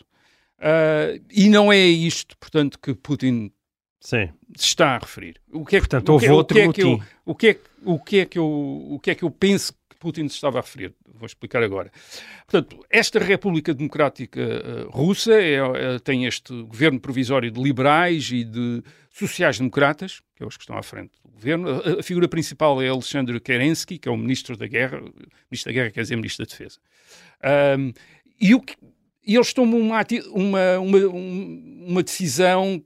uh, 0.59 1.23
e 1.31 1.49
não 1.49 1.73
é 1.73 1.79
isto, 1.79 2.37
portanto, 2.39 2.79
que 2.81 2.95
Putin 2.95 3.53
Sim. 4.01 4.31
está 4.57 4.97
a 4.97 4.99
referir. 4.99 5.41
O 5.53 5.65
que 5.65 5.77
é, 5.77 5.79
portanto, 5.79 6.09
houve 6.09 6.29
outro 6.31 6.59
o 6.59 6.61
que 6.61 6.69
é 6.69 6.73
que 6.73 6.83
eu, 6.83 7.01
o 7.25 7.35
que 7.35 7.49
é, 7.49 7.59
o 7.85 7.99
que 7.99 8.19
é 8.19 8.27
que 8.27 8.39
eu, 8.39 8.87
o 8.91 8.99
que 9.01 9.11
é 9.11 9.15
que 9.15 9.23
eu 9.23 9.31
penso 9.31 9.73
Putin 9.99 10.29
se 10.29 10.37
estava 10.37 10.59
a 10.59 10.63
referir. 10.63 10.95
Vou 11.15 11.27
explicar 11.27 11.63
agora. 11.63 11.91
Portanto, 12.47 12.85
esta 12.89 13.19
República 13.19 13.75
Democrática 13.75 14.41
uh, 14.41 14.91
Russa 14.91 15.35
é, 15.35 15.55
é, 15.55 15.99
tem 15.99 16.25
este 16.25 16.63
governo 16.63 17.01
provisório 17.01 17.51
de 17.51 17.61
liberais 17.61 18.31
e 18.31 18.45
de 18.45 18.83
sociais-democratas, 19.11 20.21
que 20.37 20.43
é 20.43 20.47
os 20.47 20.57
que 20.57 20.63
estão 20.63 20.79
à 20.79 20.83
frente 20.83 21.13
do 21.25 21.31
governo. 21.31 21.69
A, 21.69 22.01
a, 22.01 22.03
figura 22.03 22.29
principal 22.29 22.81
é 22.81 22.89
Alexandre 22.89 23.41
Kerensky, 23.41 23.99
que 23.99 24.09
é 24.09 24.13
o 24.13 24.17
ministro 24.17 24.57
da 24.57 24.67
Guerra, 24.67 25.01
ministro 25.51 25.71
da 25.71 25.73
Guerra 25.73 25.91
quer 25.91 26.03
dizer 26.03 26.17
ministro 26.17 26.47
da 26.47 26.51
Defesa. 26.51 26.79
Um, 27.79 27.93
e, 28.41 28.55
o 28.55 28.61
que, 28.61 28.77
e 29.27 29.35
eles 29.35 29.53
tomam 29.53 29.81
uma, 29.81 30.01
uma, 30.33 30.79
uma, 30.79 30.99
uma 31.09 32.03
decisão 32.03 32.83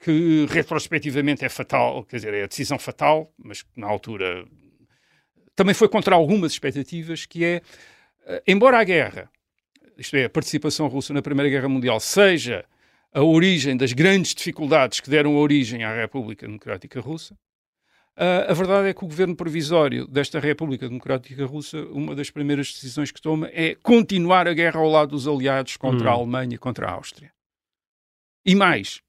que 0.00 0.46
retrospectivamente 0.48 1.44
é 1.44 1.48
fatal, 1.48 2.04
quer 2.04 2.16
dizer, 2.16 2.34
é 2.34 2.44
a 2.44 2.46
decisão 2.46 2.78
fatal, 2.78 3.32
mas 3.36 3.62
que 3.62 3.70
na 3.76 3.86
altura 3.86 4.46
também 5.58 5.74
foi 5.74 5.88
contra 5.88 6.14
algumas 6.14 6.52
expectativas, 6.52 7.26
que 7.26 7.44
é, 7.44 7.62
eh, 8.26 8.42
embora 8.46 8.78
a 8.78 8.84
guerra, 8.84 9.28
isto 9.98 10.16
é, 10.16 10.26
a 10.26 10.30
participação 10.30 10.86
russa 10.86 11.12
na 11.12 11.20
Primeira 11.20 11.50
Guerra 11.50 11.68
Mundial, 11.68 11.98
seja 11.98 12.64
a 13.12 13.24
origem 13.24 13.76
das 13.76 13.92
grandes 13.92 14.36
dificuldades 14.36 15.00
que 15.00 15.10
deram 15.10 15.34
origem 15.36 15.82
à 15.82 15.92
República 15.92 16.46
Democrática 16.46 17.00
Russa, 17.00 17.36
Uh, 18.20 18.50
a 18.50 18.52
verdade 18.52 18.88
é 18.88 18.92
que 18.92 19.04
o 19.04 19.06
governo 19.06 19.36
provisório 19.36 20.04
desta 20.04 20.40
República 20.40 20.88
Democrática 20.88 21.46
Russa, 21.46 21.78
uma 21.82 22.16
das 22.16 22.28
primeiras 22.28 22.72
decisões 22.72 23.12
que 23.12 23.22
toma 23.22 23.48
é 23.52 23.76
continuar 23.76 24.48
a 24.48 24.52
guerra 24.52 24.80
ao 24.80 24.88
lado 24.88 25.10
dos 25.10 25.28
aliados 25.28 25.76
contra 25.76 26.08
hum. 26.08 26.10
a 26.10 26.14
Alemanha 26.14 26.56
e 26.56 26.58
contra 26.58 26.88
a 26.88 26.90
Áustria. 26.94 27.30
E 28.44 28.56
mais, 28.56 29.00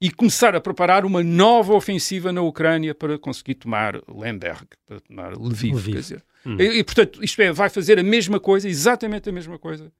e 0.00 0.10
começar 0.10 0.54
a 0.54 0.60
preparar 0.60 1.04
uma 1.04 1.22
nova 1.22 1.74
ofensiva 1.74 2.32
na 2.32 2.40
Ucrânia 2.40 2.94
para 2.94 3.18
conseguir 3.18 3.54
tomar 3.54 4.00
Lemberg, 4.08 4.66
para 4.86 5.00
tomar 5.00 5.32
Lviv. 5.36 5.74
Lviv. 5.74 5.92
Quer 5.92 6.00
dizer. 6.00 6.24
Hum. 6.46 6.56
E, 6.58 6.78
e, 6.78 6.84
portanto, 6.84 7.22
isto 7.22 7.42
é, 7.42 7.52
vai 7.52 7.68
fazer 7.68 7.98
a 7.98 8.02
mesma 8.02 8.38
coisa, 8.38 8.68
exatamente 8.68 9.28
a 9.28 9.32
mesma 9.32 9.58
coisa 9.58 9.92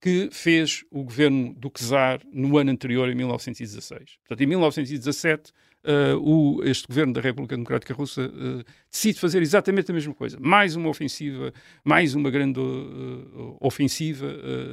que 0.00 0.30
fez 0.32 0.82
o 0.90 1.04
governo 1.04 1.52
do 1.54 1.70
Czar 1.70 2.20
no 2.32 2.56
ano 2.56 2.70
anterior, 2.70 3.10
em 3.10 3.14
1916. 3.14 4.16
Portanto, 4.22 4.40
em 4.40 4.46
1917, 4.46 5.52
uh, 5.84 6.16
o, 6.18 6.64
este 6.64 6.86
governo 6.88 7.12
da 7.12 7.20
República 7.20 7.54
Democrática 7.54 7.92
Russa 7.92 8.22
uh, 8.22 8.64
decide 8.90 9.18
fazer 9.18 9.42
exatamente 9.42 9.90
a 9.90 9.94
mesma 9.94 10.14
coisa. 10.14 10.38
Mais 10.40 10.74
uma 10.74 10.88
ofensiva, 10.88 11.52
mais 11.84 12.14
uma 12.14 12.30
grande 12.30 12.58
uh, 12.58 13.58
ofensiva 13.60 14.26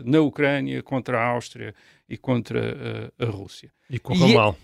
na 0.06 0.22
Ucrânia 0.22 0.82
contra 0.82 1.20
a 1.20 1.26
Áustria 1.26 1.76
e 2.08 2.18
contra 2.18 3.12
a 3.20 3.26
Rússia. 3.26 3.70
E 3.89 4.00
correu 4.00 4.28
e 4.28 4.32
é 4.32 4.36
mal. 4.36 4.58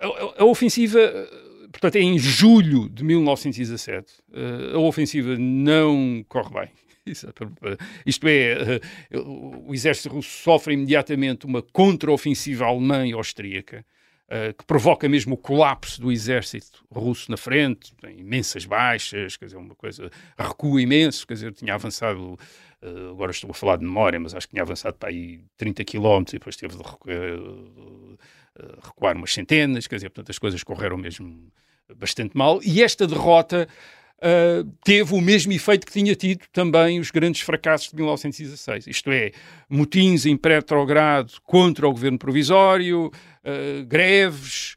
É, 0.00 0.06
a, 0.06 0.42
a, 0.42 0.44
ofensiva 0.44 0.98
portanto, 1.72 1.96
é 1.96 2.00
em 2.00 2.18
julho 2.18 2.88
de 2.88 3.02
1917. 3.02 4.12
Uh, 4.30 4.76
a 4.76 4.78
ofensiva 4.78 5.36
não 5.38 6.24
corre 6.28 6.50
bem. 6.50 6.68
Isto 8.06 8.28
é, 8.28 8.80
uh, 9.16 9.66
o 9.66 9.74
exército 9.74 10.14
russo 10.14 10.30
sofre 10.30 10.74
imediatamente 10.74 11.46
uma 11.46 11.62
contra-ofensiva 11.62 12.66
alemã 12.66 13.06
e 13.06 13.12
austríaca. 13.12 13.84
Uh, 14.32 14.54
que 14.54 14.64
provoca 14.64 15.06
mesmo 15.10 15.34
o 15.34 15.36
colapso 15.36 16.00
do 16.00 16.10
exército 16.10 16.82
russo 16.90 17.30
na 17.30 17.36
frente, 17.36 17.94
tem 17.96 18.20
imensas 18.20 18.64
baixas, 18.64 19.36
quer 19.36 19.44
dizer, 19.44 19.58
uma 19.58 19.74
coisa, 19.74 20.10
recua 20.38 20.80
imenso, 20.80 21.26
quer 21.26 21.34
dizer, 21.34 21.52
tinha 21.52 21.74
avançado, 21.74 22.38
uh, 22.82 23.10
agora 23.10 23.30
estou 23.30 23.50
a 23.50 23.52
falar 23.52 23.76
de 23.76 23.84
memória, 23.84 24.18
mas 24.18 24.34
acho 24.34 24.46
que 24.46 24.54
tinha 24.54 24.62
avançado 24.62 24.96
para 24.96 25.10
aí 25.10 25.44
30 25.58 25.84
km 25.84 26.22
e 26.30 26.32
depois 26.32 26.56
teve 26.56 26.74
de 26.74 26.82
recuar, 26.82 27.16
uh, 27.38 28.18
recuar 28.82 29.16
umas 29.18 29.34
centenas, 29.34 29.86
quer 29.86 29.96
dizer, 29.96 30.08
portanto 30.08 30.30
as 30.30 30.38
coisas 30.38 30.64
correram 30.64 30.96
mesmo 30.96 31.52
bastante 31.94 32.34
mal, 32.34 32.58
e 32.62 32.82
esta 32.82 33.06
derrota 33.06 33.68
Uh, 34.22 34.70
teve 34.84 35.16
o 35.16 35.20
mesmo 35.20 35.52
efeito 35.52 35.84
que 35.84 35.92
tinha 35.92 36.14
tido 36.14 36.44
também 36.52 37.00
os 37.00 37.10
grandes 37.10 37.40
fracassos 37.40 37.90
de 37.90 37.96
1916. 37.96 38.86
Isto 38.86 39.10
é, 39.10 39.32
motins 39.68 40.26
em 40.26 40.36
Petrogrado 40.36 41.32
contra 41.44 41.88
o 41.88 41.90
governo 41.90 42.18
provisório, 42.18 43.06
uh, 43.06 43.84
greves, 43.84 44.76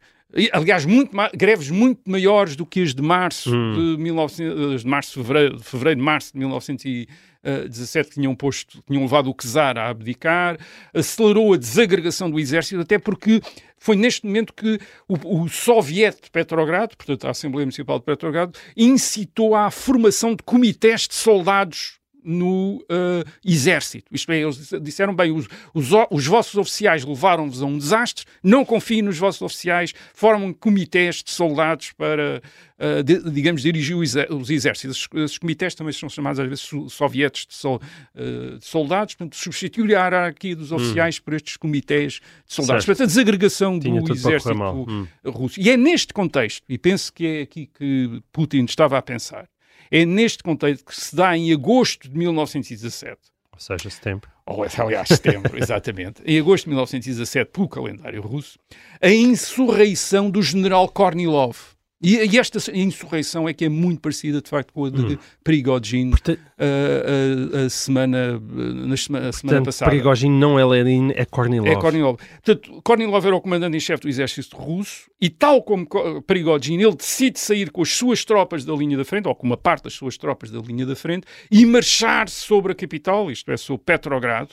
aliás, 0.51 0.83
muito 0.85 1.15
greves 1.35 1.69
muito 1.69 2.09
maiores 2.09 2.55
do 2.55 2.65
que 2.65 2.81
as 2.81 2.95
de 2.95 3.03
março 3.03 3.55
hum. 3.55 3.97
de, 3.97 4.03
19, 4.03 4.77
de 4.79 4.87
março, 4.87 5.23
fevereiro, 5.23 5.57
de 5.57 5.63
fevereiro, 5.63 6.01
março 6.01 6.33
de 6.33 7.07
1917 7.45 8.09
que 8.09 8.15
tinham 8.15 8.35
posto, 8.35 8.83
tinham 8.87 9.03
levado 9.03 9.29
o 9.29 9.33
czar 9.33 9.77
a 9.77 9.89
abdicar, 9.89 10.57
acelerou 10.93 11.53
a 11.53 11.57
desagregação 11.57 12.29
do 12.29 12.39
exército, 12.39 12.81
até 12.81 12.97
porque 12.97 13.41
foi 13.77 13.95
neste 13.95 14.25
momento 14.25 14.53
que 14.53 14.79
o, 15.07 15.43
o 15.43 15.49
Soviet 15.49 16.21
de 16.23 16.31
Petrogrado, 16.31 16.97
portanto 16.97 17.25
a 17.25 17.31
Assembleia 17.31 17.65
Municipal 17.65 17.99
de 17.99 18.05
Petrogrado, 18.05 18.57
incitou 18.75 19.55
à 19.55 19.69
formação 19.69 20.35
de 20.35 20.43
comitês 20.43 21.07
de 21.07 21.13
soldados 21.13 21.99
no 22.25 22.83
uh, 22.83 23.23
exército. 23.43 24.07
Isto 24.11 24.31
é, 24.31 24.41
eles 24.41 24.71
disseram 24.81 25.15
bem, 25.15 25.31
os, 25.31 25.47
os, 25.73 25.89
os 26.09 26.25
vossos 26.25 26.55
oficiais 26.55 27.05
levaram-vos 27.05 27.61
a 27.61 27.65
um 27.65 27.77
desastre, 27.77 28.25
não 28.43 28.65
confiem 28.65 29.01
nos 29.01 29.17
vossos 29.17 29.41
oficiais, 29.41 29.93
formam 30.13 30.51
comitês 30.51 31.23
de 31.23 31.31
soldados 31.31 31.91
para, 31.91 32.41
uh, 32.79 33.03
de, 33.03 33.29
digamos, 33.31 33.61
dirigir 33.61 33.95
os 33.95 34.49
exércitos. 34.49 35.07
Esses 35.13 35.37
comitês 35.37 35.75
também 35.75 35.93
são 35.93 36.09
chamados 36.09 36.39
às 36.39 36.47
vezes 36.47 36.69
sovietes 36.89 37.45
de, 37.45 37.53
sol, 37.53 37.79
uh, 38.15 38.57
de 38.57 38.65
soldados, 38.65 39.15
portanto, 39.15 39.35
substituir 39.35 39.95
a 39.95 40.03
hierarquia 40.03 40.55
dos 40.55 40.71
hum. 40.71 40.77
oficiais 40.77 41.17
hum. 41.17 41.21
por 41.23 41.33
estes 41.33 41.57
comitês 41.57 42.13
de 42.13 42.53
soldados. 42.53 42.85
Certo. 42.85 42.97
Portanto, 42.97 43.03
a 43.03 43.07
desagregação 43.07 43.79
Tinha 43.79 44.01
do 44.01 44.11
exército 44.11 44.53
hum. 44.55 45.07
russo. 45.25 45.59
E 45.59 45.69
é 45.69 45.77
neste 45.77 46.13
contexto, 46.13 46.63
e 46.67 46.77
penso 46.77 47.13
que 47.13 47.25
é 47.25 47.41
aqui 47.41 47.69
que 47.77 48.21
Putin 48.31 48.65
estava 48.65 48.97
a 48.97 49.01
pensar, 49.01 49.47
é 49.91 50.05
neste 50.05 50.43
contexto 50.43 50.85
que 50.85 50.95
se 50.95 51.15
dá 51.15 51.37
em 51.37 51.51
agosto 51.53 52.09
de 52.09 52.17
1917. 52.17 53.17
Ou 53.51 53.59
seja, 53.59 53.89
setembro. 53.89 54.29
Ou, 54.45 54.65
aliás, 54.77 55.07
setembro, 55.07 55.57
exatamente. 55.61 56.21
Em 56.25 56.39
agosto 56.39 56.65
de 56.65 56.69
1917, 56.71 57.51
pelo 57.51 57.69
calendário 57.69 58.21
russo, 58.21 58.59
a 59.01 59.09
insurreição 59.09 60.29
do 60.29 60.41
general 60.41 60.89
Kornilov 60.89 61.74
e, 62.01 62.17
e, 62.17 62.37
esta 62.37 62.59
insurreição 62.77 63.47
é 63.47 63.53
que 63.53 63.65
é 63.65 63.69
muito 63.69 64.01
parecida, 64.01 64.41
de 64.41 64.49
facto, 64.49 64.73
com 64.73 64.85
a 64.85 64.89
de 64.89 65.13
hum. 65.13 65.17
Prigogine 65.43 66.11
Portanto, 66.11 66.41
a, 66.57 67.57
a, 67.57 67.65
a, 67.65 67.69
semana, 67.69 68.39
na 68.39 68.97
semana, 68.97 69.31
Portanto, 69.31 69.65
passada. 69.65 69.89
Prigogine 69.89 70.37
não 70.37 70.59
é 70.59 70.65
Lenin, 70.65 71.13
é 71.15 71.23
Kornilov. 71.23 71.69
É 71.69 71.75
Kornilov. 71.75 72.17
Portanto, 72.17 72.81
Kornilov 72.83 73.25
era 73.25 73.35
o 73.35 73.41
comandante-em-chefe 73.41 74.03
do 74.03 74.09
exército 74.09 74.57
russo 74.57 75.09
e, 75.21 75.29
tal 75.29 75.63
como 75.63 75.87
Prigogine, 76.27 76.83
ele 76.83 76.95
decide 76.95 77.39
sair 77.39 77.71
com 77.71 77.81
as 77.81 77.93
suas 77.93 78.25
tropas 78.25 78.65
da 78.65 78.73
linha 78.73 78.97
da 78.97 79.05
frente, 79.05 79.27
ou 79.27 79.33
com 79.33 79.47
uma 79.47 79.57
parte 79.57 79.85
das 79.85 79.93
suas 79.93 80.17
tropas 80.17 80.51
da 80.51 80.59
linha 80.59 80.85
da 80.85 80.95
frente, 80.95 81.25
e 81.49 81.65
marchar 81.65 82.27
sobre 82.27 82.73
a 82.73 82.75
capital, 82.75 83.31
isto 83.31 83.49
é, 83.51 83.57
sobre 83.57 83.83
Petrogrado. 83.85 84.49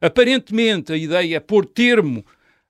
Aparentemente, 0.00 0.92
a 0.92 0.96
ideia 0.96 1.36
é 1.36 1.40
pôr 1.40 1.66
termo 1.66 2.24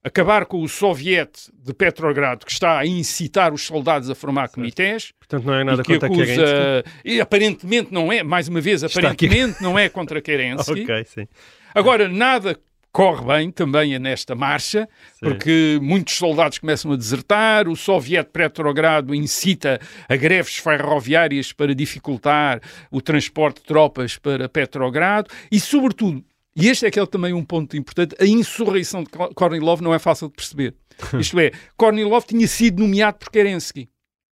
acabar 0.06 0.46
com 0.46 0.62
o 0.62 0.68
soviete 0.68 1.50
de 1.52 1.74
Petrogrado 1.74 2.46
que 2.46 2.52
está 2.52 2.78
a 2.78 2.86
incitar 2.86 3.52
os 3.52 3.62
soldados 3.62 4.08
a 4.08 4.14
formar 4.14 4.48
comitês. 4.48 5.12
Portanto, 5.18 5.44
não 5.44 5.54
é 5.54 5.64
nada 5.64 5.82
contra 5.82 6.06
acusa, 6.06 6.24
Kerensky. 6.24 6.90
E 7.04 7.20
aparentemente 7.20 7.92
não 7.92 8.12
é, 8.12 8.22
mais 8.22 8.46
uma 8.46 8.60
vez, 8.60 8.84
aparentemente 8.84 9.60
não 9.60 9.76
é 9.76 9.88
contra 9.88 10.22
Kerensky. 10.22 10.82
ok, 10.86 11.04
sim. 11.06 11.26
Agora, 11.74 12.08
nada 12.08 12.56
corre 12.92 13.26
bem 13.26 13.50
também 13.50 13.98
nesta 13.98 14.34
marcha, 14.34 14.88
Sim. 15.12 15.18
porque 15.20 15.78
muitos 15.82 16.14
soldados 16.14 16.58
começam 16.58 16.92
a 16.92 16.96
desertar, 16.96 17.68
o 17.68 17.76
Soviete 17.76 18.30
Petrogrado 18.32 19.14
incita 19.14 19.78
a 20.08 20.16
greves 20.16 20.56
ferroviárias 20.56 21.52
para 21.52 21.74
dificultar 21.74 22.58
o 22.90 23.02
transporte 23.02 23.56
de 23.60 23.64
tropas 23.64 24.16
para 24.16 24.48
Petrogrado 24.48 25.28
e, 25.52 25.60
sobretudo, 25.60 26.24
e 26.56 26.68
este 26.68 26.86
é 26.86 26.88
aquele 26.88 27.06
também 27.06 27.32
um 27.32 27.44
ponto 27.44 27.76
importante. 27.76 28.16
A 28.18 28.26
insurreição 28.26 29.04
de 29.04 29.10
Kornilov 29.10 29.82
não 29.82 29.92
é 29.92 29.98
fácil 29.98 30.28
de 30.28 30.34
perceber. 30.34 30.74
Isto 31.20 31.38
é, 31.38 31.52
Kornilov 31.76 32.24
tinha 32.24 32.48
sido 32.48 32.80
nomeado 32.82 33.18
por 33.18 33.30
Kerensky. 33.30 33.90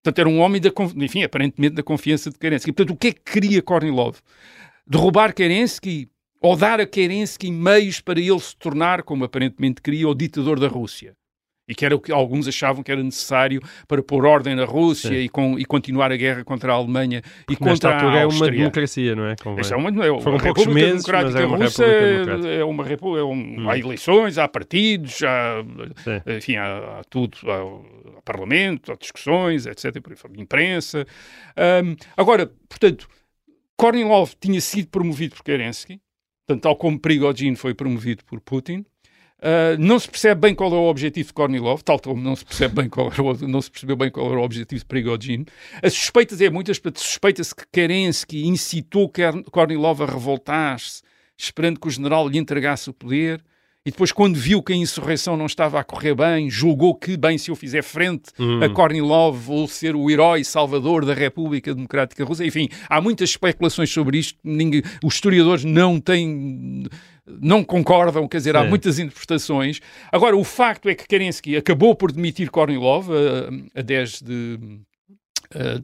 Portanto, 0.03 0.19
era 0.19 0.29
um 0.29 0.39
homem, 0.39 0.61
da, 0.61 0.69
enfim, 0.97 1.23
aparentemente 1.23 1.75
da 1.75 1.83
confiança 1.83 2.29
de 2.29 2.37
Kerensky. 2.37 2.71
Portanto, 2.71 2.95
o 2.95 2.97
que 2.97 3.07
é 3.07 3.11
que 3.13 3.21
queria 3.21 3.61
Kornilov? 3.61 4.17
Derrubar 4.85 5.33
Kerensky 5.33 6.09
ou 6.41 6.55
dar 6.55 6.79
a 6.79 6.85
Kerensky 6.85 7.51
meios 7.51 8.01
para 8.01 8.19
ele 8.19 8.39
se 8.39 8.55
tornar, 8.55 9.03
como 9.03 9.23
aparentemente 9.23 9.81
queria, 9.81 10.07
o 10.07 10.15
ditador 10.15 10.59
da 10.59 10.67
Rússia 10.67 11.15
e 11.69 11.75
que 11.75 11.85
era 11.85 11.95
o 11.95 11.99
que 11.99 12.11
alguns 12.11 12.47
achavam 12.47 12.81
que 12.81 12.91
era 12.91 13.03
necessário 13.03 13.61
para 13.87 14.01
pôr 14.01 14.25
ordem 14.25 14.55
na 14.55 14.65
Rússia 14.65 15.13
e, 15.13 15.29
com, 15.29 15.57
e, 15.59 15.63
continuar 15.63 16.11
a 16.11 16.17
guerra 16.17 16.43
contra 16.43 16.73
a 16.73 16.75
Alemanha 16.75 17.21
e 17.43 17.55
Porque 17.55 17.63
contra 17.63 17.91
a 17.91 18.23
Áustria. 18.23 18.23
é 18.23 18.25
uma 18.25 18.51
democracia, 18.51 19.15
não 19.15 19.25
é? 19.25 19.35
Esta 19.57 19.75
é 19.75 19.77
uma, 19.77 19.89
é 19.89 20.21
Foram 20.21 20.39
poucos 20.39 20.65
meses, 20.65 21.03
Democrática 21.03 21.39
é 21.39 21.45
uma 21.45 21.57
Russa 21.57 21.85
é 21.85 22.63
uma 22.63 22.83
república, 22.83 23.21
é 23.21 23.23
um, 23.23 23.33
hum. 23.33 23.69
há 23.69 23.77
eleições, 23.77 24.39
há 24.39 24.47
partidos, 24.47 25.21
há, 25.21 25.63
enfim, 26.35 26.55
há, 26.55 26.99
há 26.99 27.01
tudo, 27.07 27.37
há, 27.45 28.17
há, 28.17 28.21
parlamento, 28.23 28.91
há 28.91 28.95
discussões, 28.95 29.67
etc, 29.67 29.95
imprensa. 30.35 31.05
Um, 31.83 31.95
agora, 32.17 32.51
portanto, 32.67 33.07
Kornilov 33.77 34.31
tinha 34.39 34.59
sido 34.59 34.87
promovido 34.87 35.35
por 35.35 35.43
Kerensky, 35.43 36.01
tanto 36.47 36.61
tal 36.61 36.75
como 36.75 36.99
Prigogine 36.99 37.55
foi 37.55 37.75
promovido 37.75 38.25
por 38.25 38.41
Putin, 38.41 38.83
Uh, 39.39 39.79
não 39.79 39.97
se 39.97 40.09
percebe 40.09 40.41
bem 40.41 40.53
qual 40.53 40.69
é 40.73 40.75
o 40.75 40.89
objetivo 40.89 41.27
de 41.27 41.33
Kornilov, 41.33 41.81
tal 41.81 41.97
como 41.97 42.21
não 42.21 42.35
se 42.35 42.43
percebe 42.43 42.75
bem 42.75 42.89
qual 42.89 43.09
era 43.09 43.23
o, 43.23 43.47
não 43.47 43.61
se 43.61 43.71
percebeu 43.71 43.95
bem 43.95 44.11
qual 44.11 44.29
era 44.29 44.39
o 44.39 44.43
objetivo 44.43 44.79
de 44.79 44.85
Prigogine. 44.85 45.45
As 45.81 45.93
suspeitas 45.93 46.41
é 46.41 46.49
muitas, 46.49 46.81
suspeita-se 46.95 47.55
que 47.55 47.63
Kerensky 47.71 48.45
incitou 48.45 49.09
Kornilov 49.49 50.03
a 50.03 50.05
revoltar-se, 50.05 51.01
esperando 51.37 51.79
que 51.79 51.87
o 51.87 51.91
general 51.91 52.27
lhe 52.27 52.37
entregasse 52.37 52.89
o 52.89 52.93
poder. 52.93 53.41
E 53.85 53.91
depois, 53.91 54.11
quando 54.11 54.35
viu 54.35 54.61
que 54.61 54.73
a 54.73 54.75
insurreição 54.75 55.37
não 55.37 55.45
estava 55.45 55.79
a 55.79 55.83
correr 55.85 56.13
bem, 56.13 56.49
julgou 56.49 56.93
que, 56.93 57.15
bem, 57.15 57.37
se 57.37 57.49
eu 57.49 57.55
fizer 57.55 57.81
frente 57.81 58.31
a 58.37 58.43
hum. 58.43 58.73
Kornilov, 58.73 59.37
vou 59.37 59.67
ser 59.69 59.95
o 59.95 60.11
herói 60.11 60.43
salvador 60.43 61.05
da 61.05 61.13
República 61.13 61.73
Democrática 61.73 62.25
Russa. 62.25 62.45
Enfim, 62.45 62.67
há 62.89 62.99
muitas 62.99 63.29
especulações 63.29 63.89
sobre 63.89 64.17
isto. 64.17 64.37
Ninguém, 64.43 64.83
os 65.01 65.15
historiadores 65.15 65.63
não 65.63 65.97
têm 65.97 66.83
não 67.41 67.63
concordam, 67.63 68.27
quer 68.27 68.37
dizer, 68.37 68.55
há 68.55 68.63
muitas 68.63 68.99
interpretações. 68.99 69.79
Agora, 70.11 70.35
o 70.35 70.43
facto 70.43 70.89
é 70.89 70.95
que 70.95 71.07
Kerensky 71.07 71.55
acabou 71.55 71.95
por 71.95 72.11
demitir 72.11 72.49
Kornilov 72.49 73.09
a, 73.11 73.79
a 73.79 73.81
10 73.81 74.21
de, 74.21 74.59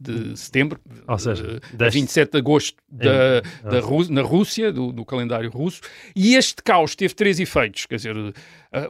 de 0.00 0.36
setembro, 0.36 0.80
ou 1.06 1.18
seja, 1.18 1.60
a 1.78 1.88
27 1.88 2.32
de 2.32 2.38
agosto 2.38 2.76
da, 2.88 3.40
da 3.68 3.80
Rú 3.80 4.08
na 4.08 4.22
Rússia, 4.22 4.72
do, 4.72 4.92
do, 4.92 5.04
calendário 5.04 5.50
russo, 5.50 5.80
e 6.14 6.36
este 6.36 6.62
caos 6.62 6.94
teve 6.94 7.14
três 7.14 7.40
efeitos, 7.40 7.86
quer 7.86 7.96
dizer, 7.96 8.16
uh, 8.16 8.34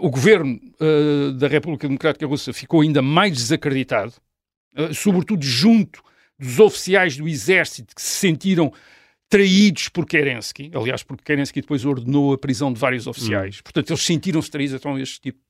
o 0.01 0.11
governo 0.11 0.61
uh, 0.81 1.33
da 1.33 1.49
República 1.49 1.87
Democrática 1.87 2.27
Russa 2.27 2.53
ficou 2.53 2.83
ainda 2.83 3.01
mais 3.01 3.33
desacreditado, 3.33 4.13
uh, 4.77 4.93
sobretudo 4.93 5.45
junto 5.45 6.03
dos 6.39 6.61
oficiais 6.61 7.17
do 7.17 7.27
exército 7.27 7.95
que 7.95 8.03
se 8.03 8.19
sentiram 8.19 8.71
traídos 9.29 9.89
por 9.89 10.07
Kerensky, 10.07 10.71
aliás, 10.75 11.03
porque 11.03 11.25
Kerensky 11.25 11.61
depois 11.61 11.85
ordenou 11.85 12.33
a 12.33 12.39
prisão 12.39 12.73
de 12.73 12.79
vários 12.79 13.07
oficiais. 13.07 13.59
Hum. 13.59 13.63
Portanto, 13.65 13.91
eles 13.91 14.03
sentiram-se 14.03 14.51
traídos, 14.51 14.75
então 14.75 14.99
este 14.99 15.21
tipo 15.21 15.41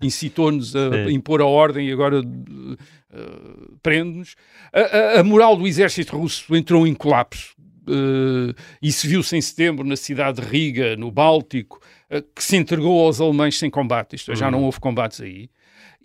incitou-nos 0.00 0.74
a 0.74 0.96
é. 1.08 1.10
impor 1.10 1.40
a 1.40 1.46
ordem 1.46 1.88
e 1.88 1.92
agora 1.92 2.20
uh, 2.20 3.78
prende-nos. 3.82 4.34
A, 4.72 4.80
a, 4.80 5.20
a, 5.20 5.24
moral 5.24 5.56
do 5.56 5.66
exército 5.66 6.16
russo 6.16 6.54
entrou 6.54 6.86
em 6.86 6.94
colapso. 6.94 7.54
Uh, 7.88 8.54
e 8.80 8.92
se 8.92 9.08
viu-se 9.08 9.36
em 9.36 9.40
setembro 9.40 9.84
na 9.84 9.96
cidade 9.96 10.40
de 10.40 10.46
Riga, 10.46 10.94
no 10.96 11.10
Báltico, 11.10 11.80
uh, 12.10 12.22
que 12.34 12.44
se 12.44 12.56
entregou 12.56 13.04
aos 13.04 13.20
alemães 13.20 13.58
sem 13.58 13.68
combate, 13.68 14.14
isto 14.14 14.30
é, 14.30 14.36
já 14.36 14.50
não 14.50 14.60
hum. 14.60 14.64
houve 14.64 14.78
combates 14.78 15.20
aí, 15.20 15.50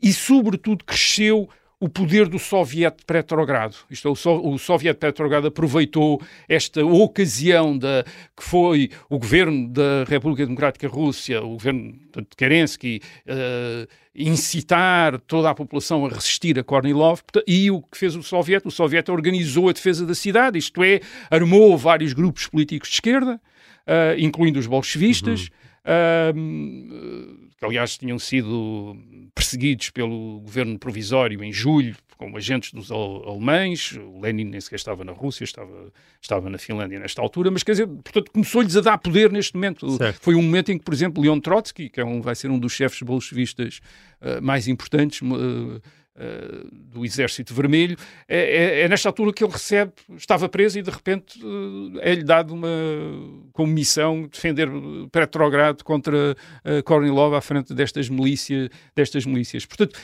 e 0.01 0.11
sobretudo 0.11 0.83
cresceu 0.83 1.47
o 1.85 1.89
poder 1.89 2.27
do 2.27 2.39
Soviete 2.39 3.03
Petrogrado. 3.05 3.75
Isto 3.91 4.07
é, 4.07 4.11
o, 4.11 4.15
so, 4.15 4.41
o 4.43 4.57
Soviete 4.57 4.97
Petrogrado 4.97 5.45
aproveitou 5.45 6.19
esta 6.49 6.83
ocasião 6.83 7.77
da, 7.77 8.03
que 8.35 8.43
foi 8.43 8.89
o 9.07 9.19
governo 9.19 9.69
da 9.69 10.03
República 10.07 10.47
Democrática 10.47 10.87
Rússia, 10.87 11.43
o 11.43 11.49
governo 11.49 11.93
de 12.15 12.35
Kerensky, 12.35 13.01
uh, 13.27 13.87
incitar 14.15 15.19
toda 15.27 15.51
a 15.51 15.53
população 15.53 16.07
a 16.07 16.09
resistir 16.09 16.57
a 16.57 16.63
Kornilov, 16.63 17.21
e 17.45 17.69
o 17.69 17.83
que 17.83 17.99
fez 17.99 18.15
o 18.15 18.23
Soviete? 18.23 18.67
O 18.67 18.71
Soviete 18.71 19.11
organizou 19.11 19.69
a 19.69 19.71
defesa 19.71 20.07
da 20.07 20.15
cidade, 20.15 20.57
isto 20.57 20.83
é, 20.83 21.01
armou 21.29 21.77
vários 21.77 22.13
grupos 22.13 22.47
políticos 22.47 22.89
de 22.89 22.95
esquerda, 22.95 23.35
uh, 23.35 24.17
incluindo 24.17 24.57
os 24.57 24.65
bolchevistas, 24.65 25.49
uhum. 25.85 27.44
uh, 27.44 27.44
que 27.57 27.65
aliás 27.65 27.97
tinham 27.97 28.19
sido 28.19 28.95
perseguidos 29.33 29.89
pelo 29.89 30.39
governo 30.41 30.77
provisório 30.77 31.43
em 31.43 31.51
julho 31.51 31.95
como 32.17 32.37
agentes 32.37 32.71
dos 32.71 32.91
alemães, 32.91 33.91
o 33.91 34.19
Lenin 34.21 34.45
nem 34.45 34.61
sequer 34.61 34.77
estava 34.77 35.03
na 35.03 35.11
Rússia, 35.11 35.43
estava, 35.43 35.91
estava 36.21 36.49
na 36.49 36.57
Finlândia 36.57 36.99
nesta 36.99 37.21
altura, 37.21 37.51
mas 37.51 37.63
quer 37.63 37.73
dizer, 37.73 37.87
portanto, 37.87 38.31
começou-lhes 38.31 38.75
a 38.77 38.81
dar 38.81 38.97
poder 38.97 39.31
neste 39.31 39.53
momento. 39.53 39.97
Certo. 39.97 40.19
Foi 40.21 40.35
um 40.35 40.41
momento 40.41 40.71
em 40.71 40.77
que, 40.77 40.83
por 40.83 40.93
exemplo, 40.93 41.21
Leon 41.21 41.39
Trotsky, 41.39 41.89
que 41.89 41.99
é 41.99 42.05
um, 42.05 42.21
vai 42.21 42.35
ser 42.35 42.49
um 42.49 42.57
dos 42.57 42.73
chefes 42.73 43.01
bolchevistas 43.01 43.81
uh, 44.21 44.41
mais 44.41 44.67
importantes, 44.67 45.21
uh, 45.21 45.81
Uh, 46.17 46.69
do 46.71 47.03
Exército 47.03 47.53
Vermelho, 47.53 47.97
é, 48.25 48.37
é, 48.37 48.81
é, 48.83 48.87
nesta 48.87 49.09
altura 49.09 49.33
que 49.33 49.43
ele 49.43 49.51
recebe, 49.51 49.91
estava 50.15 50.47
preso 50.47 50.79
e 50.79 50.81
de 50.81 50.89
repente 50.89 51.37
uh, 51.43 51.99
é-lhe 51.99 52.23
dado 52.23 52.53
uma 52.53 52.69
como 53.51 53.73
missão 53.73 54.25
defender 54.25 54.69
Petrogrado 55.11 55.83
contra 55.83 56.31
uh, 56.31 56.83
Kornilov 56.85 57.35
à 57.35 57.41
frente 57.41 57.73
destas, 57.73 58.07
milícia, 58.07 58.69
destas 58.95 59.25
milícias. 59.25 59.65
Portanto, 59.65 59.99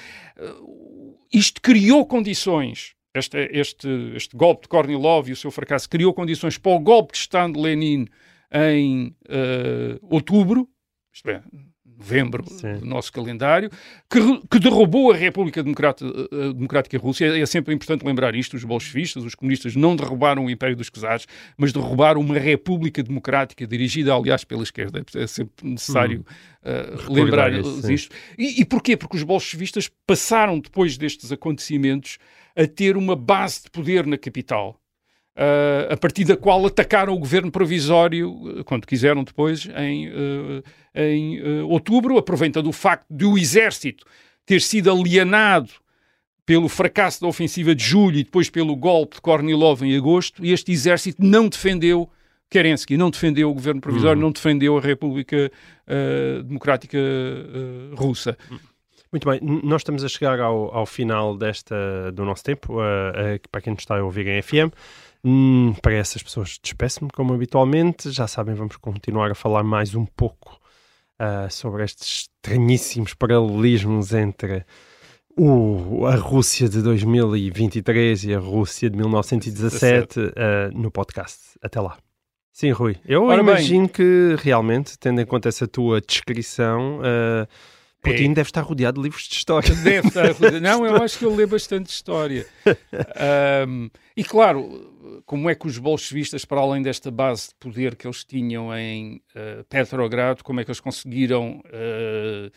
isto 1.32 1.62
criou 1.62 2.06
condições, 2.06 2.94
este, 3.16 3.50
este, 3.54 3.88
este 4.14 4.36
golpe 4.36 4.64
de 4.64 4.68
Kornilov 4.68 5.30
e 5.30 5.32
o 5.32 5.38
seu 5.38 5.50
fracasso 5.50 5.90
criou 5.90 6.14
condições 6.14 6.58
para 6.58 6.74
o 6.74 6.80
golpe 6.80 7.14
de 7.14 7.20
Estado 7.20 7.54
de 7.54 7.60
Lenin 7.62 8.06
em 8.52 9.16
outubro, 10.02 10.68
isto 11.14 11.30
é, 11.30 11.42
novembro 12.02 12.44
do 12.80 12.86
nosso 12.86 13.14
calendário, 13.14 13.70
que, 14.10 14.20
que, 14.50 14.60
derrubou 14.60 15.12
a 15.12 15.16
República 15.16 15.62
Democrática, 15.62 16.10
a 16.10 16.52
Democrática 16.52 16.98
Russa. 16.98 17.26
É, 17.26 17.40
é, 17.40 17.46
sempre 17.46 17.74
importante 17.74 18.04
lembrar 18.04 18.36
isto: 18.36 18.56
os 18.56 18.64
bolchevistas, 18.64 19.24
os 19.24 19.36
comunistas 19.36 19.76
não 19.76 19.96
derrubaram 19.96 20.46
o 20.46 20.50
Império 20.50 20.76
dos 20.76 20.90
Czares, 20.90 21.28
mas 21.56 21.72
derrubaram 21.72 22.20
uma 22.20 22.38
República 22.38 23.04
Democrática 23.04 23.66
dirigida, 23.68 24.14
aliás, 24.14 24.44
pela 24.44 24.64
esquerda. 24.64 25.04
É 25.16 25.28
sempre 25.28 25.70
necessário 25.70 26.26
hum. 26.66 27.10
uh, 27.10 27.14
lembrar 27.14 27.54
isso, 27.54 27.92
isto. 27.92 28.16
E, 28.38 28.62
e 28.62 28.66
porquê? 28.66 28.98
Porque 28.98 29.16
os 29.16 29.24
bolchevistas 29.24 29.90
passaram, 30.06 30.60
depois 30.60 30.98
destes 30.98 31.32
acontecimentos, 31.32 32.18
a 32.56 32.68
ter 32.68 32.98
uma 32.98 33.16
base 33.16 33.64
de 33.64 33.70
poder 33.70 34.06
na 34.06 34.18
capital. 34.18 34.81
Uh, 35.42 35.94
a 35.94 35.98
partir 35.98 36.24
da 36.24 36.38
qual 36.38 36.64
atacaram 36.68 37.16
o 37.16 37.18
governo 37.18 37.50
provisório, 37.50 38.64
quando 38.64 38.86
quiseram 38.86 39.24
depois, 39.24 39.68
em, 39.76 40.08
uh, 40.08 40.64
em 40.94 41.42
uh, 41.42 41.68
outubro, 41.68 42.16
aproveitando 42.16 42.68
o 42.68 42.72
facto 42.72 43.08
de 43.10 43.26
o 43.26 43.36
exército 43.40 44.06
ter 44.46 44.62
sido 44.62 44.92
alienado 44.92 45.72
pelo 46.46 46.70
fracasso 46.70 47.22
da 47.22 47.28
ofensiva 47.28 47.74
de 47.74 47.84
julho 47.84 48.20
e 48.20 48.24
depois 48.24 48.52
pelo 48.52 48.76
golpe 48.76 49.16
de 49.16 49.22
Kornilov 49.22 49.82
em 49.82 49.98
agosto, 49.98 50.46
e 50.46 50.52
este 50.52 50.72
exército 50.72 51.26
não 51.26 51.50
defendeu 51.50 52.08
Kerensky, 52.48 52.96
não 52.96 53.10
defendeu 53.10 53.50
o 53.50 53.54
governo 53.56 53.82
provisório, 53.82 54.20
uhum. 54.20 54.28
não 54.28 54.32
defendeu 54.32 54.78
a 54.78 54.82
República 54.82 55.52
Democrática 56.46 57.00
Russa. 57.96 58.38
Muito 59.12 59.28
bem, 59.28 59.40
nós 59.64 59.82
estamos 59.82 60.04
a 60.04 60.10
chegar 60.10 60.40
ao, 60.40 60.76
ao 60.76 60.86
final 60.86 61.38
desta, 61.38 62.12
do 62.12 62.26
nosso 62.26 62.44
tempo, 62.44 62.76
para 63.50 63.62
quem 63.62 63.74
nos 63.74 63.84
está 63.84 63.98
a 63.98 64.04
ouvir 64.04 64.28
em 64.28 64.42
FM. 64.42 64.74
Hum, 65.24 65.74
para 65.82 65.94
essas 65.94 66.24
pessoas, 66.24 66.58
despeço-me 66.62 67.10
como 67.12 67.34
habitualmente. 67.34 68.12
Já 68.12 68.28
sabem, 68.28 68.56
vamos 68.56 68.76
continuar 68.78 69.32
a 69.32 69.36
falar 69.36 69.64
mais 69.64 69.94
um 69.94 70.06
pouco 70.06 70.60
uh, 71.20 71.52
sobre 71.52 71.84
estes 71.84 72.30
estranhíssimos 72.44 73.14
paralelismos 73.14 74.14
entre 74.14 74.66
o, 75.38 76.06
a 76.08 76.16
Rússia 76.16 76.68
de 76.68 76.82
2023 76.82 78.26
e 78.26 78.34
a 78.34 78.40
Rússia 78.40 78.90
de 78.90 78.98
1917 78.98 80.20
uh, 80.20 80.34
ah, 80.36 80.72
no 80.74 80.90
podcast. 80.90 81.40
Até 81.62 81.80
lá. 81.80 81.98
Sim, 82.52 82.72
Rui. 82.72 82.98
Eu 83.06 83.26
Ora 83.26 83.42
imagino 83.42 83.86
bem. 83.86 83.88
que 83.88 84.36
realmente, 84.40 84.98
tendo 85.00 85.22
em 85.22 85.26
conta 85.26 85.50
essa 85.50 85.68
tua 85.68 86.02
descrição. 86.02 87.00
Uh, 87.00 87.48
Putin 88.02 88.32
é. 88.32 88.34
deve 88.34 88.50
estar 88.50 88.62
rodeado 88.62 89.00
de 89.00 89.04
livros 89.04 89.24
de 89.24 89.36
história. 89.36 89.74
Deve 89.76 90.08
estar 90.08 90.32
rodeado. 90.32 90.60
Não, 90.62 90.86
eu 90.86 90.98
acho 90.98 91.18
que 91.18 91.26
ele 91.26 91.36
lê 91.36 91.46
bastante 91.46 91.88
história. 91.88 92.46
Um, 93.68 93.90
e 94.18 94.24
claro, 94.24 94.91
como 95.26 95.50
é 95.50 95.56
que 95.56 95.68
os 95.68 95.78
bolchevistas, 95.78 96.46
para 96.46 96.60
além 96.62 96.82
desta 96.82 97.10
base 97.10 97.50
de 97.50 97.56
poder 97.56 97.96
que 97.96 98.08
eles 98.08 98.24
tinham 98.24 98.76
em 98.76 99.22
uh, 99.36 99.64
Petrogrado, 99.66 100.44
como 100.44 100.60
é 100.60 100.64
que 100.64 100.70
eles 100.70 100.80
conseguiram 100.80 101.62
uh, 101.66 102.52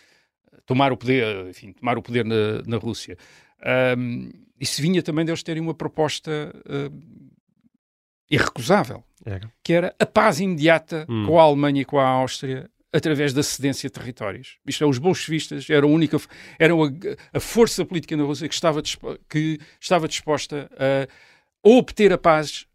tomar 0.67 0.93
o 0.93 0.97
poder, 0.97 1.49
enfim, 1.49 1.73
tomar 1.73 1.99
o 1.99 2.03
poder 2.03 2.25
na, 2.25 2.63
na 2.67 2.77
Rússia? 2.77 3.17
Um, 3.97 4.31
isso 4.61 4.81
vinha 4.81 5.03
também 5.03 5.25
deles 5.25 5.43
terem 5.43 5.63
uma 5.63 5.75
proposta 5.75 6.55
uh, 6.67 7.35
irrecusável, 8.31 9.05
que 9.63 9.73
era 9.73 9.95
a 9.99 10.07
paz 10.07 10.41
imediata 10.41 11.07
hum. 11.09 11.27
com 11.27 11.39
a 11.39 11.43
Alemanha 11.43 11.83
e 11.83 11.85
com 11.85 11.99
a 11.99 12.07
Áustria 12.07 12.71
através 12.93 13.33
da 13.33 13.43
cedência 13.43 13.89
de 13.89 13.93
territórios. 13.93 14.57
Isto 14.65 14.85
é, 14.85 14.87
os 14.87 14.99
bolchevistas 14.99 15.69
eram 15.69 15.89
a 15.89 15.93
única, 15.93 16.17
eram 16.59 16.85
a, 16.85 16.89
a 17.33 17.41
força 17.41 17.85
política 17.85 18.17
na 18.17 18.23
Rússia 18.23 18.49
que 18.49 18.55
estava, 18.55 18.81
que 19.29 19.59
estava 19.81 20.07
disposta 20.07 20.71
a, 20.79 21.09
a 21.65 21.69
obter 21.69 22.13
a 22.13 22.19
paz 22.19 22.67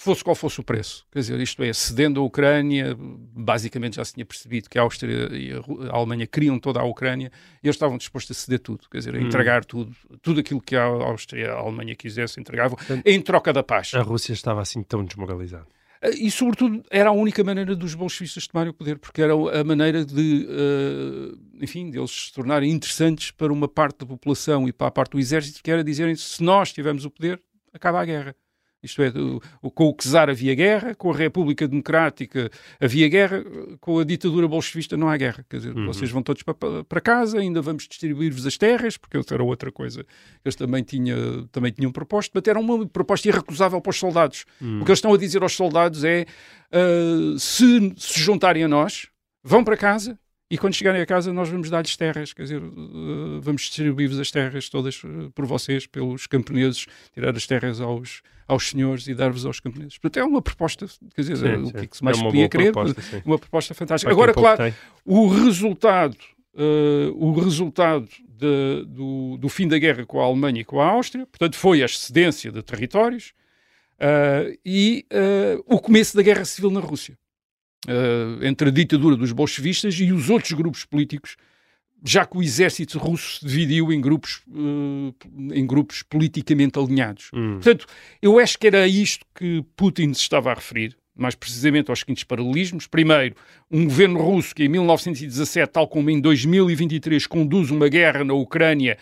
fosse 0.00 0.24
qual 0.24 0.34
fosse 0.34 0.58
o 0.58 0.62
preço. 0.64 1.06
Quer 1.12 1.18
dizer, 1.18 1.40
isto 1.40 1.62
é, 1.62 1.72
cedendo 1.74 2.20
a 2.20 2.24
Ucrânia, 2.24 2.96
basicamente 2.98 3.96
já 3.96 4.04
se 4.04 4.14
tinha 4.14 4.24
percebido 4.24 4.70
que 4.70 4.78
a 4.78 4.82
Áustria 4.82 5.28
e 5.30 5.52
a, 5.52 5.94
Alemanha 5.94 6.26
queriam 6.26 6.58
toda 6.58 6.80
a 6.80 6.84
Ucrânia 6.84 7.30
e 7.62 7.66
eles 7.66 7.76
estavam 7.76 7.98
dispostos 7.98 8.34
a 8.34 8.40
ceder 8.40 8.60
tudo, 8.60 8.88
quer 8.90 8.98
dizer, 8.98 9.14
a 9.14 9.18
hum. 9.18 9.26
entregar 9.26 9.60
hum. 9.60 9.66
tudo, 9.68 9.96
tudo 10.22 10.40
aquilo 10.40 10.60
que 10.60 10.74
a 10.74 10.84
Áustria 10.84 11.44
e 11.44 11.48
a 11.48 11.52
Alemanha 11.52 11.94
quisessem, 11.94 12.40
entregavam, 12.40 12.78
em 13.04 13.20
troca 13.20 13.52
da 13.52 13.62
paz. 13.62 13.92
A 13.92 14.00
Rússia 14.00 14.32
estava 14.32 14.62
assim 14.62 14.82
tão 14.82 15.04
desmoralizada. 15.04 15.66
E, 16.02 16.30
sobretudo, 16.30 16.82
era 16.90 17.10
a 17.10 17.12
única 17.12 17.44
maneira 17.44 17.76
dos 17.76 17.94
bolchevistas 17.94 18.46
tomarem 18.46 18.70
o 18.70 18.74
poder, 18.74 18.98
porque 18.98 19.20
era 19.20 19.34
a 19.34 19.62
maneira 19.62 20.02
de, 20.02 20.46
uh, 20.48 21.38
enfim, 21.62 21.90
de 21.90 21.98
eles 21.98 22.10
se 22.10 22.32
tornarem 22.32 22.70
interessantes 22.70 23.30
para 23.30 23.52
uma 23.52 23.68
parte 23.68 23.98
da 23.98 24.06
população 24.06 24.66
e 24.66 24.72
para 24.72 24.86
a 24.86 24.90
parte 24.90 25.12
do 25.12 25.18
exército, 25.18 25.62
que 25.62 25.70
era 25.70 25.84
dizerem 25.84 26.16
se 26.16 26.42
nós 26.42 26.72
tivermos 26.72 27.04
o 27.04 27.10
poder, 27.10 27.38
acaba 27.72 28.00
a 28.00 28.04
guerra. 28.04 28.34
Isto 28.82 29.02
é, 29.02 29.12
com 29.74 29.88
o 29.90 29.94
czar 29.94 30.30
havia 30.30 30.54
guerra, 30.54 30.94
com 30.94 31.10
a 31.10 31.14
República 31.14 31.68
Democrática 31.68 32.50
havia 32.80 33.08
guerra, 33.08 33.44
com 33.78 33.98
a 33.98 34.04
ditadura 34.04 34.48
bolchevista 34.48 34.96
não 34.96 35.08
há 35.08 35.16
guerra. 35.18 35.44
Quer 35.50 35.58
dizer, 35.58 35.76
uhum. 35.76 35.86
vocês 35.86 36.10
vão 36.10 36.22
todos 36.22 36.42
para, 36.42 36.82
para 36.84 37.00
casa, 37.00 37.38
ainda 37.38 37.60
vamos 37.60 37.86
distribuir-vos 37.86 38.46
as 38.46 38.56
terras, 38.56 38.96
porque 38.96 39.18
isso 39.18 39.34
era 39.34 39.44
outra 39.44 39.70
coisa 39.70 40.02
que 40.02 40.08
eles 40.46 40.56
também, 40.56 40.82
tinha, 40.82 41.14
também 41.52 41.72
tinham 41.72 41.92
proposto, 41.92 42.32
mas 42.34 42.42
era 42.46 42.58
uma 42.58 42.86
proposta 42.86 43.28
irrecusável 43.28 43.82
para 43.82 43.90
os 43.90 43.98
soldados. 43.98 44.46
Uhum. 44.60 44.80
O 44.80 44.84
que 44.84 44.90
eles 44.90 44.98
estão 44.98 45.12
a 45.12 45.18
dizer 45.18 45.42
aos 45.42 45.52
soldados 45.52 46.02
é, 46.02 46.24
uh, 46.72 47.38
se 47.38 47.92
se 47.98 48.18
juntarem 48.20 48.64
a 48.64 48.68
nós, 48.68 49.08
vão 49.44 49.62
para 49.62 49.76
casa, 49.76 50.18
e 50.50 50.58
quando 50.58 50.74
chegarem 50.74 51.00
a 51.00 51.06
casa 51.06 51.32
nós 51.32 51.48
vamos 51.48 51.70
dar-lhes 51.70 51.96
terras, 51.96 52.32
quer 52.32 52.42
dizer, 52.42 52.60
uh, 52.60 53.40
vamos 53.40 53.62
distribuir-vos 53.62 54.18
as 54.18 54.32
terras 54.32 54.68
todas 54.68 55.00
uh, 55.04 55.30
por 55.32 55.46
vocês, 55.46 55.86
pelos 55.86 56.26
camponeses, 56.26 56.86
tirar 57.14 57.36
as 57.36 57.46
terras 57.46 57.80
aos, 57.80 58.20
aos 58.48 58.68
senhores 58.68 59.06
e 59.06 59.14
dar-vos 59.14 59.46
aos 59.46 59.60
camponeses. 59.60 59.96
Portanto, 59.98 60.24
é 60.24 60.28
uma 60.28 60.42
proposta, 60.42 60.86
quer 61.14 61.22
dizer, 61.22 61.36
sim, 61.36 61.62
o 61.62 61.72
que, 61.72 61.78
é 61.78 61.86
que 61.86 61.96
se 61.96 62.02
mais 62.02 62.18
é 62.18 62.22
podia 62.22 62.48
querer, 62.48 62.72
proposta, 62.72 63.22
uma 63.24 63.38
proposta 63.38 63.74
fantástica. 63.74 64.10
Agora, 64.10 64.34
claro, 64.34 64.58
tem. 64.58 64.74
o 65.04 65.28
resultado, 65.28 66.16
uh, 66.54 67.14
o 67.14 67.32
resultado 67.40 68.08
de, 68.28 68.84
do, 68.88 69.36
do, 69.38 69.48
fim 69.48 69.68
da 69.68 69.78
guerra 69.78 70.04
com 70.04 70.20
a 70.20 70.24
Alemanha 70.24 70.62
e 70.62 70.64
com 70.64 70.80
a 70.80 70.86
Áustria, 70.86 71.26
portanto, 71.26 71.54
foi 71.54 71.80
a 71.80 71.84
excedência 71.84 72.50
de 72.50 72.60
territórios 72.60 73.32
e 74.64 75.04
o 75.66 75.78
começo 75.78 76.16
da 76.16 76.22
guerra 76.22 76.42
civil 76.46 76.70
na 76.70 76.80
Rússia 76.80 77.18
uh, 77.88 78.44
entre 78.44 78.68
a 78.68 78.72
ditadura 78.72 79.16
dos 79.16 79.32
bolchevistas 79.32 79.94
e 79.94 80.12
os 80.12 80.28
outros 80.28 80.52
grupos 80.52 80.84
políticos, 80.84 81.36
já 82.02 82.24
que 82.24 82.36
o 82.36 82.42
exército 82.42 82.98
russo 82.98 83.40
se 83.40 83.46
dividiu 83.46 83.92
em 83.92 84.00
grupos, 84.00 84.42
uh, 84.48 85.14
em 85.52 85.66
grupos 85.66 86.02
politicamente 86.02 86.78
alinhados. 86.78 87.30
Hum. 87.32 87.54
Portanto, 87.54 87.86
eu 88.20 88.38
acho 88.38 88.58
que 88.58 88.66
era 88.66 88.86
isto 88.86 89.24
que 89.34 89.64
Putin 89.76 90.14
se 90.14 90.22
estava 90.22 90.50
a 90.50 90.54
referir, 90.54 90.96
mais 91.14 91.34
precisamente 91.34 91.90
aos 91.90 92.00
seguintes 92.00 92.24
paralelismos. 92.24 92.86
Primeiro, 92.86 93.34
um 93.70 93.84
governo 93.84 94.20
russo 94.20 94.54
que 94.54 94.64
em 94.64 94.68
1917, 94.68 95.72
tal 95.72 95.86
como 95.86 96.08
em 96.10 96.20
2023, 96.20 97.26
conduz 97.26 97.70
uma 97.70 97.88
guerra 97.88 98.24
na 98.24 98.34
Ucrânia 98.34 98.96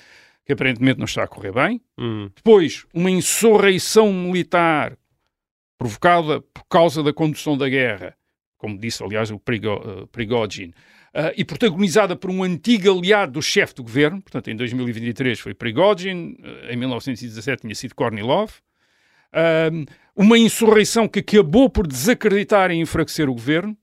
que 0.45 0.53
aparentemente 0.55 0.99
não 0.99 1.05
está 1.05 1.25
a 1.25 1.29
correr 1.29 1.53
bem. 1.53 1.81
Hum. 1.99 2.31
Depois, 2.35 2.87
uma 2.95 3.11
insurreição 3.11 4.11
militar 4.13 4.97
provocada 5.79 6.41
por 6.41 6.65
causa 6.69 7.03
da 7.03 7.13
condução 7.13 7.57
da 7.57 7.69
guerra 7.69 8.18
como 8.59 8.77
disse, 8.77 9.03
aliás, 9.03 9.31
o 9.31 9.41
Prigogine, 10.11 10.75
uh, 11.15 11.33
e 11.37 11.45
protagonizada 11.45 12.17
por 12.17 12.31
um 12.31 12.43
antigo 12.43 12.93
aliado 12.93 13.33
do 13.33 13.43
chefe 13.43 13.75
do 13.75 13.83
governo, 13.83 14.21
portanto, 14.21 14.51
em 14.51 14.57
2023 14.57 15.39
foi 15.39 15.55
Prigogine, 15.55 16.35
uh, 16.35 16.73
em 16.73 16.77
1917 16.77 17.63
tinha 17.63 17.75
sido 17.75 17.95
Kornilov, 17.95 18.51
uh, 19.33 19.87
uma 20.15 20.37
insurreição 20.37 21.09
que 21.09 21.21
acabou 21.21 21.71
por 21.71 21.87
desacreditar 21.87 22.71
e 22.73 22.75
enfraquecer 22.75 23.31
o 23.31 23.35
governo, 23.35 23.77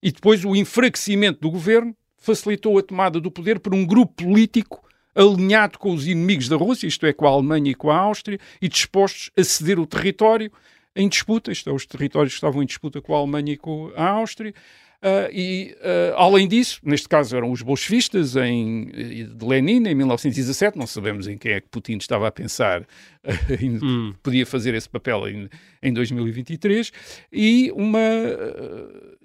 e 0.00 0.10
depois 0.10 0.44
o 0.44 0.56
enfraquecimento 0.56 1.40
do 1.40 1.50
governo 1.50 1.94
facilitou 2.16 2.78
a 2.78 2.82
tomada 2.82 3.20
do 3.20 3.30
poder 3.30 3.58
por 3.58 3.74
um 3.74 3.84
grupo 3.84 4.24
político 4.24 4.82
alinhado 5.14 5.78
com 5.78 5.92
os 5.92 6.06
inimigos 6.06 6.48
da 6.48 6.56
Rússia, 6.56 6.86
isto 6.86 7.04
é, 7.04 7.12
com 7.12 7.26
a 7.26 7.30
Alemanha 7.30 7.72
e 7.72 7.74
com 7.74 7.90
a 7.90 7.96
Áustria, 7.96 8.38
e 8.60 8.68
dispostos 8.68 9.30
a 9.36 9.44
ceder 9.44 9.78
o 9.78 9.86
território 9.86 10.50
em 10.94 11.08
disputa, 11.08 11.50
isto 11.50 11.70
é, 11.70 11.72
os 11.72 11.86
territórios 11.86 12.34
que 12.34 12.38
estavam 12.38 12.62
em 12.62 12.66
disputa 12.66 13.00
com 13.00 13.14
a 13.14 13.18
Alemanha 13.18 13.52
e 13.52 13.56
com 13.56 13.92
a 13.96 14.08
Áustria, 14.10 14.54
Uh, 15.02 15.26
e, 15.32 15.76
uh, 15.80 16.14
além 16.16 16.46
disso, 16.46 16.78
neste 16.84 17.08
caso 17.08 17.36
eram 17.36 17.50
os 17.50 17.60
bolchevistas 17.60 18.36
em, 18.36 18.84
de 18.86 19.44
Lenin, 19.44 19.84
em 19.88 19.96
1917, 19.96 20.78
não 20.78 20.86
sabemos 20.86 21.26
em 21.26 21.36
quem 21.36 21.54
é 21.54 21.60
que 21.60 21.66
Putin 21.68 21.96
estava 21.96 22.28
a 22.28 22.30
pensar, 22.30 22.82
uh, 22.82 23.84
hum. 23.84 24.14
podia 24.22 24.46
fazer 24.46 24.74
esse 24.74 24.88
papel 24.88 25.26
em, 25.26 25.48
em 25.82 25.92
2023, 25.92 26.92
e, 27.32 27.72
uma, 27.74 27.98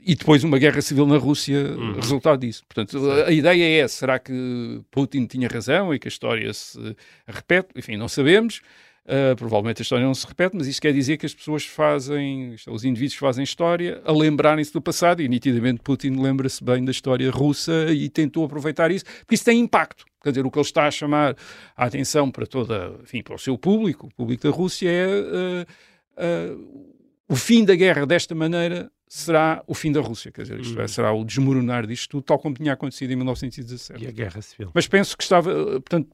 e 0.03 0.15
depois 0.15 0.43
uma 0.43 0.57
guerra 0.57 0.81
civil 0.81 1.05
na 1.05 1.17
Rússia, 1.17 1.59
hum. 1.77 1.93
resultado 1.93 2.39
disso. 2.39 2.63
Portanto, 2.67 3.11
a, 3.11 3.27
a, 3.27 3.31
ideia 3.31 3.83
é, 3.83 3.87
será 3.87 4.17
que 4.17 4.81
Putin 4.89 5.27
tinha 5.27 5.47
razão 5.47 5.93
e 5.93 5.99
que 5.99 6.07
a 6.07 6.09
história 6.09 6.51
se 6.55 6.95
repete? 7.27 7.69
Enfim, 7.75 7.97
não 7.97 8.07
sabemos. 8.07 8.61
Uh, 9.07 9.33
provavelmente 9.37 9.81
a 9.81 9.83
história 9.83 10.05
não 10.05 10.13
se 10.13 10.27
repete, 10.27 10.53
mas 10.57 10.67
isto 10.67 10.81
quer 10.81 10.91
dizer 10.91 11.15
que 11.15 11.25
as 11.25 11.33
pessoas 11.33 11.65
fazem, 11.65 12.55
os 12.67 12.83
indivíduos 12.83 13.17
fazem 13.17 13.41
história 13.41 14.01
a 14.03 14.11
lembrarem-se 14.11 14.73
do 14.73 14.81
passado 14.81 15.21
e 15.21 15.29
nitidamente 15.29 15.79
Putin 15.81 16.21
lembra-se 16.21 16.61
bem 16.61 16.83
da 16.83 16.91
história 16.91 17.31
russa 17.31 17.87
e 17.89 18.09
tentou 18.09 18.43
aproveitar 18.43 18.91
isso, 18.91 19.05
porque 19.05 19.35
isso 19.35 19.45
tem 19.45 19.61
impacto. 19.61 20.03
Quer 20.21 20.31
dizer, 20.31 20.45
o 20.45 20.51
que 20.51 20.59
ele 20.59 20.65
está 20.65 20.87
a 20.87 20.91
chamar 20.91 21.37
a 21.77 21.85
atenção 21.85 22.29
para 22.29 22.45
toda, 22.45 22.95
enfim, 23.01 23.23
para 23.23 23.35
o 23.35 23.39
seu 23.39 23.57
público, 23.57 24.07
o 24.07 24.13
público 24.13 24.43
da 24.43 24.53
Rússia, 24.53 24.89
é 24.89 25.07
uh, 25.07 26.53
uh, 26.53 26.93
o 27.29 27.35
fim 27.37 27.63
da 27.63 27.75
guerra 27.75 28.05
desta 28.05 28.35
maneira 28.35 28.91
será 29.07 29.63
o 29.65 29.73
fim 29.73 29.89
da 29.89 30.01
Rússia, 30.01 30.33
quer 30.33 30.41
dizer, 30.41 30.59
isto 30.59 30.81
é, 30.81 30.85
será 30.85 31.13
o 31.13 31.23
desmoronar 31.23 31.87
disto 31.87 32.09
tudo, 32.09 32.23
tal 32.23 32.39
como 32.39 32.55
tinha 32.55 32.73
acontecido 32.73 33.11
em 33.11 33.15
1917. 33.15 34.03
E 34.03 34.07
a 34.07 34.11
Guerra 34.11 34.41
Civil. 34.41 34.69
Mas 34.73 34.85
penso 34.85 35.15
que 35.15 35.23
estava, 35.23 35.49
portanto, 35.79 36.09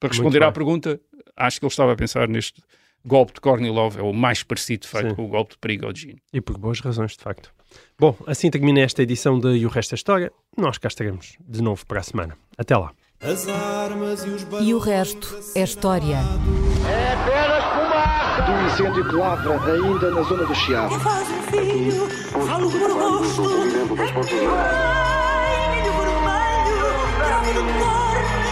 para 0.00 0.08
responder 0.08 0.42
à 0.42 0.50
pergunta, 0.50 1.00
acho 1.36 1.58
que 1.60 1.66
ele 1.66 1.70
estava 1.70 1.92
a 1.92 1.96
pensar 1.96 2.28
neste 2.28 2.62
golpe 3.04 3.34
de 3.34 3.40
Kornilov, 3.40 3.98
é 3.98 4.02
o 4.02 4.12
mais 4.12 4.42
parecido, 4.42 4.82
de 4.82 4.88
facto, 4.88 5.10
Sim. 5.10 5.14
com 5.16 5.24
o 5.24 5.28
golpe 5.28 5.54
de 5.54 5.58
Prigogine. 5.58 6.22
E 6.32 6.40
por 6.40 6.56
boas 6.56 6.80
razões, 6.80 7.16
de 7.16 7.22
facto. 7.22 7.52
Bom, 7.98 8.16
assim 8.26 8.50
termina 8.50 8.80
esta 8.80 9.02
edição 9.02 9.38
de 9.38 9.48
E 9.56 9.66
o 9.66 9.68
Resto 9.68 9.90
da 9.90 9.94
História. 9.96 10.32
Nós 10.56 10.78
cá 10.78 10.88
estaremos 10.88 11.36
de 11.40 11.62
novo 11.62 11.86
para 11.86 12.00
a 12.00 12.02
semana. 12.02 12.36
Até 12.56 12.76
lá. 12.76 12.92
E 14.60 14.74
o 14.74 14.78
resto 14.78 15.38
é 15.54 15.62
história. 15.62 16.16
É 16.16 17.12
apenas 17.12 17.64
fumaça. 17.64 18.42
Do 18.42 18.52
incêndio 18.66 19.08
que 19.08 19.14
lavra 19.14 19.72
ainda 19.72 20.10
na 20.10 20.22
zona 20.22 20.44
do 20.44 20.54
Chiado. 20.54 20.98
Faz 20.98 21.28
um 21.30 21.42
filho, 21.42 22.08
falo 22.30 22.68
por 22.68 22.90
rosto. 22.90 23.42
Ai, 24.56 25.76
milho 25.76 25.92
vermelho, 25.92 26.88
pago 27.20 27.52
de 27.52 27.58
amor. 27.58 28.51